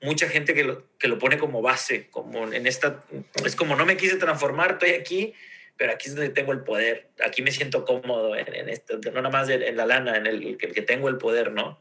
mucha 0.02 0.28
gente 0.28 0.54
que 0.54 0.64
lo, 0.64 0.84
que 0.98 1.08
lo 1.08 1.18
pone 1.18 1.38
como 1.38 1.62
base, 1.62 2.08
como 2.10 2.52
en 2.52 2.66
esta, 2.66 3.04
es 3.44 3.56
como 3.56 3.76
no 3.76 3.86
me 3.86 3.96
quise 3.96 4.16
transformar, 4.16 4.72
estoy 4.72 4.90
aquí, 4.90 5.34
pero 5.76 5.92
aquí 5.92 6.08
es 6.08 6.14
donde 6.14 6.30
tengo 6.30 6.52
el 6.52 6.64
poder, 6.64 7.08
aquí 7.24 7.42
me 7.42 7.50
siento 7.50 7.84
cómodo 7.84 8.36
en, 8.36 8.68
esto, 8.68 8.98
no 8.98 9.22
nada 9.22 9.30
más 9.30 9.48
en 9.48 9.76
la 9.76 9.86
lana, 9.86 10.16
en 10.16 10.26
el, 10.26 10.56
que 10.58 10.82
tengo 10.82 11.08
el 11.08 11.18
poder, 11.18 11.52
¿no? 11.52 11.78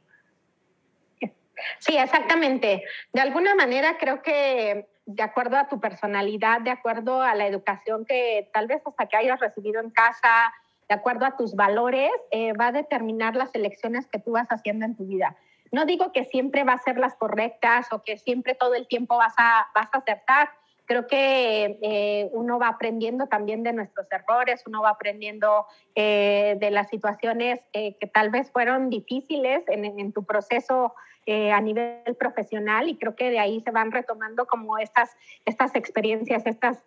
Sí, 1.79 1.97
exactamente. 1.97 2.83
De 3.13 3.21
alguna 3.21 3.55
manera 3.55 3.97
creo 3.97 4.21
que 4.21 4.87
de 5.05 5.23
acuerdo 5.23 5.57
a 5.57 5.67
tu 5.67 5.79
personalidad, 5.79 6.61
de 6.61 6.71
acuerdo 6.71 7.21
a 7.21 7.35
la 7.35 7.47
educación 7.47 8.05
que 8.05 8.49
tal 8.53 8.67
vez 8.67 8.81
hasta 8.85 9.05
que 9.05 9.17
hayas 9.17 9.39
recibido 9.39 9.79
en 9.79 9.91
casa, 9.91 10.53
de 10.89 10.95
acuerdo 10.95 11.25
a 11.25 11.37
tus 11.37 11.55
valores, 11.55 12.11
eh, 12.31 12.53
va 12.53 12.67
a 12.67 12.71
determinar 12.71 13.35
las 13.35 13.53
elecciones 13.55 14.07
que 14.07 14.19
tú 14.19 14.31
vas 14.31 14.47
haciendo 14.49 14.85
en 14.85 14.95
tu 14.95 15.05
vida. 15.05 15.35
No 15.75 15.85
digo 15.85 16.13
que 16.13 16.23
siempre 16.23 16.63
va 16.63 16.71
a 16.71 16.77
ser 16.77 16.97
las 16.97 17.15
correctas 17.15 17.91
o 17.91 18.01
que 18.01 18.17
siempre 18.17 18.55
todo 18.55 18.75
el 18.75 18.87
tiempo 18.87 19.17
vas 19.17 19.33
a, 19.35 19.67
vas 19.75 19.89
a 19.91 19.97
acertar. 19.97 20.47
Creo 20.85 21.05
que 21.05 21.77
eh, 21.81 22.29
uno 22.31 22.57
va 22.59 22.69
aprendiendo 22.69 23.27
también 23.27 23.61
de 23.61 23.73
nuestros 23.73 24.09
errores, 24.09 24.63
uno 24.65 24.83
va 24.83 24.91
aprendiendo 24.91 25.65
eh, 25.93 26.55
de 26.61 26.71
las 26.71 26.87
situaciones 26.87 27.59
eh, 27.73 27.97
que 27.99 28.07
tal 28.07 28.29
vez 28.29 28.49
fueron 28.53 28.89
difíciles 28.89 29.65
en, 29.67 29.83
en 29.83 30.13
tu 30.13 30.23
proceso 30.23 30.95
a 31.27 31.59
nivel 31.59 32.15
profesional 32.19 32.87
y 32.87 32.97
creo 32.97 33.15
que 33.15 33.31
de 33.31 33.39
ahí 33.39 33.59
se 33.59 33.71
van 33.71 33.91
retomando 33.91 34.45
como 34.45 34.77
estas, 34.77 35.17
estas 35.43 35.75
experiencias, 35.75 36.45
estas, 36.45 36.85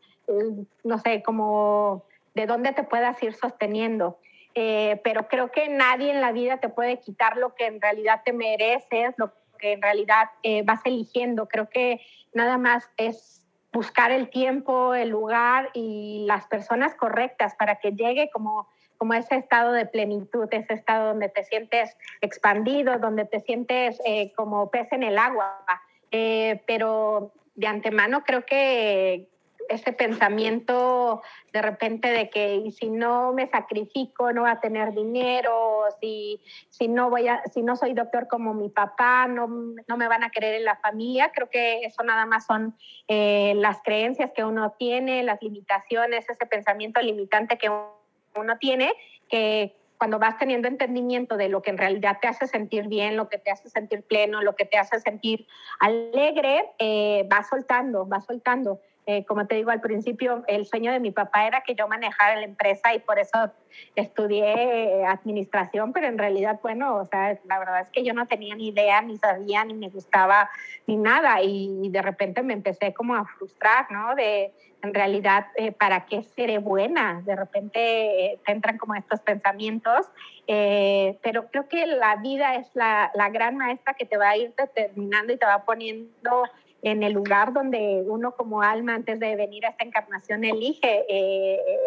no 0.85 0.99
sé, 0.99 1.25
como 1.25 2.05
de 2.35 2.47
dónde 2.47 2.73
te 2.73 2.85
puedas 2.85 3.21
ir 3.21 3.35
sosteniendo. 3.35 4.17
Eh, 4.61 5.01
pero 5.05 5.29
creo 5.29 5.53
que 5.53 5.69
nadie 5.69 6.11
en 6.11 6.21
la 6.21 6.33
vida 6.33 6.57
te 6.57 6.69
puede 6.69 6.99
quitar 6.99 7.37
lo 7.37 7.55
que 7.55 7.67
en 7.67 7.81
realidad 7.81 8.23
te 8.25 8.33
mereces, 8.33 9.15
lo 9.17 9.33
que 9.57 9.75
en 9.75 9.83
realidad 9.83 10.31
eh, 10.43 10.63
vas 10.65 10.81
eligiendo. 10.85 11.47
Creo 11.47 11.69
que 11.69 12.01
nada 12.33 12.59
más 12.59 12.91
es 12.97 13.47
buscar 13.73 14.11
el 14.11 14.31
tiempo, 14.31 14.95
el 14.95 15.11
lugar 15.11 15.71
y 15.75 16.25
las 16.27 16.49
personas 16.49 16.97
correctas 16.97 17.55
para 17.55 17.77
que 17.77 17.93
llegue 17.93 18.31
como, 18.33 18.67
como 18.97 19.15
ese 19.15 19.37
estado 19.37 19.71
de 19.71 19.87
plenitud, 19.87 20.49
ese 20.51 20.75
estado 20.75 21.07
donde 21.07 21.29
te 21.29 21.45
sientes 21.45 21.97
expandido, 22.21 22.99
donde 22.99 23.27
te 23.27 23.39
sientes 23.39 24.03
eh, 24.05 24.33
como 24.33 24.73
pez 24.73 24.91
en 24.91 25.05
el 25.05 25.19
agua. 25.19 25.65
pero 26.11 27.31
de 27.55 27.67
antemano 27.69 28.25
creo 28.25 28.45
que, 28.45 29.29
ese 29.69 29.93
pensamiento 29.93 31.23
de 31.53 31.63
repente 31.63 32.09
de 32.09 32.31
que 32.31 32.71
si 32.71 32.91
no 32.91 33.33
me 33.33 33.49
sacrifico 33.49 34.33
no 34.33 34.43
va 34.43 34.53
a 34.53 34.61
tener 34.61 34.93
dinero, 34.93 35.85
si, 36.01 36.41
si, 36.71 36.89
no 36.89 37.11
voy 37.11 37.29
a, 37.29 37.43
si 37.53 37.63
no 37.63 37.77
soy 37.77 37.95
doctor 37.95 38.29
como 38.29 38.55
mi 38.55 38.69
papá, 38.69 39.27
no, 39.29 39.47
no 39.87 39.97
me 39.97 40.09
van 40.09 40.25
a 40.25 40.31
querer 40.31 40.55
en 40.55 40.65
la 40.65 40.77
familia. 40.77 41.31
Creo 41.33 41.49
que 41.51 41.85
eso 41.85 42.03
nada 42.03 42.27
más 42.27 42.47
son 42.47 42.77
eh, 43.09 43.55
las 43.57 43.83
creencias 43.83 44.31
que 44.35 44.45
uno 44.45 44.75
tiene, 44.79 45.23
las 45.23 45.43
limitaciones, 45.43 46.29
ese 46.29 46.47
pensamiento 46.47 47.01
limitante 47.01 47.59
que 47.59 47.71
uno 47.71 48.59
tiene, 48.59 48.93
que 49.29 49.75
cuando 49.99 50.19
vas 50.19 50.39
teniendo 50.39 50.69
entendimiento 50.69 51.37
de 51.37 51.49
lo 51.49 51.61
que 51.61 51.71
en 51.71 51.79
realidad 51.79 52.19
te 52.23 52.29
hace 52.29 52.47
sentir 52.47 52.87
bien, 52.87 53.17
lo 53.17 53.29
que 53.29 53.39
te 53.39 53.51
hace 53.51 53.69
sentir 53.69 54.05
pleno, 54.05 54.43
lo 54.43 54.55
que 54.55 54.65
te 54.65 54.79
hace 54.79 55.01
sentir 55.01 55.47
alegre, 55.81 56.71
eh, 56.79 57.27
vas 57.29 57.49
soltando, 57.49 58.07
vas 58.07 58.25
soltando. 58.25 58.81
Eh, 59.11 59.25
como 59.25 59.47
te 59.47 59.55
digo 59.55 59.71
al 59.71 59.81
principio, 59.81 60.45
el 60.49 60.67
sueño 60.67 60.93
de 60.93 61.01
mi 61.01 61.11
papá 61.13 61.47
era 61.47 61.63
que 61.63 61.75
yo 61.75 61.89
manejara 61.89 62.37
la 62.37 62.45
empresa 62.45 62.93
y 62.93 62.99
por 62.99 63.19
eso 63.19 63.51
estudié 63.97 65.03
administración, 65.07 65.95
pero 65.95 66.09
en 66.09 66.19
realidad, 66.19 66.61
bueno, 66.63 66.97
o 66.97 67.09
la 67.11 67.59
verdad 67.59 67.81
es 67.81 67.89
que 67.89 68.05
yo 68.05 68.13
no 68.13 68.27
tenía 68.27 68.55
ni 68.55 68.69
idea, 68.69 69.01
ni 69.01 69.17
sabía, 69.17 69.65
ni 69.65 69.73
me 69.73 69.89
gustaba, 69.89 70.51
ni 70.87 70.99
nada. 70.99 71.41
Y 71.41 71.89
de 71.89 72.03
repente 72.03 72.43
me 72.43 72.53
empecé 72.53 72.93
como 72.93 73.15
a 73.15 73.25
frustrar, 73.25 73.91
¿no? 73.91 74.15
De, 74.15 74.53
en 74.83 74.93
realidad, 74.93 75.47
eh, 75.57 75.73
¿para 75.73 76.05
qué 76.05 76.23
seré 76.23 76.59
buena? 76.59 77.23
De 77.25 77.35
repente 77.35 77.79
eh, 78.27 78.39
te 78.45 78.53
entran 78.53 78.79
como 78.79 78.95
estos 78.95 79.21
pensamientos, 79.21 80.07
eh, 80.47 81.19
pero 81.23 81.49
creo 81.49 81.67
que 81.67 81.87
la 81.87 82.17
vida 82.17 82.57
es 82.57 82.69
la, 82.75 83.11
la, 83.15 83.29
gran 83.31 83.57
maestra 83.57 83.95
que 83.95 84.05
te 84.05 84.17
va 84.17 84.31
a 84.31 84.37
ir 84.37 84.55
determinando 84.55 85.33
y 85.33 85.37
te 85.37 85.47
va 85.47 85.65
poniendo 85.65 86.45
en 86.83 87.03
el 87.03 87.13
lugar 87.13 87.53
donde 87.53 88.03
uno 88.07 88.33
como 88.33 88.63
alma 88.63 88.95
antes 88.95 89.19
de 89.19 89.37
venir 89.37 89.67
a 89.67 89.71
esta 89.71 89.85
encarnación 89.85 90.45
elige, 90.45 91.05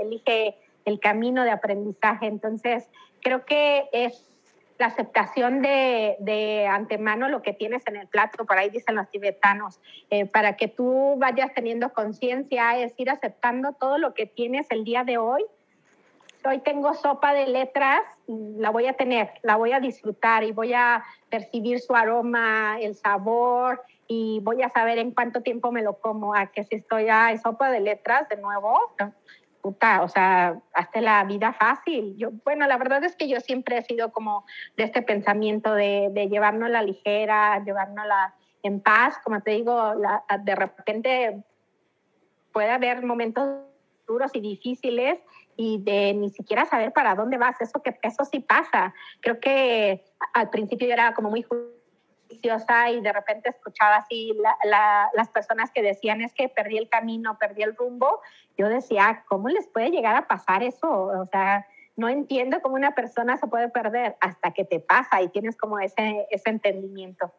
elige 0.02 0.56
el 0.86 1.00
camino 1.00 1.44
de 1.44 1.52
aprendizaje. 1.52 2.28
Entonces, 2.28 2.90
creo 3.22 3.46
que 3.46 3.90
es 3.94 4.32
la 4.82 4.88
aceptación 4.88 5.62
de, 5.62 6.18
de, 6.20 6.66
antemano 6.66 7.30
lo 7.30 7.44
que 7.44 7.54
tienes 7.54 7.86
en 7.86 7.98
el 7.98 8.08
plato, 8.08 8.46
por 8.46 8.58
ahí 8.58 8.72
dicen 8.72 8.96
los 8.96 9.10
tibetanos, 9.12 9.80
eh, 10.10 10.26
para 10.26 10.58
que 10.58 10.68
tú 10.68 11.16
vayas 11.18 11.54
teniendo 11.54 11.94
conciencia, 11.94 12.80
es 12.80 12.94
ir 12.98 13.12
aceptando 13.12 13.74
todo 13.74 14.00
lo 14.00 14.16
que 14.16 14.26
tienes 14.26 14.66
el 14.72 14.84
día 14.84 15.04
de 15.04 15.20
hoy. 15.20 15.46
Hoy 16.44 16.60
tengo 16.60 16.96
sopa 16.96 17.36
de 17.36 17.46
letras, 17.46 18.02
la 18.26 18.72
voy 18.72 18.88
a 18.88 18.94
tener, 18.94 19.30
la 19.44 19.56
voy 19.56 19.74
a 19.74 19.80
disfrutar 19.80 20.44
y 20.44 20.52
voy 20.52 20.74
a 20.74 21.04
percibir 21.30 21.80
su 21.80 21.96
aroma, 21.96 22.80
el 22.82 22.96
sabor 22.96 23.84
y 24.14 24.42
voy 24.42 24.62
a 24.62 24.68
saber 24.68 24.98
en 24.98 25.12
cuánto 25.12 25.40
tiempo 25.40 25.72
me 25.72 25.82
lo 25.82 25.94
como, 25.94 26.36
a 26.36 26.48
que 26.48 26.66
si 26.66 26.76
estoy 26.76 27.08
a 27.08 27.38
sopa 27.38 27.72
de 27.72 27.80
letras 27.80 28.28
de 28.28 28.36
nuevo, 28.36 28.78
puta, 29.62 30.02
o 30.04 30.10
sea, 30.10 30.60
hazte 30.74 31.00
la 31.00 31.24
vida 31.24 31.54
fácil. 31.54 32.18
Yo, 32.18 32.32
bueno, 32.44 32.68
la 32.68 32.78
verdad 32.78 33.02
es 33.06 33.16
que 33.16 33.30
yo 33.30 33.40
siempre 33.40 33.78
he 33.78 33.84
sido 33.84 34.12
como 34.12 34.44
de 34.76 34.84
este 34.84 35.02
pensamiento 35.02 35.74
de, 35.74 36.10
de 36.12 36.28
llevarnos 36.28 36.70
la 36.70 36.84
ligera, 36.84 37.64
llevárnosla 37.64 38.36
en 38.64 38.82
paz. 38.82 39.18
Como 39.24 39.42
te 39.42 39.52
digo, 39.52 39.94
la, 39.94 40.26
de 40.44 40.56
repente 40.56 41.44
puede 42.52 42.70
haber 42.70 43.06
momentos 43.06 43.62
duros 44.08 44.32
y 44.34 44.42
difíciles 44.42 45.20
y 45.56 45.82
de 45.84 46.14
ni 46.16 46.32
siquiera 46.32 46.66
saber 46.66 46.92
para 46.92 47.16
dónde 47.16 47.38
vas. 47.38 47.62
Eso, 47.62 47.82
que, 47.82 47.98
eso 48.02 48.26
sí 48.26 48.42
pasa. 48.42 48.94
Creo 49.22 49.40
que 49.40 50.04
al 50.34 50.50
principio 50.50 50.86
yo 50.86 50.94
era 50.96 51.14
como 51.14 51.30
muy 51.30 51.44
y 52.32 53.02
de 53.02 53.14
repente 53.14 53.50
escuchaba 53.50 53.98
así 53.98 54.34
las 55.14 55.30
personas 55.30 55.72
que 55.72 55.82
decían 55.82 56.22
es 56.22 56.34
que 56.34 56.50
perdí 56.50 56.78
el 56.78 56.90
camino, 56.90 57.38
perdí 57.38 57.64
el 57.64 57.76
rumbo, 57.76 58.22
yo 58.58 58.70
decía, 58.70 59.24
¿cómo 59.28 59.50
les 59.50 59.68
puede 59.68 59.90
llegar 59.90 60.16
a 60.16 60.28
pasar 60.28 60.64
eso? 60.64 60.90
O 60.90 61.28
sea, 61.32 61.68
no 61.96 62.10
entiendo 62.10 62.62
cómo 62.62 62.76
una 62.76 62.96
persona 62.96 63.38
se 63.38 63.48
puede 63.48 63.70
perder 63.70 64.16
hasta 64.22 64.52
que 64.54 64.66
te 64.66 64.80
pasa 64.80 65.22
y 65.22 65.30
tienes 65.30 65.58
como 65.58 65.80
ese, 65.80 66.28
ese 66.32 66.50
entendimiento. 66.50 67.34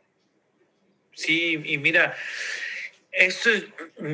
Sí, 1.12 1.62
y 1.64 1.78
mira, 1.78 2.14
esto 3.10 3.50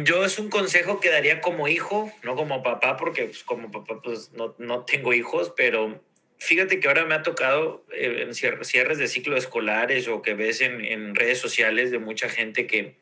yo 0.05 0.24
es 0.24 0.39
un 0.39 0.51
consejo 0.51 1.01
que 1.01 1.11
daría 1.11 1.41
como 1.41 1.68
hijo, 1.68 2.11
no 2.22 2.35
como 2.35 2.62
papá, 2.62 2.97
porque 2.97 3.26
pues, 3.26 3.45
como 3.45 3.70
papá 3.70 4.01
pues 4.03 4.33
no, 4.33 4.55
no 4.59 4.85
tengo 4.85 5.12
hijos, 5.12 5.53
pero 5.57 6.03
Fíjate 6.39 6.78
que 6.78 6.86
ahora 6.86 7.05
me 7.05 7.14
ha 7.14 7.22
tocado 7.22 7.84
eh, 7.93 8.22
en 8.22 8.34
cierres 8.34 8.99
de 8.99 9.09
ciclos 9.09 9.41
escolares 9.41 10.07
o 10.07 10.22
que 10.22 10.34
ves 10.34 10.61
en, 10.61 10.84
en 10.84 11.14
redes 11.14 11.39
sociales 11.39 11.91
de 11.91 11.99
mucha 11.99 12.28
gente 12.28 12.66
que, 12.68 12.97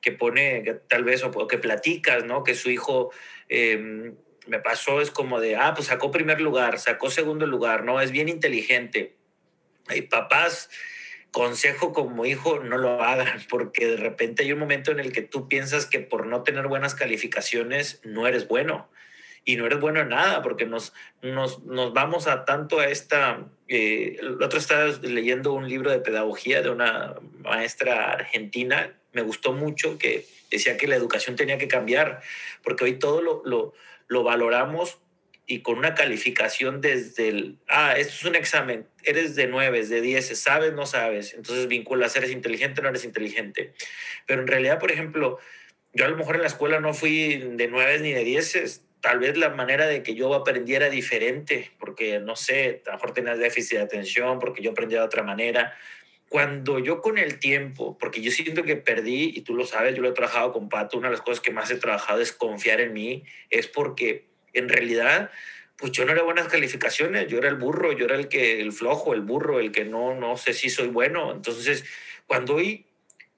que 0.00 0.10
pone, 0.10 0.64
tal 0.88 1.04
vez, 1.04 1.22
o, 1.22 1.46
que 1.46 1.58
platicas, 1.58 2.24
¿no? 2.24 2.42
Que 2.42 2.56
su 2.56 2.70
hijo, 2.70 3.12
em, 3.48 4.16
me 4.48 4.58
pasó, 4.58 5.00
es 5.00 5.12
como 5.12 5.40
de, 5.40 5.54
ah, 5.54 5.74
pues 5.74 5.86
sacó 5.86 6.10
primer 6.10 6.40
lugar, 6.40 6.80
sacó 6.80 7.08
segundo 7.08 7.46
lugar, 7.46 7.84
¿no? 7.84 8.00
Es 8.00 8.10
bien 8.10 8.28
inteligente. 8.28 9.14
Y 9.94 10.02
papás, 10.02 10.68
consejo 11.30 11.92
como 11.92 12.26
hijo, 12.26 12.58
no 12.58 12.78
lo 12.78 13.00
hagan, 13.00 13.40
porque 13.48 13.86
de 13.86 13.96
repente 13.96 14.42
hay 14.42 14.52
un 14.52 14.58
momento 14.58 14.90
en 14.90 14.98
el 14.98 15.12
que 15.12 15.22
tú 15.22 15.46
piensas 15.46 15.86
que 15.86 16.00
por 16.00 16.26
no 16.26 16.42
tener 16.42 16.66
buenas 16.66 16.96
calificaciones 16.96 18.00
no 18.02 18.26
eres 18.26 18.48
bueno 18.48 18.90
y 19.44 19.56
no 19.56 19.66
eres 19.66 19.80
bueno 19.80 20.00
en 20.00 20.10
nada 20.10 20.42
porque 20.42 20.66
nos, 20.66 20.92
nos, 21.20 21.62
nos 21.64 21.92
vamos 21.92 22.26
a 22.26 22.44
tanto 22.44 22.78
a 22.78 22.86
esta... 22.86 23.46
Eh, 23.68 24.16
el 24.20 24.42
otro 24.42 24.58
estaba 24.58 24.86
leyendo 25.02 25.52
un 25.52 25.68
libro 25.68 25.90
de 25.90 26.00
pedagogía 26.00 26.62
de 26.62 26.70
una 26.70 27.14
maestra 27.40 28.12
argentina, 28.12 28.94
me 29.12 29.22
gustó 29.22 29.52
mucho, 29.52 29.98
que 29.98 30.26
decía 30.50 30.76
que 30.76 30.86
la 30.86 30.96
educación 30.96 31.36
tenía 31.36 31.58
que 31.58 31.68
cambiar, 31.68 32.20
porque 32.62 32.84
hoy 32.84 32.98
todo 32.98 33.22
lo, 33.22 33.42
lo, 33.44 33.72
lo 34.08 34.22
valoramos 34.22 34.98
y 35.46 35.60
con 35.60 35.78
una 35.78 35.94
calificación 35.94 36.80
desde 36.80 37.28
el, 37.28 37.58
ah, 37.68 37.94
esto 37.96 38.14
es 38.14 38.24
un 38.24 38.36
examen, 38.36 38.86
eres 39.02 39.34
de 39.34 39.48
nueve, 39.48 39.84
de 39.84 40.00
10, 40.00 40.38
sabes, 40.38 40.72
no 40.72 40.86
sabes, 40.86 41.34
entonces 41.34 41.66
vinculas, 41.66 42.14
eres 42.16 42.30
inteligente, 42.30 42.80
no 42.80 42.88
eres 42.88 43.04
inteligente. 43.04 43.74
Pero 44.26 44.40
en 44.40 44.46
realidad, 44.46 44.78
por 44.78 44.92
ejemplo, 44.92 45.38
yo 45.92 46.04
a 46.04 46.08
lo 46.08 46.16
mejor 46.16 46.36
en 46.36 46.42
la 46.42 46.46
escuela 46.46 46.80
no 46.80 46.94
fui 46.94 47.36
de 47.36 47.68
nueve 47.68 47.98
ni 47.98 48.12
de 48.12 48.24
10, 48.24 48.82
tal 49.02 49.18
vez 49.18 49.36
la 49.36 49.50
manera 49.50 49.86
de 49.86 50.02
que 50.02 50.14
yo 50.14 50.32
aprendiera 50.32 50.88
diferente, 50.88 51.72
porque 51.78 52.20
no 52.20 52.36
sé, 52.36 52.82
a 52.86 52.90
lo 52.90 52.94
mejor 52.94 53.12
tenías 53.12 53.38
déficit 53.38 53.78
de 53.78 53.84
atención, 53.84 54.38
porque 54.38 54.62
yo 54.62 54.70
aprendía 54.70 55.00
de 55.00 55.04
otra 55.04 55.24
manera. 55.24 55.76
Cuando 56.28 56.78
yo 56.78 57.02
con 57.02 57.18
el 57.18 57.40
tiempo, 57.40 57.98
porque 57.98 58.22
yo 58.22 58.30
siento 58.30 58.62
que 58.62 58.76
perdí, 58.76 59.32
y 59.34 59.40
tú 59.42 59.54
lo 59.54 59.66
sabes, 59.66 59.96
yo 59.96 60.02
lo 60.02 60.08
he 60.08 60.12
trabajado 60.12 60.52
con 60.52 60.68
Pato, 60.68 60.96
una 60.96 61.08
de 61.08 61.14
las 61.14 61.20
cosas 61.20 61.40
que 61.40 61.50
más 61.50 61.68
he 61.72 61.76
trabajado 61.76 62.20
es 62.20 62.32
confiar 62.32 62.80
en 62.80 62.92
mí, 62.92 63.24
es 63.50 63.66
porque 63.66 64.28
en 64.52 64.68
realidad, 64.68 65.32
pues 65.76 65.90
yo 65.90 66.04
no 66.04 66.12
era 66.12 66.22
buenas 66.22 66.46
calificaciones, 66.46 67.26
yo 67.26 67.38
era 67.38 67.48
el 67.48 67.56
burro, 67.56 67.90
yo 67.90 68.04
era 68.04 68.14
el 68.14 68.28
que, 68.28 68.60
el 68.60 68.72
flojo, 68.72 69.14
el 69.14 69.22
burro, 69.22 69.58
el 69.58 69.72
que 69.72 69.84
no, 69.84 70.14
no 70.14 70.36
sé 70.36 70.54
si 70.54 70.70
soy 70.70 70.86
bueno. 70.86 71.32
Entonces, 71.32 71.84
cuando 72.28 72.54
hoy, 72.54 72.86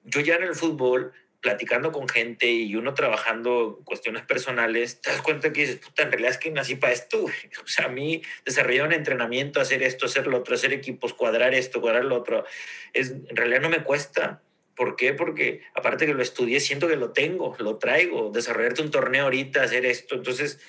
yo 0.03 0.21
ya 0.21 0.35
en 0.35 0.43
el 0.43 0.53
fútbol, 0.53 1.11
platicando 1.45 1.91
con 1.91 2.09
gente 2.09 2.47
y 2.47 2.75
uno 2.75 2.95
trabajando 2.95 3.79
cuestiones 3.83 4.23
personales, 4.23 4.99
te 4.99 5.11
das 5.11 5.21
cuenta 5.21 5.53
que 5.53 5.61
dices, 5.61 5.75
puta, 5.77 6.01
en 6.01 6.11
realidad 6.11 6.31
es 6.31 6.39
que 6.39 6.49
nací 6.49 6.73
para 6.75 6.91
esto. 6.91 7.23
O 7.63 7.67
sea, 7.67 7.85
a 7.85 7.89
mí 7.89 8.23
desarrollar 8.43 8.87
un 8.87 8.93
entrenamiento, 8.93 9.61
hacer 9.61 9.83
esto, 9.83 10.07
hacer 10.07 10.25
lo 10.25 10.37
otro, 10.37 10.55
hacer 10.55 10.73
equipos, 10.73 11.13
cuadrar 11.13 11.53
esto, 11.53 11.81
cuadrar 11.81 12.03
lo 12.05 12.15
otro, 12.15 12.45
es, 12.93 13.11
en 13.11 13.35
realidad 13.35 13.61
no 13.61 13.69
me 13.69 13.83
cuesta. 13.83 14.41
¿Por 14.75 14.95
qué? 14.95 15.13
Porque 15.13 15.61
aparte 15.75 16.07
que 16.07 16.15
lo 16.15 16.23
estudié, 16.23 16.59
siento 16.59 16.87
que 16.87 16.95
lo 16.95 17.11
tengo, 17.11 17.55
lo 17.59 17.77
traigo. 17.77 18.31
Desarrollarte 18.31 18.81
un 18.81 18.89
torneo 18.89 19.25
ahorita, 19.25 19.61
hacer 19.61 19.85
esto. 19.85 20.15
Entonces, 20.15 20.59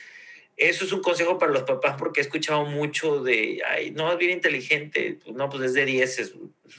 eso 0.56 0.84
es 0.86 0.92
un 0.92 1.02
consejo 1.02 1.38
para 1.38 1.52
los 1.52 1.64
papás 1.64 1.96
porque 1.98 2.20
he 2.20 2.22
escuchado 2.22 2.64
mucho 2.64 3.22
de, 3.22 3.62
ay, 3.68 3.90
no, 3.90 4.10
es 4.10 4.18
bien 4.18 4.30
inteligente, 4.30 5.18
no, 5.26 5.50
pues 5.50 5.64
es 5.64 5.74
de 5.74 5.84
dieces. 5.84 6.34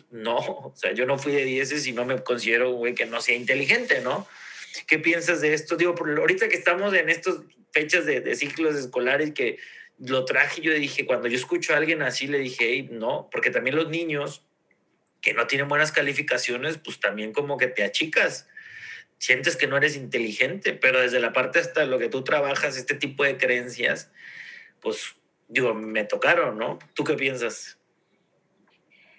No, 0.10 0.38
o 0.38 0.74
sea, 0.76 0.94
yo 0.94 1.06
no 1.06 1.18
fui 1.18 1.32
de 1.32 1.46
dieces 1.46 1.86
y 1.86 1.92
no 1.92 2.04
me 2.04 2.22
considero, 2.24 2.72
güey, 2.72 2.96
que 2.96 3.06
no 3.06 3.22
sea 3.22 3.36
inteligente, 3.36 4.02
¿no? 4.02 4.28
¿Qué 4.88 4.98
piensas 4.98 5.42
de 5.42 5.54
esto? 5.54 5.76
Digo, 5.76 5.96
ahorita 5.98 6.50
que 6.50 6.56
estamos 6.56 6.94
en 6.94 7.10
estas 7.10 7.38
fechas 7.72 8.06
de, 8.06 8.22
de 8.22 8.36
ciclos 8.36 8.76
escolares 8.76 9.34
que 9.34 9.58
lo 10.00 10.26
traje, 10.26 10.62
yo 10.62 10.74
dije, 10.74 11.06
cuando 11.06 11.28
yo 11.28 11.38
escucho 11.38 11.74
a 11.74 11.78
alguien 11.78 12.02
así, 12.02 12.28
le 12.28 12.40
dije, 12.40 12.66
hey, 12.70 12.90
no, 12.92 13.30
porque 13.32 13.52
también 13.52 13.76
los 13.76 13.90
niños 13.90 14.44
que 15.22 15.34
no 15.34 15.48
tienen 15.48 15.68
buenas 15.68 15.92
calificaciones, 15.92 16.78
pues 16.78 17.00
también 17.00 17.34
como 17.34 17.58
que 17.58 17.68
te 17.68 17.84
achicas 17.84 18.48
sientes 19.18 19.58
que 19.58 19.68
no 19.68 19.78
eres 19.78 19.96
inteligente, 19.96 20.74
pero 20.74 21.02
desde 21.02 21.20
la 21.20 21.34
parte 21.34 21.60
hasta 21.60 21.86
lo 21.86 22.00
que 22.00 22.10
tú 22.10 22.24
trabajas, 22.24 22.78
este 22.78 22.96
tipo 22.96 23.24
de 23.24 23.38
creencias, 23.38 24.12
pues 24.82 25.16
digo, 25.48 25.74
me 25.74 26.04
tocaron, 26.04 26.58
¿no? 26.58 26.80
¿Tú 26.94 27.04
qué 27.04 27.14
piensas? 27.14 27.78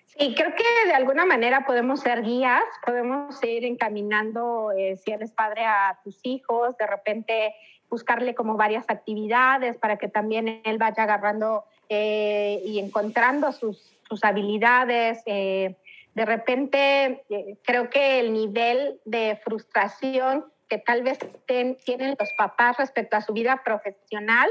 Sí, 0.07 0.34
creo 0.34 0.55
que 0.55 0.86
de 0.86 0.94
alguna 0.94 1.24
manera 1.24 1.64
podemos 1.64 2.01
ser 2.01 2.22
guías, 2.22 2.62
podemos 2.84 3.42
ir 3.44 3.64
encaminando, 3.64 4.72
eh, 4.76 4.96
si 4.96 5.12
eres 5.12 5.30
padre, 5.30 5.64
a 5.64 5.99
tus 6.03 6.18
hijos, 6.24 6.76
de 6.76 6.86
repente 6.86 7.55
buscarle 7.88 8.34
como 8.34 8.57
varias 8.57 8.84
actividades 8.88 9.76
para 9.76 9.96
que 9.96 10.09
también 10.09 10.61
él 10.64 10.78
vaya 10.78 11.05
agarrando 11.05 11.64
eh, 11.88 12.61
y 12.64 12.80
encontrando 12.80 13.53
sus, 13.53 13.96
sus 14.09 14.24
habilidades. 14.24 15.22
Eh, 15.26 15.76
de 16.19 16.25
repente 16.25 17.25
eh, 17.31 17.59
creo 17.62 17.89
que 17.91 18.19
el 18.19 18.33
nivel 18.33 19.01
de 19.05 19.41
frustración 19.45 20.53
que 20.69 20.79
tal 20.79 21.05
vez 21.05 21.19
tienen 21.47 22.16
los 22.19 22.33
papás 22.33 22.77
respecto 22.77 23.16
a 23.16 23.21
su 23.21 23.33
vida 23.33 23.62
profesional, 23.64 24.51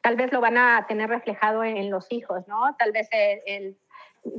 tal 0.00 0.14
vez 0.14 0.32
lo 0.32 0.40
van 0.40 0.56
a 0.56 0.86
tener 0.86 1.10
reflejado 1.10 1.64
en, 1.64 1.90
los 1.90 2.06
hijos, 2.10 2.46
¿no? 2.46 2.76
Tal 2.78 2.92
vez 2.92 3.08
el, 3.12 3.76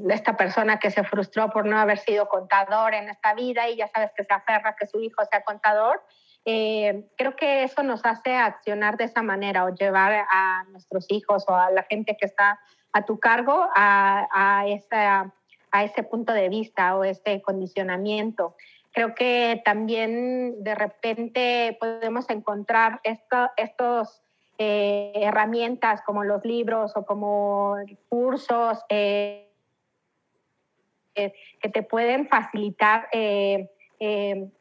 esta 0.09 0.37
persona 0.37 0.79
que 0.79 0.89
se 0.89 1.03
frustró 1.03 1.49
por 1.49 1.65
no 1.65 1.77
haber 1.77 1.97
sido 1.97 2.29
contador 2.29 2.93
en 2.93 3.09
esta 3.09 3.33
vida 3.33 3.67
y 3.67 3.75
ya 3.75 3.89
sabes 3.89 4.11
que 4.15 4.23
se 4.23 4.33
aferra 4.33 4.77
que 4.79 4.87
su 4.87 5.01
hijo 5.01 5.21
sea 5.29 5.43
contador. 5.43 6.01
Eh, 6.45 7.09
creo 7.17 7.35
que 7.35 7.63
eso 7.63 7.83
nos 7.83 8.05
hace 8.05 8.37
accionar 8.37 8.95
de 8.95 9.03
esa 9.03 9.21
manera 9.21 9.65
o 9.65 9.75
llevar 9.75 10.25
a 10.31 10.63
nuestros 10.69 11.07
hijos 11.09 11.43
o 11.49 11.55
a 11.55 11.71
la 11.71 11.83
gente 11.83 12.15
que 12.17 12.25
está 12.25 12.57
a 12.93 13.03
tu 13.03 13.19
cargo 13.19 13.67
a, 13.75 14.27
a 14.31 14.65
esa 14.67 15.33
a 15.71 15.83
ese 15.83 16.03
punto 16.03 16.33
de 16.33 16.49
vista 16.49 16.95
o 16.95 17.03
este 17.03 17.41
condicionamiento. 17.41 18.55
Creo 18.91 19.13
que 19.13 19.61
también 19.63 20.63
de 20.63 20.75
repente 20.75 21.77
podemos 21.79 22.29
encontrar 22.29 22.99
esto, 23.03 23.49
estos 23.55 24.21
eh, 24.57 25.13
herramientas 25.15 26.01
como 26.01 26.23
los 26.23 26.43
libros 26.43 26.91
o 26.95 27.05
como 27.05 27.75
cursos 28.09 28.79
eh, 28.89 29.47
eh, 31.15 31.33
que 31.61 31.69
te 31.69 31.83
pueden 31.83 32.27
facilitar, 32.27 33.07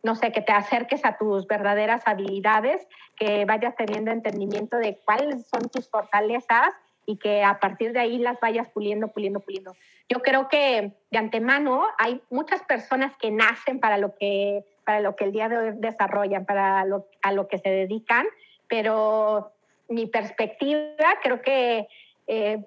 no 0.02 0.14
sé, 0.14 0.32
que 0.32 0.42
te 0.42 0.52
acerques 0.52 1.04
a 1.04 1.16
tus 1.16 1.46
verdaderas 1.46 2.02
habilidades, 2.06 2.86
que 3.16 3.44
vayas 3.44 3.76
teniendo 3.76 4.11
entendimiento 4.11 4.76
de 4.76 4.98
cuáles 5.04 5.46
son 5.46 5.68
tus 5.68 5.88
fortalezas 5.88 6.74
y 7.09 7.16
que 7.16 7.42
a 7.42 7.59
partir 7.59 7.94
de 7.94 8.00
ahí 8.00 8.18
las 8.18 8.38
vayas 8.38 8.68
puliendo, 8.68 9.09
puliendo, 9.09 9.40
puliendo. 9.40 9.74
Yo 10.11 10.20
creo 10.20 10.50
que 10.50 10.92
de 11.11 11.18
antemano 11.18 11.86
hay 11.96 12.20
muchas 12.28 12.62
personas 12.64 13.16
que 13.16 13.30
nacen 13.30 13.80
para 13.80 13.96
lo 13.96 14.14
que, 14.14 14.62
para 14.84 15.00
lo 15.00 15.16
que 15.16 15.24
el 15.24 15.32
día 15.32 15.48
de 15.48 15.56
hoy 15.56 15.70
desarrollan, 15.76 16.44
para 16.44 16.84
lo, 16.84 17.06
a 17.22 17.32
lo 17.32 17.48
que 17.48 17.56
se 17.56 17.70
dedican, 17.70 18.26
pero 18.68 19.52
mi 19.88 20.04
perspectiva 20.04 21.16
creo 21.22 21.40
que 21.40 21.88
eh, 22.26 22.62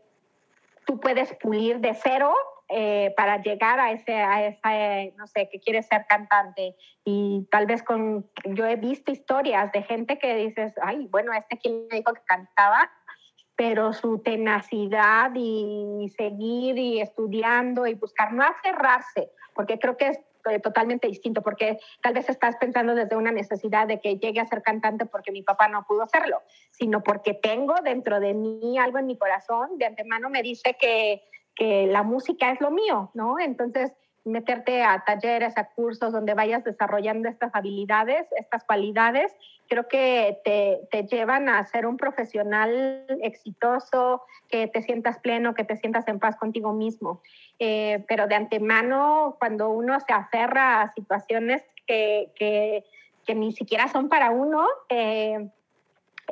tú 0.88 1.00
puedes 1.00 1.36
pulir 1.36 1.80
de 1.80 1.94
cero 1.94 2.34
eh, 2.74 3.14
para 3.18 3.42
llegar 3.44 3.80
a 3.80 3.92
ese, 3.92 4.16
a 4.16 4.48
esa, 4.48 5.14
no 5.18 5.28
sé, 5.28 5.50
que 5.50 5.60
quieres 5.60 5.86
ser 5.88 6.06
cantante. 6.08 6.74
Y 7.04 7.46
tal 7.52 7.66
vez 7.66 7.84
con, 7.84 8.26
yo 8.46 8.66
he 8.66 8.78
visto 8.78 9.12
historias 9.12 9.72
de 9.74 9.84
gente 9.84 10.18
que 10.18 10.36
dices, 10.36 10.74
ay, 10.82 11.08
bueno, 11.12 11.34
este 11.34 11.58
quien 11.58 11.86
me 11.90 11.98
dijo 11.98 12.14
que 12.14 12.22
cantaba, 12.26 12.90
pero 13.56 13.94
su 13.94 14.20
tenacidad 14.20 15.32
y 15.36 16.12
seguir 16.18 16.78
y 16.78 17.02
estudiando 17.02 17.86
y 17.88 17.94
buscar, 17.94 18.34
no 18.34 18.44
aferrarse, 18.44 19.32
porque 19.54 19.78
creo 19.80 19.98
que 19.98 20.08
es 20.08 20.20
eh, 20.50 20.60
totalmente 20.60 21.08
distinto, 21.08 21.42
porque 21.42 21.80
tal 22.02 22.14
vez 22.14 22.28
estás 22.30 22.56
pensando 22.58 22.96
desde 22.96 23.16
una 23.16 23.32
necesidad 23.32 23.88
de 23.88 24.00
que 24.00 24.18
llegue 24.18 24.40
a 24.40 24.46
ser 24.46 24.64
cantante 24.64 25.06
porque 25.06 25.32
mi 25.32 25.44
papá 25.44 25.68
no 25.68 25.86
pudo 25.86 26.04
hacerlo, 26.04 26.42
sino 26.72 27.04
porque 27.04 27.34
tengo 27.34 27.76
dentro 27.84 28.20
de 28.20 28.34
mí 28.34 28.78
algo 28.80 28.98
en 28.98 29.08
mi 29.08 29.18
corazón, 29.18 29.78
de 29.78 29.86
antemano 29.86 30.30
me 30.30 30.42
dice 30.42 30.76
que, 30.80 31.22
que 31.56 31.86
la 31.88 32.04
música 32.04 32.52
es 32.52 32.60
lo 32.62 32.72
mío, 32.72 33.12
¿no? 33.14 33.40
Entonces, 33.40 33.94
meterte 34.24 34.84
a 34.84 35.04
talleres, 35.04 35.58
a 35.58 35.70
cursos 35.70 36.12
donde 36.12 36.34
vayas 36.34 36.64
desarrollando 36.64 37.28
estas 37.28 37.54
habilidades, 37.56 38.28
estas 38.38 38.64
cualidades, 38.64 39.34
creo 39.68 39.88
que 39.88 40.40
te, 40.44 40.82
te, 40.92 41.08
llevan 41.08 41.50
a 41.50 41.66
ser 41.66 41.86
un 41.86 41.98
profesional 41.98 43.06
exitoso, 43.22 44.24
que 44.48 44.68
te 44.68 44.82
sientas 44.82 45.20
pleno, 45.20 45.54
que 45.54 45.64
te 45.64 45.78
sientas 45.78 46.08
en 46.08 46.20
paz 46.20 46.36
contigo 46.36 46.74
mismo. 46.74 47.22
Eh, 47.58 48.04
pero 48.08 48.28
de 48.28 48.36
antemano, 48.36 49.38
cuando 49.40 49.70
uno 49.70 50.00
se 50.00 50.14
aferra 50.14 50.82
a 50.82 50.94
situaciones 50.94 51.64
que, 51.88 52.32
que, 52.36 52.84
que 53.26 53.34
ni 53.34 53.54
siquiera 53.54 53.88
son 53.88 54.10
para 54.10 54.32
uno, 54.32 54.68
eh, 54.90 55.50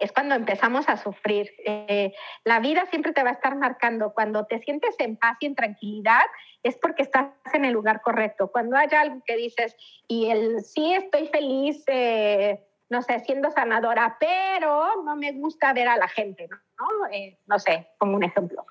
es 0.02 0.12
cuando 0.12 0.36
empezamos 0.36 0.88
a 0.89 0.97
sufrir. 0.97 1.52
Eh, 1.66 2.14
la 2.43 2.60
vida 2.60 2.86
siempre 2.89 3.14
te 3.14 3.24
va 3.24 3.30
a 3.30 3.34
estar 3.34 3.56
marcando. 3.56 4.14
Cuando 4.14 4.45
te 4.45 4.60
sientes 4.60 4.95
en 5.00 5.18
paz 5.18 5.38
y 5.39 5.47
en 5.47 5.56
tranquilidad, 5.56 6.24
es 6.64 6.78
porque 6.78 7.04
estás 7.04 7.30
en 7.54 7.66
el 7.66 7.74
lugar 7.74 8.02
correcto. 8.02 8.52
Cuando 8.52 8.78
hay 8.78 8.89
algo 8.91 9.22
que 9.26 9.36
dices, 9.36 9.76
y 10.08 10.30
el 10.30 10.62
sí 10.62 10.93
estoy 10.93 11.28
feliz, 11.28 11.84
eh, 11.88 12.66
no 12.89 13.02
sé, 13.02 13.20
siendo 13.20 13.52
sanadora, 13.52 14.18
pero 14.20 15.04
no 15.04 15.16
me 15.16 15.32
gusta 15.34 15.74
ver 15.74 15.88
a 15.88 15.97
la 15.97 16.08
gente, 16.08 16.47
¿no? 16.50 17.08
Eh, 17.12 17.38
no 17.45 17.60
sé, 17.60 17.88
como 17.97 18.16
un 18.16 18.24
ejemplo. 18.24 18.66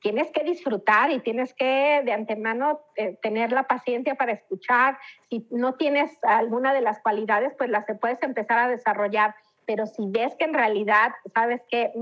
tienes 0.00 0.30
que 0.30 0.44
disfrutar 0.44 1.10
y 1.10 1.18
tienes 1.18 1.52
que 1.52 2.00
de 2.04 2.12
antemano 2.12 2.80
tener 3.22 3.50
la 3.50 3.64
paciencia 3.64 4.14
para 4.14 4.32
escuchar. 4.32 4.98
Si 5.28 5.46
no 5.50 5.74
tienes 5.74 6.16
alguna 6.22 6.72
de 6.72 6.80
las 6.80 7.00
cualidades, 7.00 7.52
pues 7.58 7.70
las 7.70 7.84
puedes 8.00 8.22
empezar 8.22 8.58
a 8.58 8.68
desarrollar 8.68 9.34
pero 9.66 9.86
si 9.86 10.02
ves 10.06 10.34
que 10.36 10.44
en 10.44 10.54
realidad, 10.54 11.12
sabes 11.34 11.60
que 11.68 11.92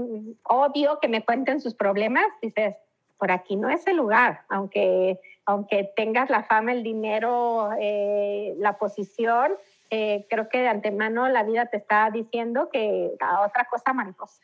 odio 0.42 0.98
que 1.00 1.08
me 1.08 1.24
cuenten 1.24 1.60
sus 1.60 1.74
problemas, 1.74 2.26
dices, 2.42 2.76
por 3.18 3.32
aquí 3.32 3.56
no 3.56 3.70
es 3.70 3.86
el 3.86 3.96
lugar, 3.96 4.42
aunque, 4.50 5.18
aunque 5.46 5.90
tengas 5.96 6.28
la 6.28 6.44
fama, 6.44 6.72
el 6.72 6.82
dinero, 6.82 7.70
eh, 7.80 8.54
la 8.58 8.76
posición, 8.76 9.52
eh, 9.90 10.26
creo 10.28 10.48
que 10.48 10.58
de 10.58 10.68
antemano 10.68 11.28
la 11.28 11.42
vida 11.42 11.66
te 11.66 11.78
está 11.78 12.10
diciendo 12.10 12.68
que 12.70 13.12
a 13.20 13.40
otra 13.40 13.64
cosa 13.64 13.92
mariposa. 13.94 14.42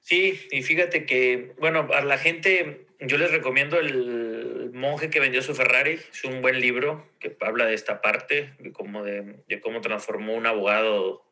Sí, 0.00 0.38
y 0.50 0.62
fíjate 0.62 1.06
que, 1.06 1.54
bueno, 1.58 1.88
a 1.94 2.02
la 2.02 2.18
gente, 2.18 2.86
yo 3.00 3.18
les 3.18 3.30
recomiendo 3.30 3.78
el 3.78 4.70
monje 4.72 5.10
que 5.10 5.20
vendió 5.20 5.42
su 5.42 5.54
Ferrari, 5.54 5.92
es 5.92 6.24
un 6.24 6.40
buen 6.40 6.60
libro 6.60 7.06
que 7.20 7.36
habla 7.40 7.66
de 7.66 7.74
esta 7.74 8.00
parte, 8.00 8.54
de 8.58 8.72
cómo, 8.72 9.02
de, 9.02 9.42
de 9.46 9.60
cómo 9.60 9.80
transformó 9.80 10.34
un 10.34 10.46
abogado 10.46 11.27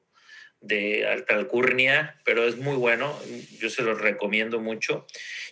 de 0.60 1.06
alta 1.06 1.34
alcurnia, 1.34 2.20
pero 2.24 2.46
es 2.46 2.56
muy 2.56 2.76
bueno, 2.76 3.18
yo 3.58 3.70
se 3.70 3.82
lo 3.82 3.94
recomiendo 3.94 4.60
mucho. 4.60 5.06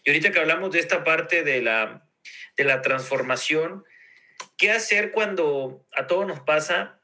Y 0.05 0.11
ahorita 0.11 0.32
que 0.32 0.40
hablamos 0.40 0.72
de 0.72 0.80
esta 0.80 1.05
parte 1.05 1.42
de 1.42 1.62
la, 1.62 2.09
de 2.57 2.64
la 2.64 2.82
transformación, 2.82 3.84
¿qué 4.57 4.70
hacer 4.70 5.12
cuando 5.12 5.86
a 5.92 6.07
todo 6.07 6.24
nos 6.24 6.40
pasa? 6.40 7.00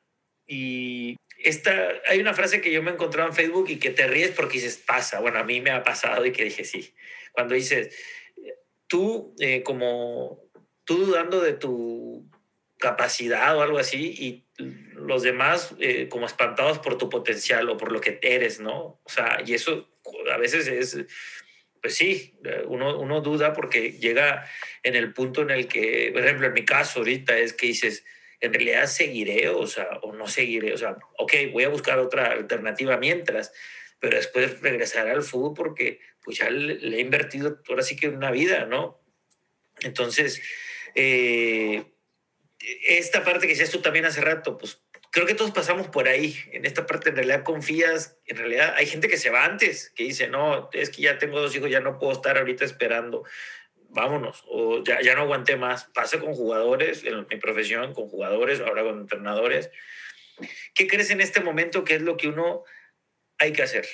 Y 0.47 1.17
esta, 1.39 1.93
hay 2.09 2.21
una 2.21 2.35
frase 2.35 2.61
que 2.61 2.73
yo 2.73 2.83
me 2.83 2.91
he 2.91 2.95
en 2.95 3.33
Facebook 3.35 3.69
y 3.69 3.79
que 3.79 3.91
te 3.91 4.07
ríes 4.07 4.31
porque 4.33 4.55
dices, 4.55 4.79
pasa. 4.79 5.21
Bueno, 5.21 5.39
a 5.39 5.45
mí 5.45 5.61
me 5.61 5.71
ha 5.71 5.83
pasado 5.83 6.27
y 6.27 6.33
que 6.33 6.45
dije, 6.45 6.65
sí. 6.65 6.95
Cuando 7.33 7.55
dices, 7.55 7.97
tú 8.87 9.35
eh, 9.39 9.63
como, 9.63 10.43
tú 10.85 11.07
dudando 11.07 11.41
de 11.41 11.53
tu 11.53 12.29
capacidad 12.81 13.57
o 13.57 13.63
algo 13.63 13.79
así 13.79 14.15
y 14.19 14.45
los 14.95 15.23
demás 15.23 15.75
eh, 15.79 16.09
como 16.09 16.27
espantados 16.27 16.79
por 16.79 16.99
tu 16.99 17.09
potencial 17.09 17.69
o 17.69 17.77
por 17.77 17.93
lo 17.93 18.01
que 18.01 18.19
eres, 18.23 18.59
¿no? 18.59 19.01
O 19.05 19.09
sea, 19.09 19.43
y 19.47 19.55
eso 19.55 19.89
a 20.33 20.39
veces 20.39 20.67
es, 20.67 20.99
pues 21.81 21.95
sí, 21.95 22.39
uno, 22.67 22.99
uno 22.99 23.21
duda 23.21 23.53
porque 23.53 23.93
llega 23.93 24.47
en 24.83 24.97
el 24.97 25.13
punto 25.13 25.43
en 25.43 25.51
el 25.51 25.69
que, 25.69 26.11
por 26.13 26.25
ejemplo, 26.25 26.47
en 26.47 26.55
mi 26.55 26.65
caso 26.65 27.01
ahorita 27.01 27.39
es 27.39 27.53
que 27.53 27.67
dices, 27.69 28.05
en 28.41 28.55
realidad 28.55 28.87
seguiré, 28.87 29.51
o 29.51 29.67
sea, 29.67 29.99
o 30.03 30.13
no 30.15 30.27
seguiré, 30.27 30.73
o 30.73 30.79
sea, 30.79 30.97
ok, 31.19 31.35
voy 31.53 31.65
a 31.65 31.69
buscar 31.69 31.99
otra 31.99 32.33
alternativa 32.33 32.97
mientras, 32.97 33.53
pero 33.99 34.17
después 34.17 34.61
regresar 34.63 35.07
al 35.09 35.23
fútbol 35.23 35.53
porque 35.55 36.01
pues 36.25 36.39
ya 36.39 36.49
le, 36.49 36.77
le 36.77 36.97
he 36.97 37.01
invertido 37.01 37.61
ahora 37.69 37.83
sí 37.83 37.97
que 37.97 38.09
una 38.09 38.31
vida, 38.31 38.65
¿no? 38.65 39.01
Entonces, 39.83 40.43
eh, 40.95 41.85
esta 42.61 43.25
parte 43.25 43.47
que 43.47 43.53
decías 43.53 43.71
tú 43.71 43.81
también 43.81 44.05
hace 44.05 44.21
rato, 44.21 44.59
pues 44.59 44.83
creo 45.11 45.27
que 45.27 45.35
todos 45.35 45.51
pasamos 45.51 45.89
por 45.89 46.09
ahí. 46.09 46.37
En 46.53 46.65
esta 46.65 46.87
parte 46.87 47.11
en 47.11 47.17
realidad 47.17 47.43
confías, 47.43 48.19
en 48.27 48.37
realidad 48.37 48.75
hay 48.77 48.87
gente 48.87 49.09
que 49.09 49.17
se 49.17 49.31
va 49.31 49.45
antes, 49.45 49.91
que 49.91 50.05
dice, 50.05 50.29
no, 50.29 50.71
es 50.73 50.91
que 50.91 51.03
ya 51.03 51.19
tengo 51.19 51.41
dos 51.41 51.55
hijos, 51.57 51.71
ya 51.71 51.81
no 51.81 51.99
puedo 51.99 52.13
estar 52.13 52.39
ahorita 52.39 52.65
esperando, 52.65 53.25
vámonos, 53.89 54.45
o 54.47 54.83
ya, 54.85 55.01
ya 55.01 55.15
no 55.15 55.23
aguanté 55.23 55.57
más. 55.57 55.85
Pasa 55.95 56.21
con 56.21 56.35
jugadores, 56.35 57.05
en 57.05 57.27
mi 57.29 57.37
profesión, 57.37 57.95
con 57.95 58.09
jugadores, 58.09 58.61
ahora 58.61 58.83
con 58.83 59.01
entrenadores. 59.01 59.71
¿Qué 60.75 60.87
crees 60.87 61.11
en 61.11 61.21
este 61.21 61.41
momento 61.41 61.85
que 61.85 61.97
es 61.97 62.03
lo 62.03 62.17
que 62.17 62.29
uno 62.29 62.65
hay 63.39 63.53
que 63.53 63.63
hacer 63.63 63.87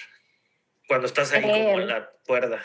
cuando 0.86 1.06
estás 1.06 1.32
ahí 1.32 1.42
como 1.42 1.80
en 1.80 1.88
la 1.88 2.10
cuerda? 2.26 2.62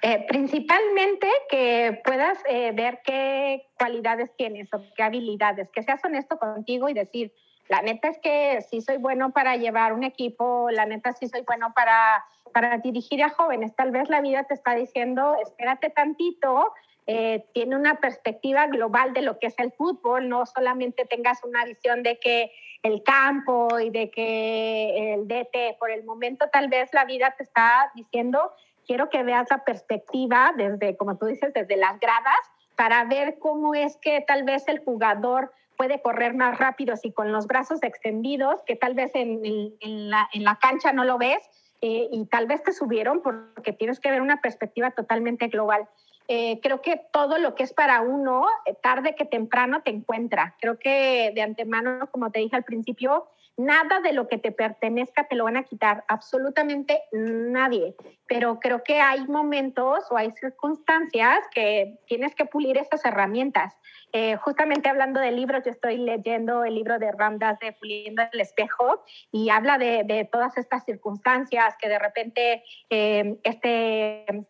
Eh, 0.00 0.24
principalmente 0.26 1.28
que 1.50 2.00
puedas 2.04 2.38
eh, 2.48 2.72
ver 2.72 3.00
qué 3.04 3.68
cualidades 3.78 4.34
tienes 4.36 4.72
o 4.72 4.82
qué 4.96 5.02
habilidades, 5.02 5.68
que 5.70 5.82
seas 5.82 6.04
honesto 6.04 6.38
contigo 6.38 6.88
y 6.88 6.94
decir, 6.94 7.32
la 7.68 7.82
neta 7.82 8.08
es 8.08 8.18
que 8.18 8.60
sí 8.62 8.80
soy 8.80 8.96
bueno 8.96 9.32
para 9.32 9.56
llevar 9.56 9.92
un 9.92 10.04
equipo, 10.04 10.68
la 10.70 10.86
neta 10.86 11.12
sí 11.12 11.28
soy 11.28 11.42
bueno 11.42 11.72
para, 11.74 12.24
para 12.52 12.78
dirigir 12.78 13.22
a 13.22 13.30
jóvenes. 13.30 13.74
Tal 13.76 13.90
vez 13.90 14.08
la 14.08 14.20
vida 14.20 14.44
te 14.44 14.54
está 14.54 14.74
diciendo, 14.74 15.36
espérate 15.42 15.90
tantito, 15.90 16.72
eh, 17.06 17.44
tiene 17.52 17.76
una 17.76 17.96
perspectiva 17.96 18.66
global 18.68 19.12
de 19.12 19.22
lo 19.22 19.38
que 19.38 19.48
es 19.48 19.58
el 19.58 19.72
fútbol, 19.72 20.28
no 20.28 20.46
solamente 20.46 21.04
tengas 21.04 21.42
una 21.44 21.64
visión 21.64 22.02
de 22.02 22.18
que 22.18 22.52
el 22.82 23.02
campo 23.02 23.80
y 23.80 23.90
de 23.90 24.10
que 24.10 25.14
el 25.14 25.26
DT, 25.26 25.78
por 25.78 25.90
el 25.90 26.04
momento 26.04 26.48
tal 26.52 26.68
vez 26.68 26.92
la 26.92 27.04
vida 27.04 27.34
te 27.36 27.44
está 27.44 27.90
diciendo 27.94 28.52
quiero 28.86 29.08
que 29.08 29.22
veas 29.22 29.48
la 29.50 29.64
perspectiva 29.64 30.52
desde, 30.56 30.96
como 30.96 31.16
tú 31.16 31.26
dices, 31.26 31.52
desde 31.52 31.76
las 31.76 31.98
gradas 32.00 32.38
para 32.76 33.04
ver 33.04 33.38
cómo 33.38 33.74
es 33.74 33.96
que 33.96 34.24
tal 34.26 34.44
vez 34.44 34.66
el 34.68 34.78
jugador 34.80 35.52
puede 35.76 36.00
correr 36.00 36.34
más 36.34 36.58
rápido 36.58 36.96
si 36.96 37.12
con 37.12 37.32
los 37.32 37.46
brazos 37.46 37.82
extendidos, 37.82 38.62
que 38.66 38.76
tal 38.76 38.94
vez 38.94 39.10
en, 39.14 39.40
en, 39.80 40.10
la, 40.10 40.28
en 40.32 40.44
la, 40.44 40.56
cancha 40.56 40.92
no 40.92 41.04
lo 41.04 41.18
ves, 41.18 41.42
eh, 41.80 42.08
y 42.12 42.24
tal 42.26 42.46
vez 42.46 42.62
te 42.62 42.72
subieron 42.72 43.22
porque 43.22 43.72
tienes 43.72 43.98
que 43.98 44.10
ver 44.10 44.22
una 44.22 44.40
perspectiva 44.40 44.92
totalmente 44.92 45.48
global. 45.48 45.88
eh, 46.28 46.60
creo 46.62 46.80
que 46.80 47.00
todo 47.12 47.38
lo 47.38 47.56
que 47.56 47.64
es 47.64 47.72
para 47.72 48.00
uno, 48.00 48.46
eh, 48.64 48.74
tarde 48.80 49.16
que 49.16 49.24
temprano 49.24 49.82
te 49.82 49.90
encuentra. 49.90 50.54
Creo 50.60 50.78
que 50.78 51.32
de 51.34 51.42
antemano, 51.42 52.06
como 52.12 52.30
te 52.30 52.38
dije 52.38 52.54
al 52.54 52.62
principio, 52.62 53.26
nada 53.56 54.00
de 54.00 54.12
lo 54.12 54.28
que 54.28 54.38
te 54.38 54.52
pertenezca 54.52 55.28
te 55.28 55.36
lo 55.36 55.44
van 55.44 55.56
a 55.56 55.64
quitar, 55.64 56.04
absolutamente 56.08 57.02
nadie. 57.12 57.94
Pero 58.26 58.58
creo 58.60 58.82
que 58.82 59.00
hay 59.00 59.26
momentos 59.26 60.10
o 60.10 60.16
hay 60.16 60.30
circunstancias 60.32 61.38
que 61.54 61.98
tienes 62.06 62.34
que 62.34 62.46
pulir 62.46 62.78
esas 62.78 63.04
herramientas. 63.04 63.74
Eh, 64.12 64.36
justamente 64.36 64.88
hablando 64.88 65.20
de 65.20 65.32
libros, 65.32 65.62
yo 65.64 65.70
estoy 65.70 65.96
leyendo 65.98 66.64
el 66.64 66.74
libro 66.74 66.98
de 66.98 67.12
Ramdas 67.12 67.58
de 67.60 67.72
Puliendo 67.72 68.22
el 68.32 68.40
Espejo 68.40 69.04
y 69.30 69.50
habla 69.50 69.78
de, 69.78 70.28
todas 70.30 70.56
estas 70.56 70.84
circunstancias 70.84 71.76
que 71.80 71.88
de 71.88 71.98
repente 71.98 72.64
este 72.88 74.46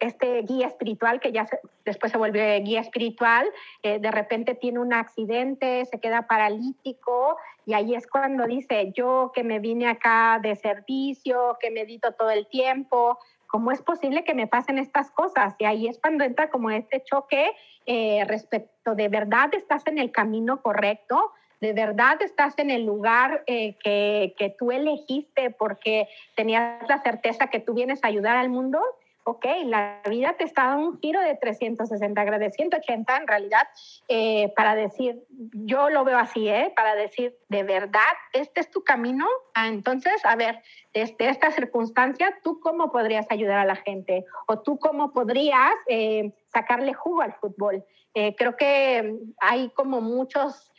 este 0.00 0.42
guía 0.42 0.68
espiritual, 0.68 1.20
que 1.20 1.32
ya 1.32 1.46
después 1.84 2.10
se 2.12 2.18
vuelve 2.18 2.58
guía 2.60 2.80
espiritual, 2.80 3.46
eh, 3.82 3.98
de 3.98 4.10
repente 4.10 4.54
tiene 4.54 4.78
un 4.78 4.92
accidente, 4.92 5.84
se 5.84 6.00
queda 6.00 6.26
paralítico 6.26 7.36
y 7.66 7.74
ahí 7.74 7.96
es 7.96 8.06
cuando 8.06 8.46
dice, 8.46 8.92
yo 8.94 9.32
que 9.34 9.42
me 9.42 9.58
vine 9.58 9.88
acá 9.88 10.38
de 10.40 10.54
servicio, 10.54 11.58
que 11.60 11.72
medito 11.72 12.12
todo 12.12 12.30
el 12.30 12.46
tiempo, 12.46 13.18
¿cómo 13.48 13.72
es 13.72 13.82
posible 13.82 14.22
que 14.22 14.34
me 14.34 14.46
pasen 14.46 14.78
estas 14.78 15.10
cosas? 15.10 15.56
Y 15.58 15.64
ahí 15.64 15.88
es 15.88 15.98
cuando 15.98 16.22
entra 16.22 16.48
como 16.48 16.70
este 16.70 17.02
choque 17.02 17.50
eh, 17.84 18.24
respecto 18.28 18.94
de 18.94 19.08
verdad 19.08 19.52
estás 19.52 19.84
en 19.88 19.98
el 19.98 20.12
camino 20.12 20.62
correcto, 20.62 21.32
de 21.60 21.72
verdad 21.72 22.22
estás 22.22 22.56
en 22.58 22.70
el 22.70 22.84
lugar 22.84 23.42
eh, 23.48 23.76
que, 23.82 24.36
que 24.38 24.50
tú 24.50 24.70
elegiste 24.70 25.50
porque 25.50 26.08
tenías 26.36 26.88
la 26.88 27.02
certeza 27.02 27.48
que 27.48 27.58
tú 27.58 27.74
vienes 27.74 28.04
a 28.04 28.06
ayudar 28.06 28.36
al 28.36 28.48
mundo 28.48 28.80
ok, 29.28 29.44
la 29.64 30.00
vida 30.08 30.34
te 30.34 30.44
está 30.44 30.66
dando 30.66 30.90
un 30.90 31.00
giro 31.00 31.20
de 31.20 31.34
360 31.34 32.24
grados, 32.24 32.40
de 32.40 32.52
180 32.52 33.16
en 33.16 33.26
realidad, 33.26 33.66
eh, 34.06 34.52
para 34.54 34.76
decir, 34.76 35.20
yo 35.52 35.90
lo 35.90 36.04
veo 36.04 36.16
así, 36.16 36.48
¿eh? 36.48 36.72
para 36.76 36.94
decir, 36.94 37.36
de 37.48 37.64
verdad, 37.64 38.12
este 38.32 38.60
es 38.60 38.70
tu 38.70 38.84
camino. 38.84 39.26
Ah, 39.52 39.66
entonces, 39.66 40.24
a 40.24 40.36
ver, 40.36 40.62
desde 40.94 41.28
esta 41.28 41.50
circunstancia, 41.50 42.38
¿tú 42.44 42.60
cómo 42.60 42.92
podrías 42.92 43.26
ayudar 43.28 43.58
a 43.58 43.64
la 43.64 43.74
gente? 43.74 44.24
¿O 44.46 44.60
tú 44.60 44.78
cómo 44.78 45.12
podrías 45.12 45.74
eh, 45.88 46.32
sacarle 46.46 46.94
jugo 46.94 47.22
al 47.22 47.34
fútbol? 47.34 47.84
Eh, 48.14 48.36
creo 48.36 48.56
que 48.56 49.18
hay 49.40 49.70
como 49.70 50.00
muchos 50.00 50.72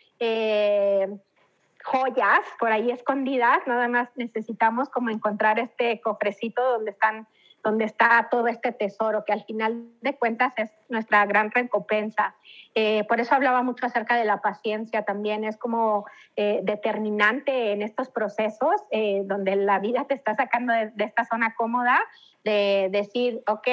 joyas 1.83 2.39
por 2.59 2.71
ahí 2.71 2.91
escondidas, 2.91 3.59
nada 3.67 3.87
más 3.87 4.09
necesitamos 4.15 4.89
como 4.89 5.09
encontrar 5.09 5.59
este 5.59 6.01
cofrecito 6.01 6.63
donde 6.63 6.91
están 6.91 7.27
donde 7.67 7.83
está 7.83 8.29
todo 8.31 8.47
este 8.47 8.71
tesoro, 8.71 9.25
que 9.25 9.33
al 9.33 9.43
final 9.43 9.89
de 9.99 10.15
cuentas 10.15 10.53
es 10.55 10.71
nuestra 10.87 11.25
gran 11.25 11.51
recompensa. 11.51 12.33
Eh, 12.75 13.03
por 13.09 13.19
eso 13.19 13.35
hablaba 13.35 13.61
mucho 13.61 13.85
acerca 13.85 14.15
de 14.15 14.23
la 14.23 14.39
paciencia 14.39 15.03
también, 15.03 15.43
es 15.43 15.57
como 15.57 16.05
eh, 16.37 16.61
determinante 16.63 17.73
en 17.73 17.81
estos 17.81 18.07
procesos 18.07 18.75
eh, 18.89 19.23
donde 19.25 19.57
la 19.57 19.79
vida 19.79 20.05
te 20.05 20.13
está 20.13 20.33
sacando 20.33 20.71
de, 20.71 20.93
esta 21.03 21.25
zona 21.25 21.55
cómoda, 21.55 21.99
de 22.45 22.87
decir, 22.89 23.43
ok, 23.47 23.67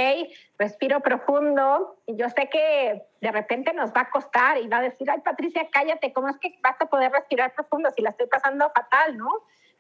respiro 0.59 0.99
profundo, 0.99 1.97
y 2.05 2.17
yo 2.17 2.29
sé 2.31 2.49
que 2.51 3.01
de 3.21 3.31
repente 3.31 3.73
nos 3.75 3.93
va 3.93 4.01
a 4.01 4.11
costar 4.11 4.59
y 4.59 4.67
va 4.67 4.79
a 4.79 4.83
decir, 4.83 5.09
ay 5.09 5.21
Patricia, 5.21 5.69
cállate, 5.71 6.13
¿cómo 6.13 6.29
es 6.31 6.39
que 6.39 6.59
vas 6.65 6.81
a 6.81 6.87
poder 6.87 7.13
respirar 7.13 7.55
profundo 7.55 7.91
si 7.95 8.03
la 8.03 8.11
estoy 8.11 8.27
pasando 8.27 8.69
fatal, 8.75 9.17
no? 9.17 9.31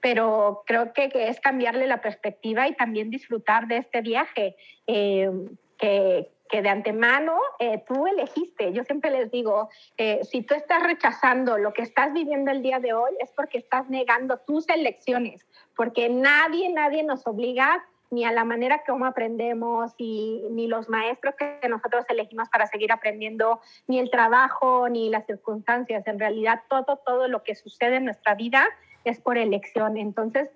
Pero 0.04 0.64
creo 0.66 0.92
que, 0.92 1.10
es 1.14 1.40
cambiarle 1.40 1.86
la 1.86 2.02
perspectiva 2.02 2.68
y 2.68 2.74
también 2.74 3.08
disfrutar 3.08 3.66
de 3.68 3.78
este 3.78 4.02
viaje 4.02 4.54
eh, 4.86 5.30
que, 5.78 6.28
que, 6.50 6.60
de 6.60 6.68
antemano 6.68 7.38
eh, 7.58 7.82
tú 7.88 8.06
elegiste. 8.06 8.74
Yo 8.74 8.84
siempre 8.84 9.10
les 9.10 9.30
digo, 9.30 9.70
eh, 9.96 10.20
si 10.24 10.42
tú 10.42 10.52
estás 10.52 10.82
rechazando 10.82 11.56
lo 11.56 11.72
que 11.72 11.80
estás 11.80 12.12
viviendo 12.12 12.50
el 12.50 12.60
día 12.60 12.80
de 12.80 12.92
hoy, 12.92 13.12
es 13.18 13.32
porque 13.32 13.56
estás 13.56 13.88
negando 13.88 14.36
tus 14.46 14.68
elecciones, 14.68 15.46
porque 15.74 16.10
nadie, 16.10 16.70
nadie 16.70 17.02
nos 17.02 17.26
obliga 17.26 17.82
ni 18.10 18.26
a 18.26 18.32
la 18.32 18.44
manera 18.44 18.82
como 18.86 19.06
aprendemos, 19.06 19.94
y, 19.96 20.44
ni 20.50 20.66
los 20.66 20.90
maestros 20.90 21.34
que 21.36 21.66
nosotros 21.66 22.04
elegimos 22.10 22.50
para 22.50 22.66
seguir 22.66 22.92
aprendiendo, 22.92 23.62
ni 23.86 23.98
el 23.98 24.10
trabajo, 24.10 24.86
ni 24.90 25.08
las 25.08 25.24
circunstancias. 25.24 26.06
En 26.06 26.18
realidad, 26.20 26.60
todo, 26.68 26.98
todo 27.06 27.26
lo 27.26 27.42
que 27.42 27.54
sucede 27.54 27.96
en 27.96 28.04
nuestra 28.04 28.34
vida 28.34 28.68
es 29.04 29.20
por 29.20 29.38
elección. 29.38 29.96
Entonces, 29.96 30.50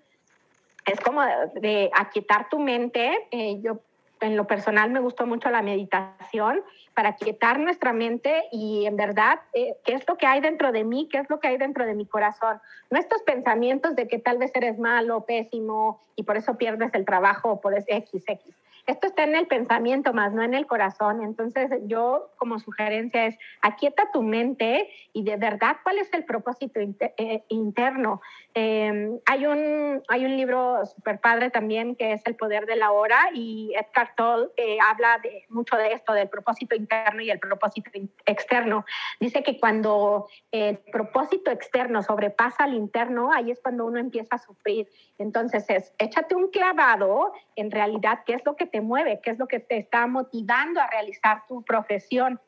es 0.86 1.01
como 1.01 1.22
de, 1.55 1.90
aquietar 1.94 2.49
tu 2.49 2.59
mente. 2.59 3.11
Eh, 3.30 3.61
yo, 3.61 3.80
en 4.20 4.36
lo 4.36 4.46
personal, 4.46 4.90
me 4.90 5.01
gustó 5.01 5.26
mucho 5.26 5.51
la 5.51 5.62
meditación 5.62 6.62
para 6.94 7.11
aquietar 7.11 7.61
nuestra 7.61 7.92
mente 7.92 8.44
y 8.51 8.86
en 8.86 8.96
verdad, 8.96 9.40
eh, 9.53 9.76
¿qué 9.84 9.94
es 9.94 10.09
lo 10.09 10.16
que 10.16 10.26
hay 10.26 10.40
dentro 10.40 10.72
de 10.72 10.82
mí? 10.82 11.09
¿Qué 11.11 11.18
es 11.18 11.30
lo 11.30 11.38
que 11.38 11.49
hay 11.49 11.57
dentro 11.57 11.86
de 11.86 11.94
mi 11.94 12.07
corazón? 12.07 12.61
No 12.90 12.99
estos 12.99 13.22
pensamientos 13.22 13.94
de 13.94 14.09
que 14.09 14.18
tal 14.18 14.38
vez 14.38 14.51
eres 14.55 14.78
malo, 14.78 15.24
pésimo 15.24 16.01
y 16.16 16.24
por 16.24 16.36
eso 16.36 16.59
pierdes 16.59 16.92
el 16.94 17.05
trabajo 17.05 17.61
por 17.61 17.74
ese 17.74 18.05
XX 18.05 18.42
esto 18.89 19.07
está 19.07 19.24
en 19.24 19.36
el 19.36 19.47
pensamiento 19.47 20.14
más, 20.14 20.32
no 20.32 20.43
en 20.43 20.55
el 20.55 20.66
corazón. 20.66 21.22
Entonces 21.22 21.70
yo 21.84 22.30
como 22.39 22.59
sugerencia 22.59 23.26
es, 23.26 23.36
aquieta 23.61 24.11
tu 24.14 24.22
mente 24.22 24.89
y 25.12 25.24
de 25.24 25.36
verdad 25.36 25.76
cuál 25.82 25.99
es 25.99 26.11
el 26.14 26.24
propósito 26.24 26.80
eh, 26.80 27.45
interno. 27.49 28.22
Em, 28.55 29.20
hay, 29.26 29.45
un, 29.45 30.03
hay 30.09 30.24
un 30.24 30.34
libro 30.39 30.86
súper 30.86 31.20
padre 31.20 31.51
también 31.51 31.97
que 31.97 32.14
es 32.14 32.22
El 32.24 32.34
Poder 32.34 32.64
de 32.64 32.76
la 32.76 32.91
Hora 32.91 33.28
y 33.34 33.74
Edgar 33.74 34.14
Toll 34.16 34.53
eh, 34.57 34.78
habla 34.80 35.18
de, 35.22 35.45
mucho 35.51 35.76
de 35.76 35.93
esto, 35.93 36.14
del 36.14 36.30
propósito 36.30 36.74
interno 36.74 37.20
y 37.20 37.30
el 37.30 37.39
propósito 37.39 37.91
externo. 38.24 38.86
Dice 39.20 39.43
que 39.43 39.61
cuando 39.61 40.28
el 40.51 40.78
propósito 40.78 41.51
externo 41.51 42.03
sobrepasa 42.03 42.64
al 42.64 42.72
interno, 42.72 43.34
ahí 43.34 43.51
es 43.51 43.61
cuando 43.61 43.84
uno 43.84 43.99
empieza 43.99 44.36
a 44.36 44.39
sufrir. 44.39 44.89
Entonces 45.18 45.68
es, 45.68 45.93
échate 45.99 46.34
un 46.34 46.49
clavado 46.49 47.34
en 47.55 47.70
realidad 47.70 48.20
qué 48.24 48.32
es 48.32 48.45
lo 48.47 48.57
que 48.57 48.64
te 48.64 48.78
mueve, 48.81 49.20
qué 49.22 49.31
es 49.31 49.39
lo 49.39 49.47
que 49.49 49.61
te 49.61 49.76
está 49.76 50.07
motivando 50.07 50.81
a 50.81 50.89
realizar 50.89 51.43
tu 51.47 51.62
profesión. 51.62 52.41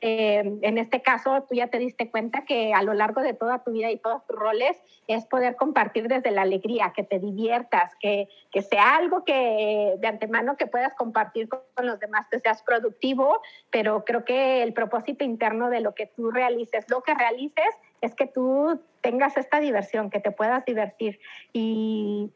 Eh, 0.00 0.58
en 0.60 0.78
este 0.78 1.00
caso, 1.00 1.44
tú 1.48 1.54
ya 1.54 1.68
te 1.68 1.78
diste 1.78 2.10
cuenta 2.10 2.44
que 2.44 2.74
a 2.74 2.82
lo 2.82 2.92
largo 2.92 3.22
de 3.22 3.32
toda 3.32 3.64
tu 3.64 3.72
vida 3.72 3.90
y 3.90 3.98
todos 3.98 4.26
tus 4.26 4.36
roles 4.36 4.76
es 5.08 5.24
poder 5.24 5.56
compartir 5.56 6.08
desde 6.08 6.30
la 6.30 6.42
alegría, 6.42 6.92
que 6.94 7.02
te 7.02 7.18
diviertas, 7.18 7.94
que, 8.00 8.28
que 8.50 8.62
sea 8.62 8.96
algo 8.96 9.24
que 9.24 9.94
de 9.98 10.06
antemano 10.06 10.56
que 10.56 10.66
puedas 10.66 10.94
compartir 10.94 11.48
con, 11.48 11.60
los 11.78 11.98
demás, 12.00 12.26
que 12.30 12.40
seas 12.40 12.62
productivo, 12.62 13.40
pero 13.70 14.04
creo 14.04 14.24
que 14.24 14.62
el 14.62 14.72
propósito 14.72 15.24
interno 15.24 15.70
de 15.70 15.80
lo 15.80 15.94
que 15.94 16.06
tú 16.06 16.30
realices, 16.30 16.84
lo 16.88 17.02
que 17.02 17.14
realices, 17.14 17.66
es 18.00 18.14
que 18.14 18.26
tú 18.26 18.80
tengas 19.00 19.36
esta 19.36 19.60
diversión, 19.60 20.10
que 20.10 20.20
te 20.20 20.32
puedas 20.32 20.64
divertir 20.64 21.20
y, 21.52 22.30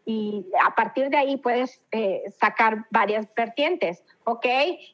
a 0.65 0.75
partir 0.75 1.11
de 1.11 1.17
ahí 1.17 1.37
puedes 1.37 1.83
eh, 1.91 2.23
sacar 2.39 2.87
varias 2.91 3.27
vertientes. 3.35 4.05
Ok, 4.25 4.47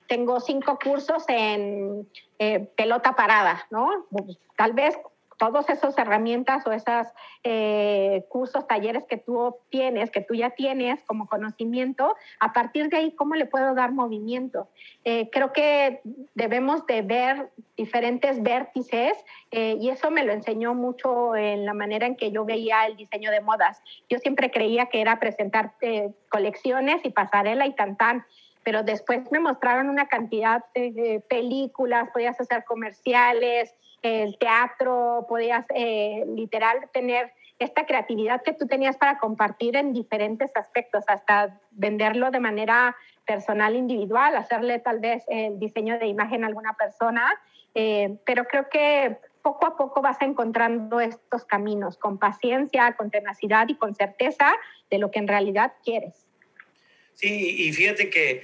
tengo 0.06 0.40
cinco 0.40 0.78
cursos 0.82 1.24
en 1.28 2.08
eh, 2.38 2.60
pelota 2.76 3.14
parada, 3.14 3.66
¿no? 3.70 4.06
Pues, 4.10 4.38
tal 4.56 4.72
vez 4.72 4.98
todos 5.36 5.68
esos 5.68 5.96
herramientas 5.98 6.66
o 6.66 6.72
esos 6.72 7.08
eh, 7.44 8.24
cursos, 8.28 8.66
talleres 8.66 9.04
que 9.06 9.16
tú 9.16 9.56
tienes, 9.70 10.10
que 10.10 10.20
tú 10.20 10.34
ya 10.34 10.50
tienes 10.50 11.02
como 11.04 11.28
conocimiento, 11.28 12.14
a 12.40 12.52
partir 12.52 12.88
de 12.88 12.96
ahí, 12.96 13.12
¿cómo 13.12 13.34
le 13.34 13.46
puedo 13.46 13.74
dar 13.74 13.92
movimiento? 13.92 14.68
Eh, 15.04 15.28
creo 15.30 15.52
que 15.52 16.00
debemos 16.34 16.86
de 16.86 17.02
ver 17.02 17.50
diferentes 17.76 18.42
vértices 18.42 19.16
eh, 19.50 19.76
y 19.78 19.90
eso 19.90 20.10
me 20.10 20.24
lo 20.24 20.32
enseñó 20.32 20.74
mucho 20.74 21.36
en 21.36 21.66
la 21.66 21.74
manera 21.74 22.06
en 22.06 22.16
que 22.16 22.30
yo 22.30 22.44
veía 22.44 22.86
el 22.86 22.96
diseño 22.96 23.30
de 23.30 23.40
modas. 23.40 23.82
Yo 24.08 24.18
siempre 24.18 24.50
creía 24.50 24.86
que 24.86 25.00
era 25.00 25.20
presentar 25.20 25.72
colecciones 26.30 27.04
y 27.04 27.10
pasarela 27.10 27.66
y 27.66 27.74
tan 27.74 27.96
tan 27.96 28.24
pero 28.62 28.82
después 28.82 29.30
me 29.30 29.38
mostraron 29.38 29.88
una 29.88 30.08
cantidad 30.08 30.64
de 30.74 31.22
películas, 31.28 32.10
podías 32.12 32.40
hacer 32.40 32.64
comerciales, 32.64 33.72
el 34.02 34.38
teatro, 34.38 35.26
podías 35.28 35.64
eh, 35.74 36.24
literal 36.34 36.88
tener 36.92 37.32
esta 37.58 37.86
creatividad 37.86 38.42
que 38.42 38.52
tú 38.52 38.66
tenías 38.66 38.96
para 38.96 39.18
compartir 39.18 39.76
en 39.76 39.92
diferentes 39.92 40.54
aspectos, 40.56 41.04
hasta 41.08 41.58
venderlo 41.70 42.30
de 42.30 42.40
manera 42.40 42.96
personal, 43.26 43.74
individual, 43.74 44.36
hacerle 44.36 44.78
tal 44.78 45.00
vez 45.00 45.24
el 45.28 45.58
diseño 45.58 45.98
de 45.98 46.06
imagen 46.06 46.44
a 46.44 46.48
alguna 46.48 46.74
persona, 46.74 47.32
eh, 47.74 48.16
pero 48.24 48.44
creo 48.44 48.68
que 48.68 49.16
poco 49.42 49.66
a 49.66 49.76
poco 49.76 50.02
vas 50.02 50.20
encontrando 50.22 51.00
estos 51.00 51.44
caminos 51.44 51.96
con 51.96 52.18
paciencia, 52.18 52.92
con 52.92 53.10
tenacidad 53.10 53.68
y 53.68 53.74
con 53.74 53.94
certeza 53.94 54.54
de 54.90 54.98
lo 54.98 55.10
que 55.10 55.18
en 55.18 55.28
realidad 55.28 55.72
quieres. 55.84 56.26
Sí, 57.14 57.56
y 57.58 57.72
fíjate 57.72 58.10
que 58.10 58.42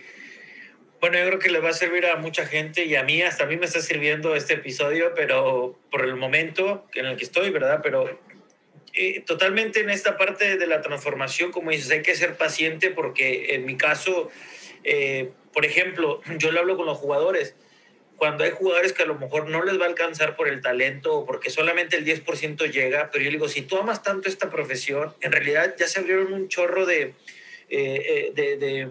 bueno, 1.03 1.19
yo 1.19 1.27
creo 1.27 1.39
que 1.41 1.51
le 1.51 1.59
va 1.59 1.71
a 1.71 1.73
servir 1.73 2.07
a 2.07 2.15
mucha 2.15 2.47
gente 2.47 2.85
y 2.85 2.95
a 2.95 3.03
mí, 3.03 3.23
hasta 3.23 3.43
a 3.43 3.47
mí 3.49 3.57
me 3.57 3.67
está 3.67 3.81
sirviendo 3.81 4.37
este 4.37 4.55
episodio, 4.55 5.15
pero 5.17 5.77
por 5.91 6.05
el 6.05 6.15
momento 6.15 6.87
en 6.95 7.07
el 7.07 7.17
que 7.17 7.25
estoy, 7.25 7.51
¿verdad? 7.51 7.81
Pero 7.83 8.21
eh, 8.95 9.21
totalmente 9.27 9.81
en 9.81 9.91
esta 9.91 10.17
parte 10.17 10.57
de 10.57 10.67
la 10.69 10.81
transformación, 10.81 11.51
como 11.51 11.73
dices, 11.73 11.91
hay 11.91 12.03
que 12.03 12.15
ser 12.15 12.37
paciente 12.37 12.91
porque 12.91 13.57
en 13.57 13.67
mi 13.67 13.77
caso, 13.77 14.31
eh, 14.85 15.33
por 15.53 15.65
ejemplo, 15.65 16.21
yo 16.39 16.53
le 16.53 16.61
hablo 16.61 16.77
con 16.77 16.87
los 16.87 16.99
jugadores. 16.99 17.57
cuando 18.17 18.45
hay 18.45 18.53
jugadores 18.53 18.93
que 18.93 19.03
a 19.03 19.07
lo 19.07 19.17
mejor 19.17 19.51
no 19.51 19.65
les 19.65 19.81
va 19.81 19.87
a 19.87 19.89
alcanzar 19.89 20.37
por 20.37 20.47
el 20.47 20.61
talento 20.61 21.17
o 21.17 21.27
porque 21.27 21.51
solamente 21.51 21.97
el 21.97 22.05
10% 22.05 22.71
llega, 22.71 23.11
pero 23.11 23.25
yo 23.25 23.31
digo, 23.33 23.49
si 23.49 23.63
tú 23.63 23.77
amas 23.77 24.05
tanto 24.05 24.29
esta 24.29 24.51
profesión, 24.51 25.13
en 25.21 25.33
realidad 25.33 25.75
ya 25.77 25.89
se 25.89 25.99
abrieron 25.99 26.33
un 26.33 26.47
chorro 26.47 26.87
de, 26.87 27.15
eh, 27.71 28.31
de, 28.37 28.57
de, 28.57 28.89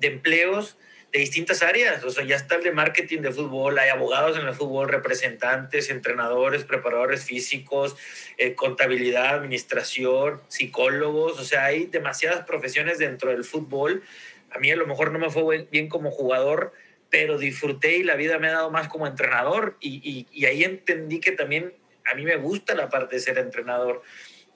de 0.00 0.06
empleos 0.08 0.76
de 1.12 1.18
distintas 1.18 1.62
áreas. 1.62 2.02
O 2.04 2.10
sea, 2.10 2.24
ya 2.24 2.36
está 2.36 2.56
el 2.56 2.62
de 2.62 2.72
marketing 2.72 3.20
de 3.20 3.30
fútbol, 3.30 3.78
hay 3.78 3.90
abogados 3.90 4.38
en 4.38 4.46
el 4.46 4.54
fútbol, 4.54 4.88
representantes, 4.88 5.90
entrenadores, 5.90 6.64
preparadores 6.64 7.24
físicos, 7.24 7.96
eh, 8.38 8.54
contabilidad, 8.54 9.34
administración, 9.34 10.40
psicólogos. 10.48 11.38
O 11.38 11.44
sea, 11.44 11.66
hay 11.66 11.86
demasiadas 11.86 12.46
profesiones 12.46 12.98
dentro 12.98 13.30
del 13.30 13.44
fútbol. 13.44 14.02
A 14.50 14.58
mí 14.58 14.70
a 14.70 14.76
lo 14.76 14.86
mejor 14.86 15.12
no 15.12 15.18
me 15.18 15.30
fue 15.30 15.68
bien 15.70 15.88
como 15.88 16.10
jugador, 16.10 16.72
pero 17.10 17.36
disfruté 17.36 17.98
y 17.98 18.02
la 18.04 18.16
vida 18.16 18.38
me 18.38 18.48
ha 18.48 18.52
dado 18.52 18.70
más 18.70 18.88
como 18.88 19.06
entrenador. 19.06 19.76
Y, 19.80 20.00
y, 20.02 20.26
y 20.32 20.46
ahí 20.46 20.64
entendí 20.64 21.20
que 21.20 21.32
también 21.32 21.74
a 22.10 22.14
mí 22.14 22.24
me 22.24 22.36
gusta 22.36 22.74
la 22.74 22.88
parte 22.88 23.16
de 23.16 23.20
ser 23.20 23.38
entrenador 23.38 24.02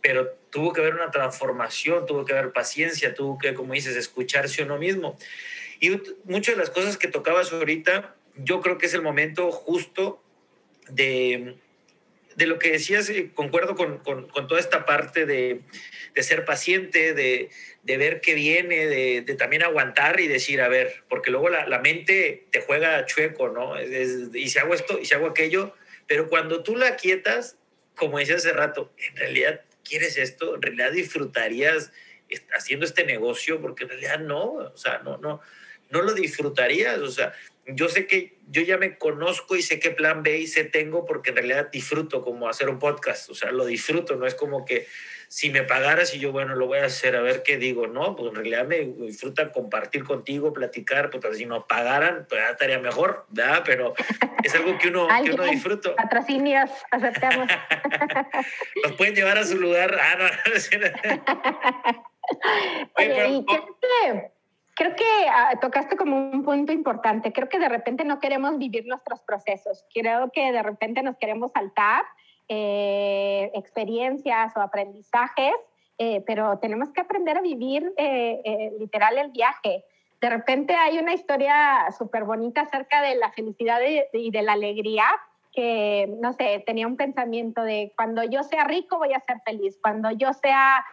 pero 0.07 0.39
tuvo 0.51 0.73
que 0.73 0.81
haber 0.83 0.95
una 0.95 1.11
transformación, 1.11 2.07
tuvo 2.07 2.25
que 2.25 2.33
haber 2.33 2.53
paciencia, 2.53 3.13
tuvo 3.13 3.39
que, 3.39 3.55
como 3.55 3.75
dices, 3.75 3.97
escucharse 3.97 4.63
uno 4.63 4.79
mismo. 4.79 5.19
Y 5.81 6.01
muchas 6.25 6.55
de 6.55 6.61
las 6.61 6.71
cosas 6.71 6.97
que 6.97 7.09
tocabas 7.09 7.53
ahorita, 7.53 8.15
yo 8.37 8.61
creo 8.61 8.79
que 8.79 8.87
es 8.87 8.95
el 8.95 9.03
momento 9.03 9.51
justo 9.51 10.23
de, 10.89 11.57
de 12.37 12.47
lo 12.47 12.59
que 12.59 12.73
decías, 12.73 13.09
eh, 13.09 13.31
concuerdo 13.35 13.75
con, 13.75 13.99
con, 13.99 14.29
toda 14.47 14.61
esta 14.61 14.85
parte 14.85 15.27
de, 15.27 15.63
de 16.15 16.23
ser 16.23 16.45
paciente, 16.45 17.15
de, 17.15 17.51
de, 17.83 17.97
ver 17.97 18.21
qué 18.21 18.35
viene, 18.35 18.87
de, 18.87 19.23
también 19.37 19.63
aguantar 19.63 20.21
y 20.21 20.29
decir, 20.29 20.61
a 20.61 20.69
ver, 20.69 21.05
porque 21.09 21.31
luego 21.31 21.49
la, 21.49 21.67
la 21.67 21.79
mente 21.79 22.47
te 22.51 22.61
juega 22.61 23.05
chueco, 23.07 23.49
¿no? 23.49 23.81
Y 23.81 24.49
si 24.49 24.59
hago 24.59 24.75
esto, 24.75 24.99
y 25.01 25.07
si 25.07 25.15
hago 25.15 25.27
aquello, 25.27 25.75
pero 26.07 26.29
cuando 26.29 26.63
tú 26.63 26.77
la 26.77 26.97
quietas, 26.97 27.57
como 27.95 28.19
decía 28.19 28.37
hace 28.37 28.53
rato, 28.53 28.93
en 28.99 29.17
realidad 29.17 29.63
quieres 29.83 30.19
esto, 30.19 30.55
en 30.57 30.63
realidad 30.63 30.93
disfrutarías 30.93 31.93
haciendo 32.53 32.85
este 32.85 33.05
negocio, 33.05 33.61
porque 33.61 33.85
en 33.85 33.91
realidad 33.91 34.19
no, 34.19 34.45
o 34.45 34.77
sea, 34.77 34.99
no, 34.99 35.17
no, 35.19 35.41
no 35.91 36.03
lo 36.03 36.15
disfrutarías. 36.15 36.99
O 36.99 37.11
sea, 37.11 37.33
yo 37.67 37.89
sé 37.89 38.07
que 38.07 38.39
yo 38.49 38.63
ya 38.63 38.79
me 38.79 38.97
conozco 38.97 39.57
y 39.57 39.63
sé 39.63 39.81
qué 39.81 39.91
plan 39.91 40.23
B 40.23 40.39
y 40.39 40.47
C 40.47 40.65
tengo 40.65 41.05
porque 41.05 41.31
en 41.31 41.37
realidad 41.37 41.71
disfruto 41.71 42.23
como 42.23 42.49
hacer 42.49 42.69
un 42.69 42.79
podcast. 42.79 43.31
O 43.31 43.35
sea, 43.35 43.51
lo 43.51 43.65
disfruto, 43.65 44.17
no 44.17 44.27
es 44.27 44.35
como 44.35 44.65
que 44.65 44.87
si 45.29 45.51
me 45.51 45.65
pagaras 45.65 46.15
y 46.15 46.21
yo, 46.21 46.31
bueno, 46.31 46.55
lo 46.55 46.67
voy 46.67 46.79
a 46.79 46.85
hacer, 46.85 47.17
a 47.17 47.21
ver 47.21 47.43
qué 47.43 47.57
digo. 47.57 47.87
No, 47.87 48.15
pues 48.15 48.29
en 48.29 48.37
realidad 48.37 48.67
me 48.67 48.85
disfruta 48.85 49.51
compartir 49.51 50.05
contigo, 50.05 50.53
platicar, 50.53 51.11
pues 51.11 51.37
si 51.37 51.47
nos 51.47 51.65
pagaran, 51.65 52.27
pues 52.29 52.41
estaría 52.51 52.79
mejor, 52.79 53.27
¿verdad? 53.31 53.63
Pero 53.67 53.95
es 54.43 54.55
algo 54.55 54.79
que 54.79 54.89
uno, 54.89 55.09
que 55.25 55.33
uno 55.33 55.45
disfruta. 55.45 55.97
Patrocinios, 55.97 56.71
aceptamos. 56.91 57.49
Nos 58.85 58.93
pueden 58.93 59.15
llevar 59.15 59.39
a 59.39 59.45
su 59.45 59.59
lugar. 59.59 59.99
Ah, 60.01 60.17
no. 60.19 60.25
Oye, 62.97 63.09
pero, 63.15 63.29
y 63.29 63.45
que 63.45 63.63
Creo 64.77 64.95
que 64.95 65.05
uh, 65.05 65.59
tocaste 65.59 65.97
como 65.97 66.17
un 66.31 66.45
punto 66.45 66.71
importante. 66.71 67.33
Creo 67.33 67.49
que 67.49 67.59
de 67.59 67.69
repente 67.69 68.05
no 68.05 68.21
queremos 68.21 68.59
vivir 68.59 68.87
nuestros 68.87 69.23
procesos. 69.23 69.87
Creo 69.93 70.31
que 70.31 70.53
de 70.53 70.63
repente 70.63 71.03
nos 71.03 71.17
queremos 71.17 71.51
saltar 71.53 72.05
eh, 72.49 73.51
experiencias 73.55 74.55
o 74.55 74.61
aprendizajes, 74.61 75.55
eh, 75.97 76.23
pero 76.27 76.59
tenemos 76.59 76.91
que 76.91 77.01
aprender 77.01 77.39
a 77.39 77.41
vivir 77.41 77.91
eh, 77.97 78.41
eh 78.45 78.73
literal 78.79 79.17
el 79.17 79.31
viaje. 79.31 79.83
De 80.21 80.29
repente 80.29 80.75
hay 80.75 80.99
una 80.99 81.15
historia 81.15 81.91
súper 81.97 82.25
bonita 82.25 82.61
acerca 82.61 83.01
de 83.01 83.15
la 83.17 83.33
felicidad 83.33 83.81
y 84.13 84.31
de 84.31 84.43
la 84.43 84.53
alegría, 84.53 85.07
que, 85.53 86.07
no 86.21 86.35
sé, 86.35 86.63
tenía 86.67 86.87
un 86.87 86.97
pensamiento 86.97 87.63
de 87.63 87.93
cuando 87.97 88.23
yo 88.25 88.43
sea 88.43 88.65
rico 88.65 88.99
voy 88.99 89.15
a 89.15 89.21
ser 89.21 89.41
feliz, 89.45 89.79
cuando 89.81 90.11
yo 90.11 90.35
sea 90.35 90.85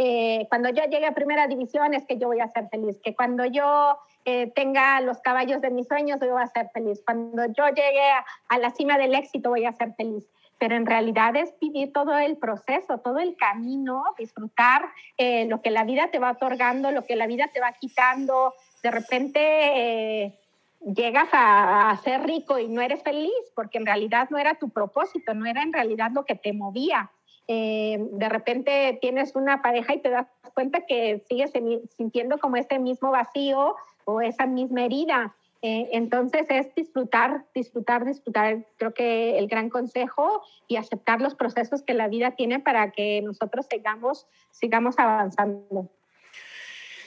eh, 0.00 0.46
cuando 0.48 0.68
yo 0.70 0.84
llegue 0.84 1.06
a 1.06 1.12
primera 1.12 1.48
división 1.48 1.92
es 1.92 2.06
que 2.06 2.18
yo 2.18 2.28
voy 2.28 2.38
a 2.38 2.46
ser 2.52 2.68
feliz, 2.68 3.00
que 3.02 3.16
cuando 3.16 3.44
yo 3.44 3.98
eh, 4.24 4.46
tenga 4.54 5.00
los 5.00 5.18
caballos 5.18 5.60
de 5.60 5.70
mis 5.70 5.88
sueños 5.88 6.20
yo 6.20 6.32
voy 6.32 6.42
a 6.42 6.46
ser 6.46 6.70
feliz, 6.72 7.02
cuando 7.04 7.46
yo 7.46 7.66
llegue 7.66 8.08
a, 8.08 8.24
a, 8.48 8.58
la 8.58 8.70
cima 8.70 8.96
del 8.96 9.16
éxito 9.16 9.50
voy 9.50 9.64
a 9.64 9.72
ser 9.72 9.94
feliz. 9.94 10.24
Pero 10.60 10.76
en 10.76 10.86
realidad 10.86 11.34
es 11.36 11.52
vivir 11.60 11.92
todo 11.92 12.16
el 12.16 12.36
proceso, 12.36 12.98
todo 12.98 13.18
el 13.18 13.36
camino, 13.36 14.04
disfrutar 14.16 14.88
eh, 15.16 15.46
lo 15.46 15.62
que 15.62 15.70
la 15.70 15.84
vida 15.84 16.10
te 16.12 16.18
va 16.18 16.32
otorgando, 16.32 16.90
lo 16.90 17.04
que 17.04 17.16
la 17.16 17.26
vida 17.26 17.48
te 17.52 17.60
va 17.60 17.72
quitando. 17.72 18.54
De 18.82 18.90
repente 18.90 19.40
eh, 19.40 20.38
llegas 20.80 21.28
a, 21.32 21.90
a, 21.90 21.96
ser 21.98 22.22
rico 22.22 22.58
y 22.58 22.68
no 22.68 22.80
eres 22.80 23.02
feliz 23.02 23.32
porque 23.54 23.78
en 23.78 23.86
realidad 23.86 24.28
no 24.30 24.38
era 24.38 24.54
tu 24.54 24.68
propósito, 24.68 25.34
no 25.34 25.46
era 25.46 25.62
en 25.62 25.72
realidad 25.72 26.10
lo 26.12 26.24
que 26.24 26.34
te 26.34 26.52
movía 26.52 27.10
eh, 27.48 27.96
de 27.98 28.28
repente 28.28 28.98
tienes 29.00 29.34
una 29.34 29.62
pareja 29.62 29.94
y 29.94 30.00
te 30.00 30.10
das 30.10 30.26
cuenta 30.54 30.84
que 30.86 31.24
sigues 31.28 31.50
sintiendo 31.96 32.38
como 32.38 32.56
ese 32.56 32.78
mismo 32.78 33.10
vacío 33.10 33.74
o 34.04 34.20
esa 34.20 34.46
misma 34.46 34.84
herida. 34.84 35.34
Eh, 35.62 35.88
entonces 35.92 36.46
es 36.50 36.72
disfrutar, 36.74 37.44
disfrutar, 37.54 38.04
disfrutar. 38.04 38.66
Creo 38.76 38.94
que 38.94 39.38
el 39.38 39.48
gran 39.48 39.70
consejo 39.70 40.42
y 40.68 40.76
aceptar 40.76 41.20
los 41.20 41.34
procesos 41.34 41.82
que 41.82 41.94
la 41.94 42.06
vida 42.06 42.32
tiene 42.32 42.60
para 42.60 42.92
que 42.92 43.22
nosotros 43.22 43.66
sigamos, 43.68 44.26
sigamos 44.50 44.98
avanzando. 44.98 45.90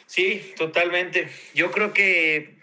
Sí, 0.08 0.42
totalmente. 0.58 1.30
Yo 1.54 1.72
creo 1.72 1.94
que 1.94 2.61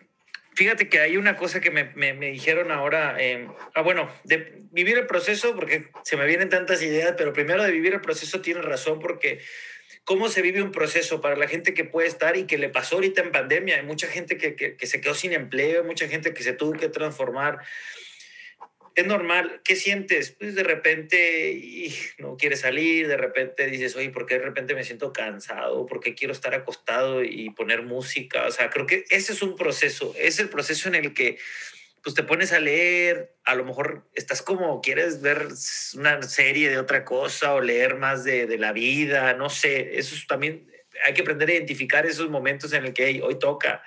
Fíjate 0.58 0.88
que 0.88 0.98
hay 0.98 1.16
una 1.16 1.36
cosa 1.36 1.60
que 1.60 1.70
me, 1.70 1.84
me, 1.94 2.14
me 2.14 2.32
dijeron 2.32 2.72
ahora, 2.72 3.14
eh, 3.20 3.46
ah, 3.76 3.82
bueno, 3.82 4.10
de 4.24 4.64
vivir 4.72 4.98
el 4.98 5.06
proceso, 5.06 5.54
porque 5.54 5.86
se 6.02 6.16
me 6.16 6.26
vienen 6.26 6.48
tantas 6.48 6.82
ideas, 6.82 7.14
pero 7.16 7.32
primero 7.32 7.62
de 7.62 7.70
vivir 7.70 7.94
el 7.94 8.00
proceso 8.00 8.40
tiene 8.40 8.60
razón, 8.60 8.98
porque 8.98 9.38
cómo 10.02 10.28
se 10.28 10.42
vive 10.42 10.60
un 10.60 10.72
proceso 10.72 11.20
para 11.20 11.36
la 11.36 11.46
gente 11.46 11.74
que 11.74 11.84
puede 11.84 12.08
estar 12.08 12.36
y 12.36 12.42
que 12.42 12.58
le 12.58 12.70
pasó 12.70 12.96
ahorita 12.96 13.22
en 13.22 13.30
pandemia, 13.30 13.76
hay 13.76 13.84
mucha 13.84 14.08
gente 14.08 14.36
que, 14.36 14.56
que, 14.56 14.74
que 14.74 14.86
se 14.88 15.00
quedó 15.00 15.14
sin 15.14 15.32
empleo, 15.32 15.84
mucha 15.84 16.08
gente 16.08 16.34
que 16.34 16.42
se 16.42 16.54
tuvo 16.54 16.72
que 16.72 16.88
transformar 16.88 17.58
es 19.00 19.06
normal. 19.06 19.60
¿Qué 19.62 19.76
sientes? 19.76 20.32
Pues 20.32 20.56
de 20.56 20.64
repente 20.64 21.88
no 22.18 22.36
quieres 22.36 22.60
salir, 22.60 23.06
de 23.06 23.16
repente 23.16 23.68
dices, 23.68 23.94
oye, 23.94 24.10
¿por 24.10 24.26
qué 24.26 24.38
de 24.38 24.44
repente 24.44 24.74
me 24.74 24.82
siento 24.82 25.12
cansado? 25.12 25.86
¿Por 25.86 26.00
qué 26.00 26.16
quiero 26.16 26.32
estar 26.32 26.52
acostado 26.52 27.22
y 27.22 27.50
poner 27.50 27.82
música? 27.82 28.46
O 28.46 28.50
sea, 28.50 28.70
creo 28.70 28.86
que 28.86 29.04
ese 29.10 29.32
es 29.32 29.42
un 29.42 29.54
proceso, 29.54 30.14
es 30.18 30.40
el 30.40 30.48
proceso 30.48 30.88
en 30.88 30.96
el 30.96 31.14
que 31.14 31.38
pues 32.02 32.14
te 32.16 32.24
pones 32.24 32.52
a 32.52 32.58
leer, 32.58 33.36
a 33.44 33.54
lo 33.54 33.64
mejor 33.64 34.08
estás 34.14 34.42
como, 34.42 34.80
quieres 34.80 35.20
ver 35.20 35.46
una 35.94 36.22
serie 36.22 36.68
de 36.68 36.78
otra 36.78 37.04
cosa 37.04 37.54
o 37.54 37.60
leer 37.60 37.96
más 37.96 38.24
de, 38.24 38.58
la 38.58 38.72
vida, 38.72 39.34
no 39.34 39.48
sé, 39.48 39.98
eso 39.98 40.14
es 40.14 40.26
también, 40.26 40.72
hay 41.04 41.14
que 41.14 41.22
aprender 41.22 41.50
a 41.50 41.54
identificar 41.54 42.06
esos 42.06 42.30
momentos 42.30 42.72
en 42.72 42.86
el 42.86 42.94
que 42.94 43.20
hoy 43.22 43.38
toca, 43.38 43.82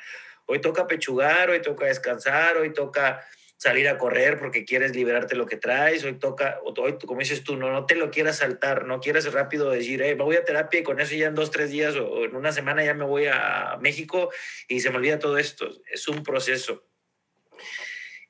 hoy 0.46 0.60
toca 0.60 0.88
pechugar, 0.88 1.50
hoy 1.50 1.62
toca 1.62 1.86
descansar, 1.86 2.58
hoy 2.58 2.74
toca 2.74 3.26
salir 3.62 3.88
a 3.90 4.00
correr 4.00 4.40
porque 4.40 4.66
quieres 4.66 4.96
liberarte 4.96 5.36
lo 5.36 5.46
que 5.46 5.56
traes, 5.56 6.04
hoy 6.04 6.14
toca, 6.18 6.60
hoy, 6.64 6.98
como 7.06 7.20
dices 7.20 7.44
tú, 7.44 7.58
no, 7.58 7.72
no 7.72 7.86
te 7.86 7.94
lo 7.94 8.10
quieras 8.10 8.38
saltar, 8.38 8.86
no 8.88 9.00
quieras 9.00 9.32
rápido 9.32 9.70
decir, 9.70 10.02
hey, 10.04 10.16
me 10.16 10.24
voy 10.24 10.36
a 10.36 10.44
terapia 10.44 10.80
y 10.80 10.84
con 10.84 11.00
eso 11.00 11.14
ya 11.14 11.28
en 11.28 11.36
dos, 11.36 11.52
tres 11.52 11.70
días 11.70 11.96
o 11.96 12.26
en 12.26 12.36
una 12.36 12.52
semana 12.52 12.84
ya 12.84 12.96
me 12.96 13.06
voy 13.06 13.28
a 13.28 13.78
México 13.80 14.32
y 14.68 14.80
se 14.80 14.90
me 14.90 14.98
olvida 14.98 15.20
todo 15.20 15.38
esto. 15.38 15.70
Es 15.92 16.08
un 16.08 16.24
proceso. 16.24 16.84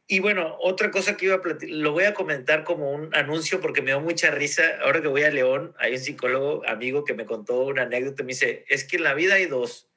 Y 0.05 0.19
bueno, 0.19 0.57
otra 0.59 0.91
cosa 0.91 1.15
que 1.15 1.27
iba 1.27 1.35
a 1.35 1.41
lo 1.61 1.93
voy 1.93 2.03
a 2.03 2.13
comentar 2.13 2.65
como 2.65 2.91
un 2.91 3.15
anuncio 3.15 3.61
porque 3.61 3.81
me 3.81 3.91
dio 3.91 4.01
mucha 4.01 4.31
risa. 4.31 4.63
Ahora 4.83 5.01
que 5.01 5.07
voy 5.07 5.23
a 5.23 5.31
León, 5.31 5.73
hay 5.79 5.93
un 5.93 5.99
psicólogo 5.99 6.67
amigo 6.67 7.05
que 7.05 7.13
me 7.13 7.25
contó 7.25 7.61
una 7.61 7.83
anécdota. 7.83 8.23
Me 8.23 8.33
dice, 8.33 8.65
es 8.67 8.83
que 8.83 8.97
en 8.97 9.03
la 9.03 9.13
vida 9.13 9.35
hay 9.35 9.45
dos 9.45 9.90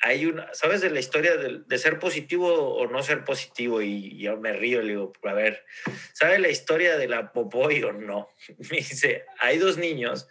hay 0.00 0.26
una, 0.26 0.52
¿sabes 0.54 0.80
de 0.80 0.90
la 0.90 1.00
historia 1.00 1.36
de, 1.36 1.62
de, 1.66 1.78
ser 1.78 1.98
positivo 1.98 2.48
o 2.48 2.86
no 2.86 3.02
ser 3.02 3.24
positivo? 3.24 3.80
Y 3.82 4.18
yo 4.18 4.36
me 4.36 4.52
río, 4.52 4.82
le 4.82 4.90
digo, 4.90 5.12
a 5.24 5.32
ver, 5.32 5.64
¿sabes 6.12 6.40
la 6.40 6.48
historia 6.48 6.96
de 6.96 7.08
la 7.08 7.32
popoy 7.32 7.82
o 7.82 7.92
no? 7.92 8.28
Me 8.70 8.76
dice, 8.78 9.24
hay 9.38 9.58
dos 9.58 9.78
niños 9.78 10.28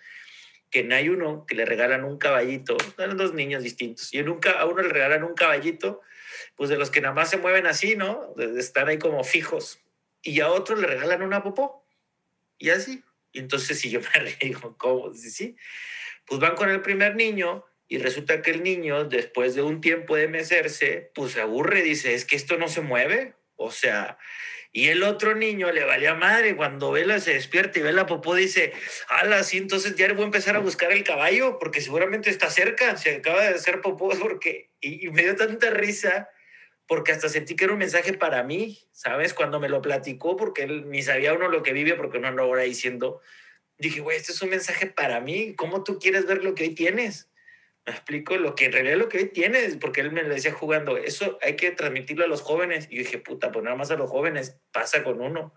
que 0.69 0.93
hay 0.93 1.07
uno 1.07 1.45
que 1.45 1.55
le 1.55 1.63
regalan 1.63 2.03
un 2.03 2.17
caballito, 2.17 2.75
son 2.97 3.15
dos 3.15 3.33
niños 3.33 3.63
distintos, 3.63 4.13
y 4.13 4.21
nunca 4.23 4.51
a 4.51 4.65
uno 4.65 4.81
le 4.81 4.89
regalan 4.89 5.23
un 5.23 5.33
caballito, 5.33 6.01
pues 6.55 6.69
de 6.69 6.77
los 6.77 6.91
que 6.91 6.99
nada 6.99 7.13
más 7.13 7.29
se 7.29 7.37
mueven 7.37 7.65
así, 7.65 7.95
¿no? 7.95 8.33
Estar 8.57 8.89
ahí 8.89 8.99
como 8.99 9.23
fijos, 9.23 9.79
y 10.21 10.41
a 10.41 10.49
otro 10.49 10.75
le 10.75 10.87
regalan 10.87 11.21
una 11.21 11.43
popó, 11.43 11.87
y 12.57 12.71
así. 12.71 13.03
Y 13.31 13.39
entonces, 13.39 13.79
si 13.81 13.89
yo 13.89 13.99
me 14.01 14.19
río, 14.19 14.75
¿cómo? 14.77 15.13
Sí, 15.13 15.29
sí. 15.29 15.55
Pues 16.25 16.39
van 16.39 16.55
con 16.55 16.69
el 16.69 16.81
primer 16.81 17.15
niño, 17.15 17.63
y 17.87 17.99
resulta 17.99 18.41
que 18.41 18.51
el 18.51 18.63
niño, 18.63 19.05
después 19.05 19.53
de 19.55 19.61
un 19.61 19.79
tiempo 19.79 20.15
de 20.15 20.27
mecerse, 20.27 21.11
pues 21.13 21.33
se 21.33 21.41
aburre, 21.41 21.83
dice, 21.83 22.15
es 22.15 22.25
que 22.25 22.35
esto 22.35 22.57
no 22.57 22.67
se 22.67 22.81
mueve. 22.81 23.33
O 23.57 23.71
sea, 23.71 24.17
y 24.71 24.89
el 24.89 25.03
otro 25.03 25.35
niño 25.35 25.71
le 25.71 25.85
valía 25.85 26.15
madre, 26.15 26.55
cuando 26.55 26.91
Vela 26.91 27.19
se 27.19 27.33
despierta 27.33 27.79
y 27.79 27.83
ve 27.83 27.93
la 27.93 28.07
popó, 28.07 28.35
dice, 28.35 28.73
ala, 29.07 29.43
sí, 29.43 29.57
entonces 29.57 29.95
ya 29.95 30.11
voy 30.13 30.23
a 30.23 30.25
empezar 30.25 30.55
a 30.55 30.59
buscar 30.59 30.91
el 30.91 31.03
caballo, 31.03 31.59
porque 31.59 31.79
seguramente 31.79 32.29
está 32.29 32.49
cerca, 32.49 32.97
se 32.97 33.15
acaba 33.15 33.41
de 33.43 33.55
hacer 33.55 33.81
popó, 33.81 34.09
porque, 34.19 34.71
y, 34.81 35.09
me 35.11 35.23
dio 35.23 35.35
tanta 35.35 35.69
risa, 35.69 36.29
porque 36.87 37.11
hasta 37.11 37.29
sentí 37.29 37.55
que 37.55 37.65
era 37.65 37.73
un 37.73 37.79
mensaje 37.79 38.13
para 38.13 38.43
mí, 38.43 38.79
¿sabes? 38.91 39.33
Cuando 39.33 39.59
me 39.59 39.69
lo 39.69 39.81
platicó, 39.81 40.35
porque 40.35 40.63
él 40.63 40.89
ni 40.89 41.03
sabía 41.03 41.33
uno 41.33 41.47
lo 41.47 41.63
que 41.63 41.71
vive, 41.71 41.93
porque 41.93 42.19
no 42.19 42.27
ando 42.27 42.41
ahora 42.41 42.63
diciendo, 42.63 43.21
dije, 43.77 44.01
güey, 44.01 44.17
este 44.17 44.33
es 44.33 44.41
un 44.41 44.49
mensaje 44.49 44.87
para 44.87 45.21
mí, 45.21 45.55
¿cómo 45.55 45.83
tú 45.83 45.99
quieres 45.99 46.25
ver 46.25 46.43
lo 46.43 46.53
que 46.53 46.63
hoy 46.63 46.75
tienes? 46.75 47.29
Me 47.85 47.93
explico 47.93 48.35
lo 48.37 48.55
que 48.55 48.65
en 48.65 48.71
realidad 48.71 48.97
lo 48.97 49.09
que 49.09 49.19
hoy 49.19 49.25
tienes, 49.29 49.77
porque 49.77 50.01
él 50.01 50.11
me 50.11 50.23
lo 50.23 50.29
decía 50.29 50.51
jugando, 50.51 50.97
eso 50.97 51.37
hay 51.41 51.55
que 51.55 51.69
transmitirlo 51.71 52.25
a 52.25 52.27
los 52.27 52.41
jóvenes. 52.41 52.87
Y 52.89 52.95
yo 52.95 53.03
dije, 53.03 53.19
puta, 53.19 53.51
pues 53.51 53.63
nada 53.63 53.75
más 53.75 53.91
a 53.91 53.95
los 53.95 54.09
jóvenes 54.09 54.57
pasa 54.71 55.03
con 55.03 55.21
uno. 55.21 55.53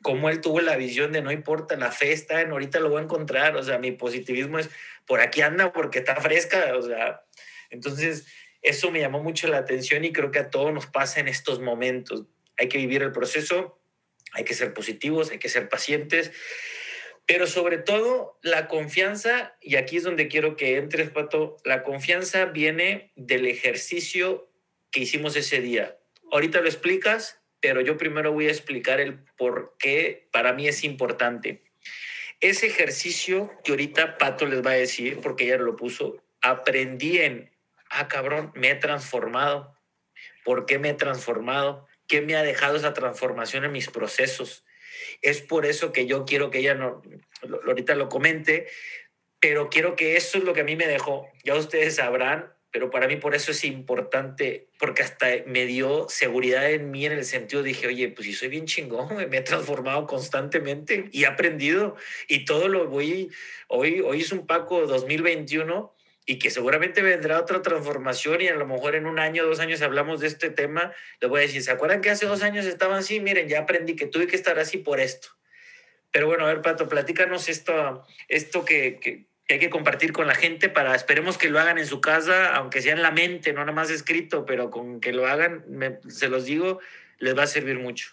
Como 0.00 0.30
él 0.30 0.40
tuvo 0.40 0.60
la 0.60 0.76
visión 0.76 1.10
de 1.10 1.22
no 1.22 1.32
importa, 1.32 1.76
la 1.76 1.90
fe 1.90 2.12
está 2.12 2.40
en 2.40 2.52
ahorita 2.52 2.78
lo 2.78 2.90
voy 2.90 3.00
a 3.00 3.04
encontrar. 3.04 3.56
O 3.56 3.62
sea, 3.64 3.78
mi 3.78 3.90
positivismo 3.90 4.60
es 4.60 4.70
por 5.06 5.20
aquí 5.20 5.40
anda 5.40 5.72
porque 5.72 5.98
está 5.98 6.14
fresca. 6.16 6.76
O 6.76 6.82
sea, 6.82 7.24
entonces 7.70 8.26
eso 8.62 8.92
me 8.92 9.00
llamó 9.00 9.20
mucho 9.20 9.48
la 9.48 9.58
atención 9.58 10.04
y 10.04 10.12
creo 10.12 10.30
que 10.30 10.38
a 10.38 10.50
todos 10.50 10.72
nos 10.72 10.86
pasa 10.86 11.18
en 11.18 11.26
estos 11.26 11.60
momentos. 11.60 12.26
Hay 12.58 12.68
que 12.68 12.78
vivir 12.78 13.02
el 13.02 13.10
proceso, 13.10 13.80
hay 14.32 14.44
que 14.44 14.54
ser 14.54 14.72
positivos, 14.72 15.32
hay 15.32 15.38
que 15.38 15.48
ser 15.48 15.68
pacientes 15.68 16.30
pero 17.26 17.48
sobre 17.48 17.78
todo 17.78 18.38
la 18.42 18.68
confianza, 18.68 19.56
y 19.60 19.76
aquí 19.76 19.96
es 19.96 20.04
donde 20.04 20.28
quiero 20.28 20.56
que 20.56 20.76
entres, 20.76 21.10
Pato, 21.10 21.56
la 21.64 21.82
confianza 21.82 22.46
viene 22.46 23.12
del 23.16 23.46
ejercicio 23.46 24.48
que 24.92 25.00
hicimos 25.00 25.34
ese 25.34 25.60
día. 25.60 25.98
Ahorita 26.30 26.60
lo 26.60 26.68
explicas, 26.68 27.40
pero 27.60 27.80
yo 27.80 27.96
primero 27.96 28.32
voy 28.32 28.46
a 28.46 28.52
explicar 28.52 29.00
el 29.00 29.24
por 29.36 29.76
qué 29.78 30.28
para 30.30 30.52
mí 30.52 30.68
es 30.68 30.84
importante. 30.84 31.64
Ese 32.40 32.66
ejercicio 32.66 33.50
que 33.64 33.72
ahorita 33.72 34.18
Pato 34.18 34.46
les 34.46 34.64
va 34.64 34.72
a 34.72 34.74
decir, 34.74 35.20
porque 35.20 35.44
ella 35.44 35.56
lo 35.56 35.74
puso, 35.74 36.22
aprendí 36.42 37.18
en, 37.18 37.50
ah, 37.90 38.08
cabrón, 38.08 38.52
me 38.54 38.70
he 38.70 38.74
transformado. 38.74 39.74
¿Por 40.44 40.66
qué 40.66 40.78
me 40.78 40.90
he 40.90 40.94
transformado? 40.94 41.86
¿Qué 42.06 42.20
me 42.20 42.36
ha 42.36 42.42
dejado 42.42 42.76
esa 42.76 42.94
transformación 42.94 43.64
en 43.64 43.72
mis 43.72 43.88
procesos? 43.88 44.65
Es 45.22 45.42
por 45.42 45.66
eso 45.66 45.92
que 45.92 46.06
yo 46.06 46.24
quiero 46.24 46.50
que 46.50 46.58
ella 46.58 46.74
no, 46.74 47.02
ahorita 47.66 47.94
lo 47.94 48.08
comente, 48.08 48.66
pero 49.40 49.68
quiero 49.68 49.96
que 49.96 50.16
eso 50.16 50.38
es 50.38 50.44
lo 50.44 50.54
que 50.54 50.60
a 50.60 50.64
mí 50.64 50.76
me 50.76 50.86
dejó. 50.86 51.28
Ya 51.44 51.54
ustedes 51.54 51.96
sabrán, 51.96 52.52
pero 52.70 52.90
para 52.90 53.08
mí 53.08 53.16
por 53.16 53.34
eso 53.34 53.52
es 53.52 53.64
importante, 53.64 54.68
porque 54.78 55.02
hasta 55.02 55.26
me 55.46 55.66
dio 55.66 56.08
seguridad 56.08 56.70
en 56.70 56.90
mí 56.90 57.06
en 57.06 57.12
el 57.12 57.24
sentido, 57.24 57.62
dije, 57.62 57.86
oye, 57.86 58.08
pues 58.08 58.26
si 58.26 58.34
soy 58.34 58.48
bien 58.48 58.66
chingón, 58.66 59.16
me 59.30 59.36
he 59.36 59.42
transformado 59.42 60.06
constantemente 60.06 61.08
y 61.10 61.24
he 61.24 61.26
aprendido 61.26 61.96
y 62.28 62.44
todo 62.44 62.68
lo 62.68 62.86
voy, 62.88 63.30
hoy, 63.68 64.00
hoy 64.00 64.20
es 64.20 64.32
un 64.32 64.46
Paco 64.46 64.86
2021 64.86 65.95
y 66.26 66.40
que 66.40 66.50
seguramente 66.50 67.02
vendrá 67.02 67.40
otra 67.40 67.62
transformación 67.62 68.40
y 68.40 68.48
a 68.48 68.56
lo 68.56 68.66
mejor 68.66 68.96
en 68.96 69.06
un 69.06 69.20
año, 69.20 69.46
dos 69.46 69.60
años 69.60 69.80
hablamos 69.80 70.20
de 70.20 70.26
este 70.26 70.50
tema, 70.50 70.92
les 71.20 71.30
voy 71.30 71.38
a 71.38 71.42
decir, 71.42 71.62
¿se 71.62 71.70
acuerdan 71.70 72.00
que 72.00 72.10
hace 72.10 72.26
dos 72.26 72.42
años 72.42 72.66
estaban 72.66 72.98
así? 72.98 73.20
Miren, 73.20 73.48
ya 73.48 73.60
aprendí 73.60 73.94
que 73.94 74.06
tuve 74.06 74.26
que 74.26 74.34
estar 74.34 74.58
así 74.58 74.78
por 74.78 74.98
esto. 74.98 75.28
Pero 76.10 76.26
bueno, 76.26 76.44
a 76.44 76.48
ver, 76.48 76.62
Pato, 76.62 76.88
platícanos 76.88 77.48
esto, 77.48 78.04
esto 78.26 78.64
que, 78.64 78.98
que, 78.98 79.26
hay 79.48 79.60
que 79.60 79.70
compartir 79.70 80.12
con 80.12 80.26
la 80.26 80.34
gente 80.34 80.68
para, 80.68 80.96
esperemos 80.96 81.38
que 81.38 81.48
lo 81.48 81.60
hagan 81.60 81.78
en 81.78 81.86
su 81.86 82.00
casa, 82.00 82.56
aunque 82.56 82.82
sea 82.82 82.94
en 82.94 83.02
la 83.02 83.12
mente, 83.12 83.52
no 83.52 83.60
nada 83.60 83.72
más 83.72 83.90
escrito, 83.90 84.44
pero 84.44 84.70
con 84.70 85.00
que 85.00 85.12
lo 85.12 85.26
hagan, 85.26 85.64
se 86.08 86.28
los 86.28 86.46
digo, 86.46 86.80
les 87.18 87.38
va 87.38 87.44
a 87.44 87.46
servir 87.46 87.78
mucho. 87.78 88.08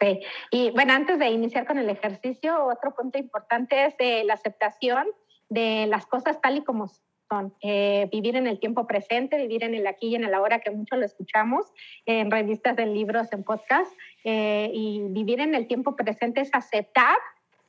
Sí, 0.00 0.20
y 0.50 0.70
bueno, 0.70 0.94
antes 0.94 1.18
de 1.18 1.26
iniciar 1.26 1.66
con 1.66 1.76
el 1.76 1.90
ejercicio, 1.90 2.64
otro 2.64 2.94
punto 2.94 3.18
importante 3.18 3.84
es 3.84 3.94
eh, 3.98 4.22
la 4.24 4.34
aceptación 4.34 5.08
de 5.48 5.86
las 5.86 6.06
cosas 6.06 6.40
tal 6.40 6.58
y 6.58 6.64
como 6.64 6.90
son 7.28 7.54
eh, 7.62 8.08
vivir 8.12 8.36
en 8.36 8.46
el 8.46 8.58
tiempo 8.58 8.86
presente, 8.86 9.36
vivir 9.36 9.64
en 9.64 9.74
el 9.74 9.86
aquí 9.86 10.08
y 10.08 10.14
en 10.14 10.24
el 10.24 10.34
ahora, 10.34 10.60
que 10.60 10.70
mucho 10.70 10.96
lo 10.96 11.04
escuchamos 11.04 11.66
en 12.06 12.30
revistas, 12.30 12.78
en 12.78 12.94
libros, 12.94 13.32
en 13.32 13.44
podcast, 13.44 13.92
eh, 14.24 14.70
y 14.72 15.02
vivir 15.10 15.40
en 15.40 15.54
el 15.54 15.66
tiempo 15.66 15.96
presente 15.96 16.40
es 16.40 16.50
aceptar 16.52 17.16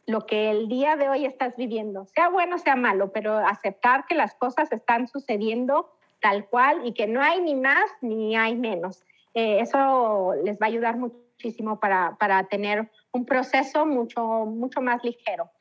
lo 0.05 0.25
que 0.25 0.49
el 0.49 0.67
día 0.67 0.95
de 0.95 1.07
hoy 1.07 1.25
estás 1.25 1.55
viviendo, 1.55 2.05
sea 2.05 2.29
bueno, 2.29 2.57
sea 2.57 2.75
malo, 2.75 3.11
pero 3.11 3.37
aceptar 3.37 4.05
que 4.07 4.15
las 4.15 4.33
cosas 4.35 4.71
están 4.71 5.07
sucediendo 5.07 5.91
tal 6.19 6.47
cual 6.47 6.85
y 6.85 6.93
que 6.93 7.07
no 7.07 7.21
hay 7.21 7.41
ni 7.41 7.55
más 7.55 7.85
ni 8.01 8.35
hay 8.35 8.55
menos. 8.55 9.03
Eh, 9.33 9.59
eso 9.59 10.33
les 10.43 10.55
va 10.55 10.65
a 10.65 10.69
ayudar 10.69 10.97
muchísimo 10.97 11.79
para, 11.79 12.17
para 12.19 12.43
tener 12.45 12.89
un 13.11 13.25
proceso 13.25 13.85
mucho, 13.85 14.45
mucho 14.45 14.81
más 14.81 15.03
ligero. 15.03 15.51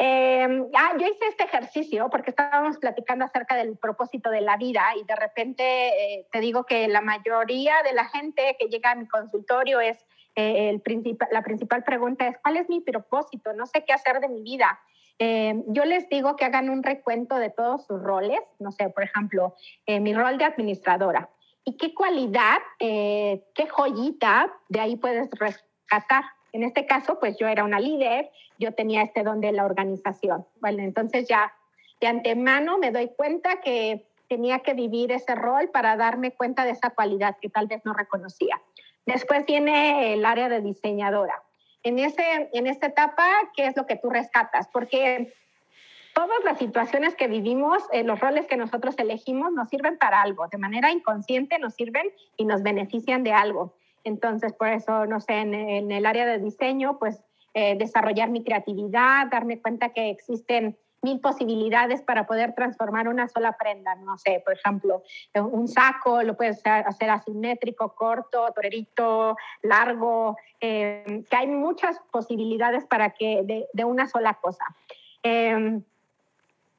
Eh, 0.00 0.46
ah, 0.76 0.92
yo 0.96 1.06
hice 1.08 1.26
este 1.28 1.42
ejercicio 1.42 2.08
porque 2.08 2.30
estábamos 2.30 2.78
platicando 2.78 3.24
acerca 3.24 3.56
del 3.56 3.76
propósito 3.76 4.30
de 4.30 4.40
la 4.40 4.56
vida 4.56 4.84
y 4.96 5.04
de 5.04 5.16
repente 5.16 5.64
eh, 5.88 6.28
te 6.30 6.38
digo 6.38 6.64
que 6.64 6.86
la 6.86 7.00
mayoría 7.00 7.74
de 7.82 7.92
la 7.94 8.04
gente 8.04 8.56
que 8.60 8.68
llega 8.68 8.92
a 8.92 8.94
mi 8.94 9.08
consultorio 9.08 9.80
es 9.80 9.98
eh, 10.36 10.70
el 10.70 10.80
principal, 10.82 11.28
la 11.32 11.42
principal 11.42 11.82
pregunta 11.82 12.28
es 12.28 12.38
¿cuál 12.38 12.58
es 12.58 12.68
mi 12.68 12.80
propósito? 12.80 13.52
No 13.54 13.66
sé 13.66 13.84
qué 13.84 13.92
hacer 13.92 14.20
de 14.20 14.28
mi 14.28 14.40
vida. 14.40 14.78
Eh, 15.18 15.64
yo 15.66 15.84
les 15.84 16.08
digo 16.08 16.36
que 16.36 16.44
hagan 16.44 16.70
un 16.70 16.84
recuento 16.84 17.34
de 17.34 17.50
todos 17.50 17.84
sus 17.84 18.00
roles, 18.00 18.40
no 18.60 18.70
sé, 18.70 18.88
por 18.90 19.02
ejemplo, 19.02 19.56
mi 19.88 20.14
rol 20.14 20.38
de 20.38 20.44
administradora. 20.44 21.28
¿Y 21.64 21.76
qué 21.76 21.92
cualidad, 21.92 22.58
qué 22.78 23.68
joyita 23.68 24.48
de 24.68 24.78
ahí 24.78 24.94
puedes 24.94 25.28
rescatar? 25.32 26.22
En 26.52 26.62
este 26.62 26.86
caso, 26.86 27.18
pues 27.18 27.36
yo 27.38 27.46
era 27.46 27.64
una 27.64 27.80
líder, 27.80 28.30
yo 28.58 28.72
tenía 28.72 29.02
este 29.02 29.22
don 29.22 29.40
de 29.40 29.52
la 29.52 29.64
organización. 29.64 30.46
Bueno, 30.60 30.82
entonces 30.82 31.28
ya 31.28 31.52
de 32.00 32.06
antemano 32.06 32.78
me 32.78 32.90
doy 32.90 33.08
cuenta 33.16 33.60
que 33.60 34.06
tenía 34.28 34.60
que 34.60 34.74
vivir 34.74 35.10
ese 35.12 35.34
rol 35.34 35.70
para 35.70 35.96
darme 35.96 36.32
cuenta 36.32 36.64
de 36.64 36.70
esa 36.70 36.90
cualidad 36.90 37.36
que 37.40 37.48
tal 37.48 37.66
vez 37.66 37.84
no 37.84 37.94
reconocía. 37.94 38.60
Después 39.06 39.46
viene 39.46 40.12
el 40.12 40.24
área 40.24 40.48
de 40.48 40.60
diseñadora. 40.60 41.42
En, 41.82 41.98
ese, 41.98 42.50
en 42.52 42.66
esta 42.66 42.88
etapa, 42.88 43.26
¿qué 43.56 43.66
es 43.66 43.76
lo 43.76 43.86
que 43.86 43.96
tú 43.96 44.10
rescatas? 44.10 44.68
Porque 44.68 45.32
todas 46.14 46.44
las 46.44 46.58
situaciones 46.58 47.14
que 47.14 47.28
vivimos, 47.28 47.82
eh, 47.92 48.04
los 48.04 48.20
roles 48.20 48.46
que 48.46 48.56
nosotros 48.56 48.96
elegimos, 48.98 49.52
nos 49.52 49.68
sirven 49.68 49.96
para 49.96 50.20
algo. 50.20 50.48
De 50.48 50.58
manera 50.58 50.90
inconsciente 50.90 51.58
nos 51.58 51.74
sirven 51.74 52.12
y 52.36 52.44
nos 52.44 52.62
benefician 52.62 53.22
de 53.22 53.32
algo. 53.32 53.72
Entonces, 54.08 54.52
por 54.52 54.68
eso, 54.68 55.06
no 55.06 55.20
sé, 55.20 55.34
en, 55.34 55.92
el 55.92 56.06
área 56.06 56.26
de 56.26 56.38
diseño, 56.38 56.98
pues 56.98 57.22
eh, 57.54 57.76
desarrollar 57.78 58.30
mi 58.30 58.42
creatividad, 58.42 59.28
darme 59.30 59.60
cuenta 59.60 59.90
que 59.90 60.10
existen 60.10 60.76
mil 61.00 61.20
posibilidades 61.20 62.02
para 62.02 62.26
poder 62.26 62.54
transformar 62.54 63.06
una 63.06 63.28
sola 63.28 63.56
prenda. 63.56 63.94
No 63.94 64.18
sé, 64.18 64.42
por 64.44 64.54
ejemplo, 64.54 65.02
un 65.34 65.68
saco 65.68 66.22
lo 66.22 66.36
puedes 66.36 66.60
hacer 66.64 67.10
asimétrico, 67.10 67.94
corto, 67.94 68.50
torerito, 68.52 69.36
largo, 69.62 70.36
eh, 70.60 71.24
que 71.30 71.36
hay 71.36 71.46
muchas 71.46 72.00
posibilidades 72.10 72.84
para 72.84 73.10
que 73.10 73.42
de, 73.44 73.68
de 73.72 73.84
una 73.84 74.08
sola 74.08 74.34
cosa. 74.34 74.64
Eh, 75.22 75.80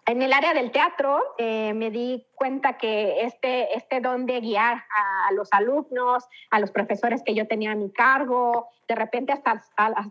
en 0.09 0.23
el 0.23 0.33
área 0.33 0.55
del 0.55 0.71
teatro 0.71 1.21
eh, 1.37 1.71
me 1.75 1.91
di 1.91 2.25
cuenta 2.33 2.77
que 2.77 3.21
este, 3.21 3.77
este 3.77 4.01
don 4.01 4.25
de 4.25 4.41
guiar 4.41 4.77
a, 4.77 5.31
los 5.33 5.49
alumnos, 5.51 6.27
a 6.49 6.59
los 6.59 6.71
profesores 6.71 7.21
que 7.23 7.35
yo 7.35 7.47
tenía 7.47 7.73
a 7.73 7.75
mi 7.75 7.91
cargo, 7.91 8.69
de 8.87 8.95
repente 8.95 9.33
hasta 9.33 9.61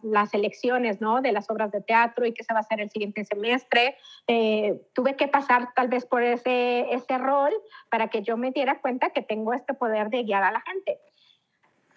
las, 0.04 0.34
elecciones 0.34 1.00
¿no? 1.00 1.20
de 1.20 1.32
las 1.32 1.50
obras 1.50 1.72
de 1.72 1.80
teatro 1.80 2.26
y 2.26 2.32
qué 2.32 2.44
se 2.44 2.54
va 2.54 2.60
a 2.60 2.62
hacer 2.62 2.80
el 2.80 2.90
siguiente 2.90 3.24
semestre, 3.24 3.96
eh, 4.28 4.80
tuve 4.92 5.16
que 5.16 5.26
pasar 5.26 5.74
tal 5.74 5.88
vez 5.88 6.06
por 6.06 6.22
ese, 6.22 6.92
ese 6.92 7.18
rol 7.18 7.52
para 7.90 8.06
que 8.06 8.22
yo 8.22 8.36
me 8.36 8.52
diera 8.52 8.80
cuenta 8.80 9.10
que 9.10 9.22
tengo 9.22 9.52
este 9.52 9.74
poder 9.74 10.10
de 10.10 10.22
guiar 10.22 10.44
a 10.44 10.52
la 10.52 10.60
gente 10.60 11.00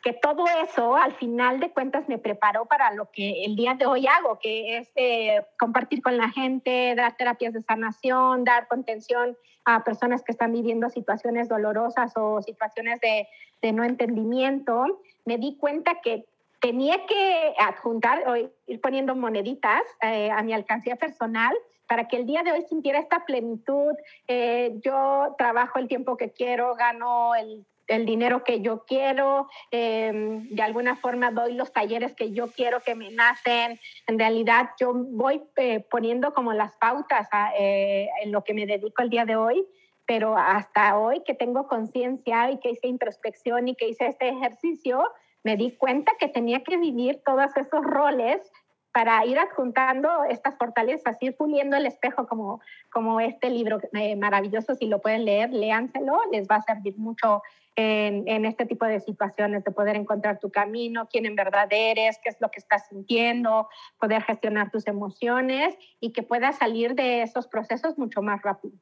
que 0.04 0.14
todo 0.14 0.46
eso 0.64 0.96
al 0.96 1.14
final 1.14 1.60
de 1.60 1.72
cuentas 1.72 2.08
me 2.10 2.18
preparó 2.18 2.66
para 2.66 2.92
lo 2.94 3.12
que 3.12 3.46
el 3.46 3.56
día 3.56 3.76
de 3.76 3.86
hoy 3.86 4.08
hago, 4.08 4.40
que 4.40 4.78
es 4.78 4.92
eh, 4.96 5.46
compartir 5.60 6.02
con 6.02 6.18
la 6.18 6.30
gente, 6.30 6.96
dar 6.96 7.16
terapias 7.18 7.54
de 7.54 7.62
sanación, 7.62 8.44
dar 8.44 8.68
contención 8.68 9.38
a 9.66 9.84
personas 9.84 10.24
que 10.24 10.32
están 10.32 10.52
viviendo 10.52 10.90
situaciones 10.90 11.48
dolorosas 11.48 12.14
o 12.16 12.42
situaciones 12.42 13.00
de, 13.00 13.28
de 13.62 13.74
no 13.74 13.84
entendimiento. 13.84 15.02
Me 15.26 15.38
di 15.38 15.58
cuenta 15.58 16.02
que 16.02 16.26
tenía 16.60 17.06
que 17.06 17.54
adjuntar 17.60 18.28
o 18.28 18.36
ir 18.38 18.82
poniendo 18.82 19.16
moneditas 19.16 19.82
eh, 20.02 20.32
a 20.32 20.42
mi 20.44 20.54
alcancía 20.54 20.96
personal 20.96 21.54
para 21.88 22.08
que 22.08 22.16
el 22.16 22.26
día 22.26 22.42
de 22.44 22.54
hoy 22.54 22.62
sintiera 22.70 23.00
esta 23.00 23.26
plenitud. 23.26 23.94
Eh, 24.28 24.80
yo 24.82 25.36
trabajo 25.38 25.78
el 25.78 25.88
tiempo 25.88 26.16
que 26.16 26.32
quiero, 26.32 26.74
gano 26.76 27.36
el 27.36 27.66
el 27.92 28.06
dinero 28.06 28.44
que 28.44 28.62
yo 28.62 28.86
quiero, 28.86 29.48
em, 29.70 30.48
de 30.50 30.62
alguna 30.62 30.96
forma 30.96 31.32
doy 31.32 31.54
los 31.54 31.74
talleres 31.74 32.16
que 32.16 32.32
yo 32.32 32.48
quiero 32.48 32.80
que 32.80 32.96
me 32.96 33.12
nacen. 33.12 33.80
En 34.08 34.18
realidad 34.18 34.70
yo 34.80 34.94
voy 34.94 35.42
eh, 35.58 35.82
poniendo 35.90 36.34
como 36.34 36.54
las 36.54 36.76
pautas 36.78 37.28
eh, 37.58 38.08
en 38.24 38.32
lo 38.32 38.44
que 38.44 38.54
me 38.54 38.66
dedico 38.66 39.02
el 39.02 39.10
día 39.10 39.26
de 39.26 39.36
hoy, 39.36 39.68
pero 40.06 40.38
hasta 40.38 40.98
hoy 40.98 41.22
que 41.24 41.34
tengo 41.34 41.68
conciencia 41.68 42.52
y 42.52 42.60
que 42.60 42.72
hice 42.72 42.88
introspección 42.88 43.68
y 43.68 43.76
que 43.76 43.90
hice 43.90 44.08
este 44.08 44.30
ejercicio, 44.30 45.04
me 45.44 45.58
di 45.58 45.72
cuenta 45.76 46.14
que 46.20 46.28
tenía 46.28 46.64
que 46.64 46.78
vivir 46.78 47.22
todos 47.26 47.56
esos 47.58 47.84
roles 47.84 48.52
para 48.92 49.26
ir 49.26 49.40
adjuntando 49.40 50.26
estas 50.30 50.58
fortalezas, 50.58 51.18
ir 51.22 51.36
puliendo 51.36 51.78
el 51.78 51.86
espejo 51.86 52.28
como, 52.28 52.62
como 52.92 53.20
este 53.20 53.50
libro 53.50 53.80
eh, 53.94 54.16
maravilloso, 54.16 54.76
si 54.76 54.88
lo 54.88 55.02
pueden 55.02 55.26
leer, 55.26 55.52
léanselo, 55.52 56.20
les 56.32 56.48
va 56.48 56.58
a 56.58 56.62
servir 56.62 56.98
mucho 56.98 57.42
en, 57.78 58.28
en, 58.28 58.44
este 58.44 58.66
tipo 58.66 58.86
de 58.86 59.00
situaciones, 59.00 59.64
de 59.64 59.72
poder 59.72 59.96
encontrar 59.96 60.40
tu 60.40 60.52
camino, 60.52 61.08
quién 61.10 61.26
en 61.26 61.36
verdad 61.36 61.70
eres, 61.72 62.20
qué 62.22 62.30
es 62.30 62.38
lo 62.42 62.52
que 62.52 62.60
estás 62.60 62.88
sintiendo, 62.90 63.70
poder 63.98 64.24
gestionar 64.24 64.72
tus 64.72 64.88
emociones 64.88 65.78
y 66.02 66.12
que 66.12 66.22
puedas 66.22 66.58
salir 66.58 66.96
de 66.96 67.22
esos 67.22 67.48
procesos 67.48 67.98
mucho 67.98 68.22
más 68.22 68.42
rápido. 68.42 68.76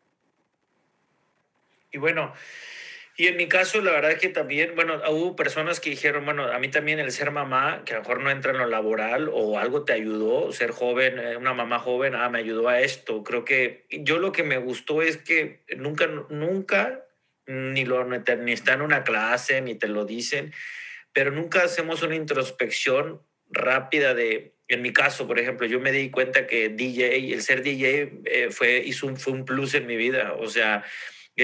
Y 1.91 1.99
bueno, 1.99 2.34
y 3.20 3.28
en 3.28 3.36
mi 3.36 3.50
caso, 3.50 3.82
la 3.82 3.92
verdad 3.92 4.12
es 4.12 4.20
que 4.20 4.30
también, 4.30 4.76
bueno, 4.76 5.02
hubo 5.10 5.36
personas 5.36 5.82
que 5.82 5.90
dijeron, 5.90 6.24
bueno, 6.24 6.46
a 6.54 6.58
mí 6.58 6.70
también 6.70 7.00
el 7.00 7.12
ser 7.12 7.32
mamá, 7.32 7.84
que 7.84 7.92
a 7.92 7.98
lo 7.98 8.04
mejor 8.04 8.22
no 8.22 8.32
entra 8.32 8.54
en 8.54 8.60
lo 8.60 8.66
laboral 8.66 9.30
o 9.34 9.60
algo 9.60 9.84
te 9.84 9.92
ayudó, 9.92 10.54
ser 10.54 10.72
joven, 10.72 11.20
eh, 11.20 11.36
una 11.36 11.54
mamá 11.54 11.80
joven, 11.80 12.16
ah, 12.16 12.30
me 12.30 12.40
ayudó 12.40 12.70
a 12.70 12.80
esto. 12.80 13.22
Creo 13.26 13.44
que 13.44 13.86
yo 13.90 14.20
lo 14.20 14.32
que 14.32 14.44
me 14.44 14.56
gustó 14.58 15.02
es 15.02 15.18
que 15.18 15.66
nunca, 15.76 16.08
nunca, 16.30 17.08
ni, 17.46 17.84
lo, 17.84 18.06
ni 18.06 18.54
está 18.54 18.76
en 18.76 18.82
una 18.84 19.04
clase, 19.04 19.60
ni 19.60 19.76
te 19.76 19.90
lo 19.90 20.06
dicen, 20.06 20.54
pero 21.12 21.30
nunca 21.30 21.66
hacemos 21.66 22.02
una 22.04 22.16
introspección 22.16 23.22
rápida 23.50 24.14
de, 24.14 24.54
en 24.70 24.82
mi 24.82 24.94
caso, 24.94 25.28
por 25.28 25.40
ejemplo, 25.40 25.68
yo 25.68 25.82
me 25.82 25.92
di 25.92 26.10
cuenta 26.10 26.48
que 26.48 26.70
DJ, 26.70 27.34
el 27.34 27.42
ser 27.42 27.64
DJ 27.64 28.22
eh, 28.24 28.48
fue, 28.50 28.78
hizo 28.78 29.08
un, 29.08 29.18
fue 29.18 29.34
un 29.34 29.44
plus 29.44 29.74
en 29.74 29.88
mi 29.88 29.98
vida, 29.98 30.36
o 30.40 30.48
sea, 30.48 30.86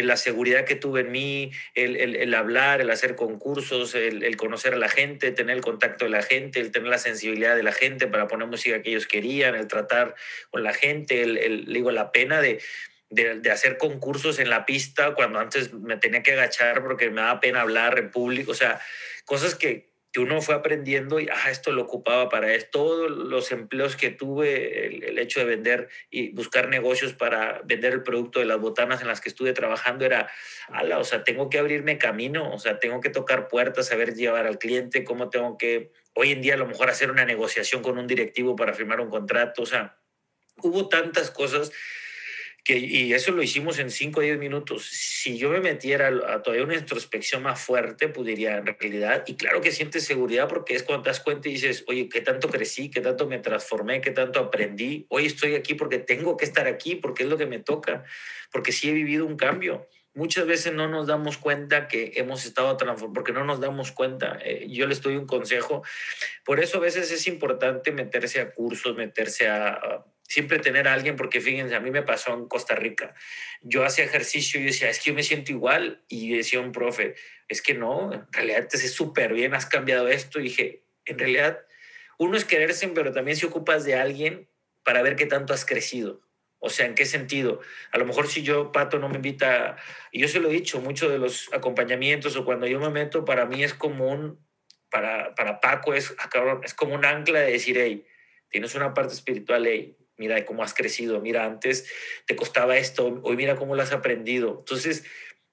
la 0.03 0.17
seguridad 0.17 0.65
que 0.65 0.75
tuve 0.75 1.01
en 1.01 1.11
mí, 1.11 1.51
el, 1.73 1.95
el, 1.97 2.33
hablar, 2.33 2.81
el 2.81 2.89
hacer 2.89 3.15
concursos, 3.15 3.95
el, 3.95 4.23
el, 4.23 4.37
conocer 4.37 4.73
a 4.73 4.77
la 4.77 4.89
gente, 4.89 5.31
tener 5.31 5.55
el 5.55 5.61
contacto 5.61 6.05
de 6.05 6.11
la 6.11 6.21
gente, 6.21 6.59
el 6.59 6.71
tener 6.71 6.89
la 6.89 6.97
sensibilidad 6.97 7.55
de 7.55 7.63
la 7.63 7.71
gente 7.71 8.07
para 8.07 8.27
poner 8.27 8.47
música 8.47 8.81
que 8.81 8.89
ellos 8.89 9.07
querían, 9.07 9.55
el 9.55 9.67
tratar 9.67 10.15
con 10.49 10.63
la 10.63 10.73
gente, 10.73 11.23
el, 11.23 11.65
digo, 11.65 11.91
la 11.91 12.11
pena 12.11 12.41
de, 12.41 12.61
de, 13.09 13.39
de, 13.39 13.51
hacer 13.51 13.77
concursos 13.77 14.39
en 14.39 14.49
la 14.49 14.65
pista 14.65 15.13
cuando 15.13 15.39
antes 15.39 15.73
me 15.73 15.97
tenía 15.97 16.23
que 16.23 16.33
agachar 16.33 16.83
porque 16.83 17.09
me 17.09 17.21
daba 17.21 17.39
pena 17.39 17.61
hablar 17.61 17.97
en 17.99 18.11
público, 18.11 18.51
o 18.51 18.55
sea, 18.55 18.79
cosas 19.25 19.55
que, 19.55 19.94
que 20.15 20.21
uno 20.21 20.41
fue 20.41 20.55
aprendiendo 20.55 21.19
y, 21.19 21.27
ah, 21.27 21.51
esto 21.51 21.73
lo 21.73 21.81
ocupaba 21.81 22.29
para 22.29 22.53
esto. 22.53 22.79
Todos 22.85 23.11
los 23.11 23.51
empleos 23.51 23.97
que 23.97 24.11
tuve, 24.11 25.09
el, 25.09 25.19
hecho 25.19 25.41
de 25.41 25.45
vender 25.45 25.89
y 26.09 26.31
buscar 26.31 26.69
negocios 26.69 27.11
para 27.11 27.59
vender 27.65 27.91
el 27.91 28.01
producto 28.01 28.39
de 28.39 28.45
las 28.45 28.57
botanas 28.57 29.01
en 29.01 29.09
las 29.09 29.19
que 29.19 29.27
estuve 29.27 29.51
trabajando 29.51 30.05
era, 30.05 30.31
ala, 30.69 30.99
o 30.99 31.03
sea, 31.03 31.25
tengo 31.25 31.49
que 31.49 31.59
abrirme 31.59 31.97
camino, 31.97 32.49
o 32.53 32.59
sea, 32.59 32.79
tengo 32.79 33.01
que 33.01 33.09
tocar 33.09 33.49
puertas, 33.49 33.87
saber 33.87 34.13
llevar 34.13 34.47
al 34.47 34.57
cliente, 34.57 35.03
cómo 35.03 35.29
tengo 35.29 35.57
que, 35.57 35.91
hoy 36.13 36.31
en 36.31 36.41
día 36.41 36.53
a 36.53 36.57
lo 36.57 36.65
mejor 36.65 36.89
hacer 36.89 37.11
una 37.11 37.25
negociación 37.25 37.81
con 37.81 37.97
un 37.97 38.07
directivo 38.07 38.55
para 38.55 38.73
firmar 38.73 39.01
un 39.01 39.09
contrato, 39.09 39.63
o 39.63 39.65
sea, 39.65 39.97
hubo 40.61 40.87
tantas 40.87 41.29
cosas 41.29 41.73
y 42.67 43.13
eso 43.13 43.31
lo 43.31 43.43
hicimos 43.43 43.77
en 43.77 43.91
5 43.91 44.19
o 44.19 44.23
10 44.23 44.39
minutos. 44.39 44.87
Si 44.89 45.37
yo 45.37 45.49
me 45.49 45.59
metiera 45.59 46.07
a, 46.07 46.41
todavía 46.41 46.65
una 46.65 46.75
introspección 46.75 47.43
más 47.43 47.61
fuerte, 47.61 48.07
pudiera 48.07 48.57
en 48.57 48.65
realidad, 48.65 49.23
y 49.27 49.35
claro 49.35 49.61
que 49.61 49.71
sientes 49.71 50.03
seguridad 50.03 50.47
porque 50.47 50.73
es 50.73 50.81
cuando 50.81 51.03
te 51.03 51.09
das 51.09 51.19
cuenta 51.19 51.47
y 51.47 51.53
dices, 51.53 51.83
oye, 51.87 52.09
¿qué 52.09 52.21
tanto 52.21 52.49
crecí? 52.49 52.89
¿Qué 52.89 53.01
tanto 53.01 53.27
me 53.27 53.37
transformé? 53.37 54.01
¿Qué 54.01 54.09
tanto 54.09 54.39
aprendí? 54.39 55.05
Hoy 55.09 55.27
estoy 55.27 55.53
aquí 55.53 55.75
porque 55.75 55.99
tengo 55.99 56.37
que 56.37 56.45
estar 56.45 56.65
aquí, 56.65 56.95
porque 56.95 57.23
es 57.23 57.29
lo 57.29 57.37
que 57.37 57.45
me 57.45 57.59
toca, 57.59 58.03
porque 58.51 58.71
sí 58.71 58.89
he 58.89 58.93
vivido 58.93 59.27
un 59.27 59.37
cambio. 59.37 59.87
Muchas 60.15 60.47
veces 60.47 60.73
no 60.73 60.87
nos 60.87 61.05
damos 61.05 61.37
cuenta 61.37 61.87
que 61.87 62.13
hemos 62.15 62.45
estado 62.45 62.75
transformados, 62.77 63.13
porque 63.13 63.33
no 63.33 63.43
nos 63.43 63.59
damos 63.59 63.91
cuenta. 63.91 64.39
Eh, 64.43 64.65
yo 64.69 64.87
les 64.87 65.03
doy 65.03 65.17
un 65.17 65.27
consejo. 65.27 65.83
Por 66.43 66.59
eso 66.59 66.77
a 66.77 66.81
veces 66.81 67.11
es 67.11 67.27
importante 67.27 67.91
meterse 67.91 68.39
a 68.41 68.51
cursos, 68.51 68.95
meterse 68.95 69.47
a 69.49 70.03
siempre 70.27 70.59
tener 70.59 70.87
a 70.87 70.93
alguien, 70.93 71.15
porque 71.15 71.41
fíjense, 71.41 71.75
a 71.75 71.79
mí 71.79 71.91
me 71.91 72.01
pasó 72.01 72.33
en 72.33 72.47
Costa 72.47 72.75
Rica. 72.75 73.13
Yo 73.61 73.85
hacía 73.85 74.05
ejercicio 74.05 74.59
y 74.59 74.65
decía, 74.65 74.89
es 74.89 74.99
que 74.99 75.11
yo 75.11 75.15
me 75.15 75.23
siento 75.23 75.51
igual. 75.51 76.03
Y 76.07 76.35
decía 76.35 76.59
un 76.59 76.71
profe, 76.71 77.15
es 77.47 77.61
que 77.61 77.73
no, 77.73 78.13
en 78.13 78.25
realidad 78.31 78.67
te 78.67 78.77
sé 78.77 78.87
súper 78.87 79.33
bien, 79.33 79.53
has 79.53 79.65
cambiado 79.65 80.07
esto. 80.07 80.39
Y 80.39 80.43
dije, 80.43 80.83
en 81.05 81.19
realidad, 81.19 81.59
uno 82.17 82.37
es 82.37 82.45
quererse, 82.45 82.87
pero 82.89 83.11
también 83.11 83.37
se 83.37 83.45
ocupas 83.45 83.85
de 83.85 83.95
alguien 83.95 84.47
para 84.83 85.01
ver 85.01 85.15
qué 85.15 85.25
tanto 85.25 85.53
has 85.53 85.65
crecido. 85.65 86.21
O 86.59 86.69
sea, 86.69 86.85
¿en 86.87 86.95
qué 86.95 87.05
sentido? 87.05 87.59
A 87.91 87.97
lo 87.97 88.05
mejor 88.05 88.27
si 88.27 88.41
yo, 88.41 88.71
Pato, 88.71 88.97
no 88.97 89.09
me 89.09 89.17
invita, 89.17 89.77
y 90.11 90.19
yo 90.19 90.27
se 90.27 90.39
lo 90.39 90.49
he 90.49 90.53
dicho, 90.53 90.79
mucho 90.79 91.09
de 91.09 91.19
los 91.19 91.53
acompañamientos 91.53 92.35
o 92.35 92.45
cuando 92.45 92.65
yo 92.65 92.79
me 92.79 92.89
meto, 92.89 93.23
para 93.23 93.45
mí 93.45 93.63
es 93.63 93.73
como 93.73 94.07
un, 94.07 94.43
para, 94.89 95.35
para 95.35 95.59
Paco 95.59 95.93
es, 95.93 96.15
ah, 96.17 96.59
es 96.63 96.73
como 96.73 96.95
un 96.95 97.05
ancla 97.05 97.41
de 97.41 97.51
decir, 97.51 97.77
hey, 97.77 98.05
tienes 98.49 98.73
una 98.73 98.93
parte 98.93 99.13
espiritual, 99.13 99.67
hey, 99.67 99.95
mira 100.17 100.45
cómo 100.45 100.63
has 100.63 100.73
crecido, 100.73 101.19
mira, 101.21 101.45
antes 101.45 101.91
te 102.25 102.35
costaba 102.35 102.77
esto, 102.77 103.19
hoy 103.23 103.35
mira 103.35 103.55
cómo 103.55 103.75
lo 103.75 103.81
has 103.81 103.91
aprendido. 103.91 104.57
Entonces, 104.59 105.05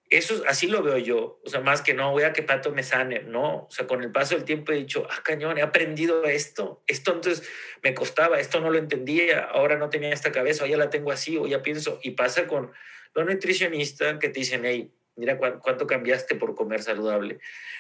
eso 0.09 0.43
así 0.47 0.67
lo 0.67 0.83
veo 0.83 0.99
yo, 0.99 1.41
o 1.43 1.49
sea, 1.49 1.61
más 1.61 1.81
que 1.81 1.95
no, 1.95 2.13
voy 2.13 2.25
a 2.25 2.35
que 2.35 2.43
Pato 2.43 2.71
me 2.71 2.83
sane, 2.83 3.21
no, 3.23 3.65
o 3.65 3.71
sea, 3.71 3.87
con 3.87 4.03
el 4.03 4.13
paso 4.13 4.35
del 4.35 4.45
tiempo 4.45 4.71
he 4.71 4.77
dicho, 4.77 5.07
ah, 5.11 5.23
cañón, 5.25 5.57
he 5.57 5.63
aprendido 5.63 6.25
esto, 6.25 6.83
esto 6.87 7.15
entonces 7.15 7.49
me 7.83 7.95
costaba, 7.95 8.39
esto 8.39 8.61
no 8.61 8.71
lo 8.71 8.77
entendía, 8.77 9.41
ahora 9.45 9.79
no 9.79 9.89
tenía 9.89 10.13
esta 10.13 10.31
cabeza, 10.31 10.65
o 10.65 10.67
ya 10.67 10.77
la 10.77 10.91
tengo 10.91 11.13
así, 11.13 11.39
o 11.39 11.47
ya 11.47 11.63
pienso, 11.63 11.99
y 12.03 12.11
pasa 12.11 12.47
con 12.47 12.73
los 13.15 13.27
nutricionistas 13.27 14.19
que 14.19 14.29
te 14.29 14.41
dicen, 14.41 14.67
hey, 14.67 14.93
mira 15.17 15.39
cuánto 15.39 15.87
cambiaste 15.87 16.35
por 16.35 16.55
comer 16.55 16.83
saludable. 16.83 17.39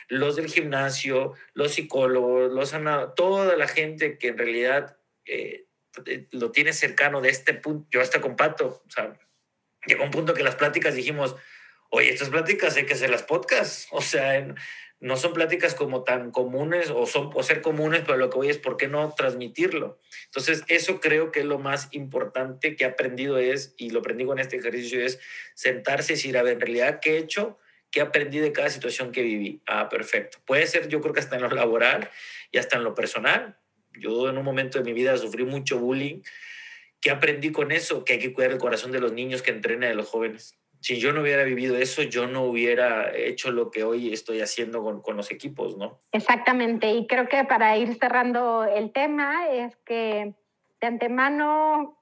Los 0.08 0.36
del 0.36 0.48
gimnasio, 0.48 1.34
los 1.54 1.72
psicólogos, 1.72 2.52
los 2.52 2.74
toda 3.14 3.56
la 3.56 3.68
gente 3.68 4.18
que 4.18 4.28
en 4.28 4.38
realidad 4.38 4.96
eh, 5.24 5.66
lo 6.30 6.50
tienes 6.50 6.78
cercano 6.78 7.20
de 7.20 7.30
este 7.30 7.54
punto, 7.54 7.88
yo 7.90 8.00
hasta 8.00 8.20
con 8.20 8.36
Pato, 8.36 8.82
o 8.86 8.90
sea, 8.90 9.18
llegó 9.86 10.04
un 10.04 10.10
punto 10.10 10.34
que 10.34 10.42
las 10.42 10.56
pláticas 10.56 10.94
dijimos, 10.94 11.36
oye, 11.90 12.10
estas 12.10 12.30
pláticas 12.30 12.76
hay 12.76 12.86
que 12.86 12.94
hacer 12.94 13.10
las 13.10 13.22
podcasts, 13.22 13.88
o 13.92 14.00
sea, 14.00 14.54
no 15.00 15.16
son 15.16 15.32
pláticas 15.32 15.74
como 15.74 16.04
tan 16.04 16.30
comunes 16.30 16.88
o 16.88 17.06
son 17.06 17.30
o 17.34 17.42
ser 17.42 17.60
comunes, 17.60 18.02
pero 18.06 18.18
lo 18.18 18.30
que 18.30 18.36
voy 18.36 18.50
es 18.50 18.58
por 18.58 18.76
qué 18.76 18.86
no 18.86 19.12
transmitirlo. 19.16 19.98
Entonces, 20.26 20.62
eso 20.68 21.00
creo 21.00 21.32
que 21.32 21.40
es 21.40 21.44
lo 21.44 21.58
más 21.58 21.88
importante 21.90 22.76
que 22.76 22.84
he 22.84 22.86
aprendido 22.86 23.36
es, 23.36 23.74
y 23.76 23.90
lo 23.90 23.98
aprendí 23.98 24.24
con 24.24 24.38
este 24.38 24.58
ejercicio, 24.58 25.04
es 25.04 25.18
sentarse 25.54 26.12
y 26.12 26.16
decir, 26.16 26.38
a 26.38 26.44
ver, 26.44 26.54
en 26.54 26.60
realidad, 26.60 27.00
¿qué 27.00 27.14
he 27.14 27.18
hecho? 27.18 27.58
¿Qué 27.90 28.00
aprendí 28.00 28.38
de 28.38 28.52
cada 28.52 28.70
situación 28.70 29.10
que 29.10 29.22
viví? 29.22 29.60
Ah, 29.66 29.88
perfecto. 29.88 30.38
Puede 30.46 30.68
ser, 30.68 30.88
yo 30.88 31.00
creo 31.00 31.12
que 31.12 31.20
hasta 31.20 31.34
en 31.34 31.42
lo 31.42 31.50
laboral 31.50 32.08
y 32.52 32.58
hasta 32.58 32.76
en 32.76 32.84
lo 32.84 32.94
personal. 32.94 33.58
Yo 33.98 34.28
en 34.28 34.38
un 34.38 34.44
momento 34.44 34.78
de 34.78 34.84
mi 34.84 34.92
vida 34.92 35.16
sufrí 35.16 35.44
mucho 35.44 35.78
bullying. 35.78 36.20
¿Qué 37.00 37.10
aprendí 37.10 37.50
con 37.50 37.72
eso? 37.72 38.04
Que 38.04 38.14
hay 38.14 38.18
que 38.18 38.32
cuidar 38.32 38.52
el 38.52 38.58
corazón 38.58 38.92
de 38.92 39.00
los 39.00 39.12
niños 39.12 39.42
que 39.42 39.50
entrenan 39.50 39.88
de 39.88 39.94
los 39.94 40.08
jóvenes. 40.08 40.56
Si 40.80 40.98
yo 40.98 41.12
no 41.12 41.20
hubiera 41.20 41.44
vivido 41.44 41.76
eso, 41.76 42.02
yo 42.02 42.26
no 42.26 42.42
hubiera 42.42 43.14
hecho 43.16 43.52
lo 43.52 43.70
que 43.70 43.84
hoy 43.84 44.12
estoy 44.12 44.40
haciendo 44.40 44.82
con, 44.82 45.00
con 45.00 45.16
los 45.16 45.30
equipos, 45.30 45.76
¿no? 45.76 46.00
Exactamente. 46.10 46.90
Y 46.90 47.06
creo 47.06 47.28
que 47.28 47.44
para 47.44 47.76
ir 47.76 47.96
cerrando 47.98 48.64
el 48.64 48.90
tema 48.92 49.48
es 49.48 49.76
que 49.84 50.34
de 50.80 50.86
antemano, 50.86 51.96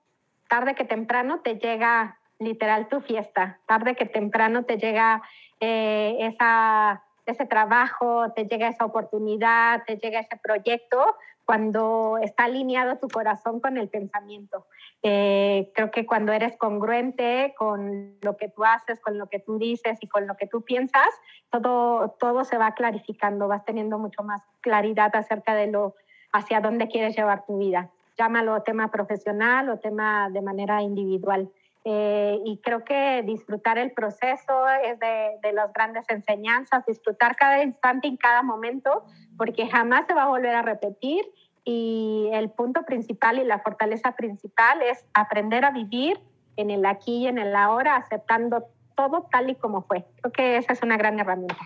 tarde 0.48 0.74
que 0.74 0.84
temprano, 0.84 1.40
te 1.40 1.56
llega 1.56 2.18
literal 2.38 2.88
tu 2.88 3.00
fiesta. 3.00 3.60
Tarde 3.66 3.94
que 3.94 4.06
temprano 4.06 4.64
te 4.64 4.78
llega 4.78 5.22
eh, 5.60 6.16
esa, 6.20 7.02
ese 7.26 7.44
trabajo, 7.44 8.32
te 8.34 8.46
llega 8.46 8.68
esa 8.68 8.86
oportunidad, 8.86 9.84
te 9.84 9.96
llega 9.96 10.20
ese 10.20 10.38
proyecto 10.42 11.16
cuando 11.50 12.16
está 12.22 12.44
alineado 12.44 12.98
tu 12.98 13.08
corazón 13.08 13.58
con 13.58 13.76
el 13.76 13.88
pensamiento. 13.88 14.68
Eh, 15.02 15.72
creo 15.74 15.90
que 15.90 16.06
cuando 16.06 16.30
eres 16.30 16.56
congruente 16.56 17.56
con 17.58 18.14
lo 18.22 18.36
que 18.36 18.48
tú 18.48 18.64
haces, 18.64 19.00
con 19.00 19.18
lo 19.18 19.26
que 19.26 19.40
tú 19.40 19.58
dices 19.58 19.98
y 20.00 20.06
con 20.06 20.28
lo 20.28 20.36
que 20.36 20.46
tú 20.46 20.62
piensas, 20.62 21.08
todo, 21.50 22.14
todo 22.20 22.44
se 22.44 22.56
va 22.56 22.74
clarificando, 22.74 23.48
vas 23.48 23.64
teniendo 23.64 23.98
mucho 23.98 24.22
más 24.22 24.40
claridad 24.60 25.10
acerca 25.16 25.56
de 25.56 25.66
lo 25.66 25.96
hacia 26.32 26.60
dónde 26.60 26.86
quieres 26.86 27.16
llevar 27.16 27.44
tu 27.44 27.58
vida. 27.58 27.90
Llámalo 28.16 28.62
tema 28.62 28.92
profesional 28.92 29.70
o 29.70 29.80
tema 29.80 30.30
de 30.30 30.42
manera 30.42 30.82
individual. 30.82 31.50
Eh, 31.84 32.38
y 32.44 32.58
creo 32.58 32.84
que 32.84 33.22
disfrutar 33.22 33.78
el 33.78 33.92
proceso 33.92 34.68
es 34.84 34.98
de, 34.98 35.38
de, 35.42 35.52
las 35.52 35.72
grandes 35.72 36.04
enseñanzas, 36.10 36.84
disfrutar 36.84 37.36
cada 37.36 37.62
instante 37.62 38.08
y 38.08 38.18
cada 38.18 38.42
momento, 38.42 39.04
porque 39.38 39.66
jamás 39.66 40.06
se 40.06 40.12
va 40.12 40.24
a 40.24 40.28
volver 40.28 40.54
a 40.54 40.62
repetir 40.62 41.24
y 41.64 42.28
el 42.32 42.50
punto 42.50 42.84
principal 42.84 43.38
y 43.38 43.44
la 43.44 43.60
fortaleza 43.60 44.12
principal 44.12 44.82
es 44.82 45.04
aprender 45.14 45.64
a 45.64 45.70
vivir 45.70 46.20
en 46.56 46.70
el 46.70 46.84
aquí 46.84 47.18
y 47.18 47.26
en 47.28 47.38
el 47.38 47.54
ahora, 47.54 47.96
aceptando 47.96 48.66
todo 48.96 49.26
tal 49.30 49.50
y 49.50 49.54
como 49.54 49.82
fue. 49.82 50.04
Creo 50.20 50.32
que 50.32 50.56
esa 50.56 50.72
es 50.72 50.82
una 50.82 50.96
gran 50.96 51.18
herramienta. 51.18 51.64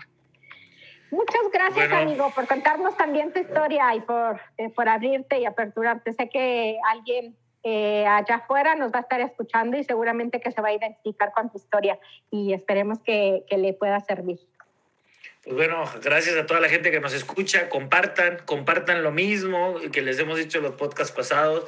Muchas 1.11 1.41
gracias, 1.53 1.91
amigo, 1.91 2.29
por 2.35 2.47
contarnos 2.47 2.97
también 2.97 3.31
tu 3.31 3.39
historia 3.39 3.93
y 3.95 4.01
por, 4.01 4.39
eh, 4.57 4.69
por 4.69 4.89
abrirte 4.89 5.39
y 5.39 5.45
aperturarte. 5.45 6.13
Sé 6.13 6.29
que 6.29 6.77
alguien 6.89 7.35
eh, 7.67 8.05
allá 8.05 8.35
afuera 8.35 8.75
nos 8.75 8.91
va 8.93 8.99
a 8.99 9.01
estar 9.01 9.19
escuchando 9.21 9.75
y 9.75 9.83
seguramente 9.83 10.39
que 10.39 10.51
se 10.51 10.61
va 10.61 10.67
a 10.67 10.73
identificar 10.73 11.31
con 11.33 11.49
tu 11.49 11.57
historia 11.57 11.97
y 12.29 12.53
esperemos 12.53 12.99
que, 12.99 13.43
que 13.49 13.57
le 13.57 13.73
pueda 13.73 13.99
servir. 14.01 14.39
Pues 15.43 15.55
bueno, 15.55 15.83
gracias 16.03 16.37
a 16.37 16.45
toda 16.45 16.59
la 16.59 16.69
gente 16.69 16.91
que 16.91 16.99
nos 16.99 17.13
escucha. 17.13 17.67
Compartan, 17.67 18.37
compartan 18.45 19.01
lo 19.01 19.11
mismo 19.11 19.77
que 19.91 20.03
les 20.03 20.19
hemos 20.19 20.37
dicho 20.37 20.59
en 20.59 20.65
los 20.65 20.75
podcasts 20.75 21.11
pasados. 21.11 21.65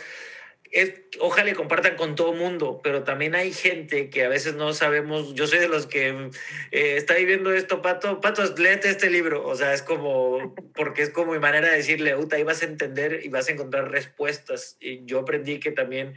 Es, 0.72 0.94
ojalá 1.20 1.54
compartan 1.54 1.96
con 1.96 2.16
todo 2.16 2.34
mundo, 2.34 2.82
pero 2.84 3.04
también 3.04 3.36
hay 3.36 3.54
gente 3.54 4.10
que 4.10 4.26
a 4.26 4.30
veces 4.30 4.56
no 4.56 4.74
sabemos. 4.74 5.34
Yo 5.34 5.48
soy 5.48 5.60
de 5.60 5.68
los 5.68 5.88
que 5.88 6.30
eh, 6.72 6.98
está 6.98 7.16
viviendo 7.16 7.54
esto, 7.54 7.82
Pato. 7.82 8.22
Pato, 8.22 8.44
léete 8.56 8.90
este 8.90 9.10
libro. 9.10 9.46
O 9.48 9.56
sea, 9.56 9.74
es 9.74 9.82
como, 9.82 10.56
porque 10.76 11.04
es 11.04 11.10
como 11.10 11.34
mi 11.34 11.40
manera 11.40 11.70
de 11.70 11.78
decirle, 11.78 12.16
Uta, 12.16 12.36
ahí 12.36 12.44
vas 12.44 12.62
a 12.62 12.66
entender 12.66 13.22
y 13.24 13.30
vas 13.30 13.48
a 13.50 13.54
encontrar 13.54 13.92
respuestas. 13.92 14.78
Y 14.80 15.06
yo 15.06 15.20
aprendí 15.20 15.60
que 15.60 15.72
también 15.72 16.16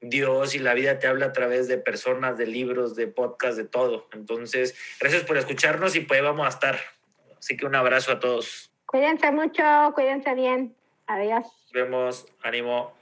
Dios 0.00 0.54
y 0.54 0.58
la 0.58 0.74
vida 0.74 0.98
te 0.98 1.06
habla 1.06 1.26
a 1.26 1.32
través 1.32 1.68
de 1.68 1.78
personas, 1.78 2.36
de 2.36 2.46
libros, 2.46 2.96
de 2.96 3.06
podcasts, 3.06 3.56
de 3.56 3.64
todo. 3.64 4.08
Entonces, 4.12 4.76
gracias 5.00 5.24
por 5.24 5.36
escucharnos 5.36 5.96
y 5.96 6.00
pues 6.00 6.22
vamos 6.22 6.46
a 6.46 6.50
estar. 6.50 6.78
Así 7.38 7.56
que 7.56 7.66
un 7.66 7.74
abrazo 7.74 8.12
a 8.12 8.20
todos. 8.20 8.70
Cuídense 8.86 9.30
mucho, 9.32 9.62
cuídense 9.94 10.34
bien. 10.34 10.74
Adiós. 11.06 11.44
Nos 11.44 11.72
vemos, 11.72 12.26
ánimo. 12.42 12.95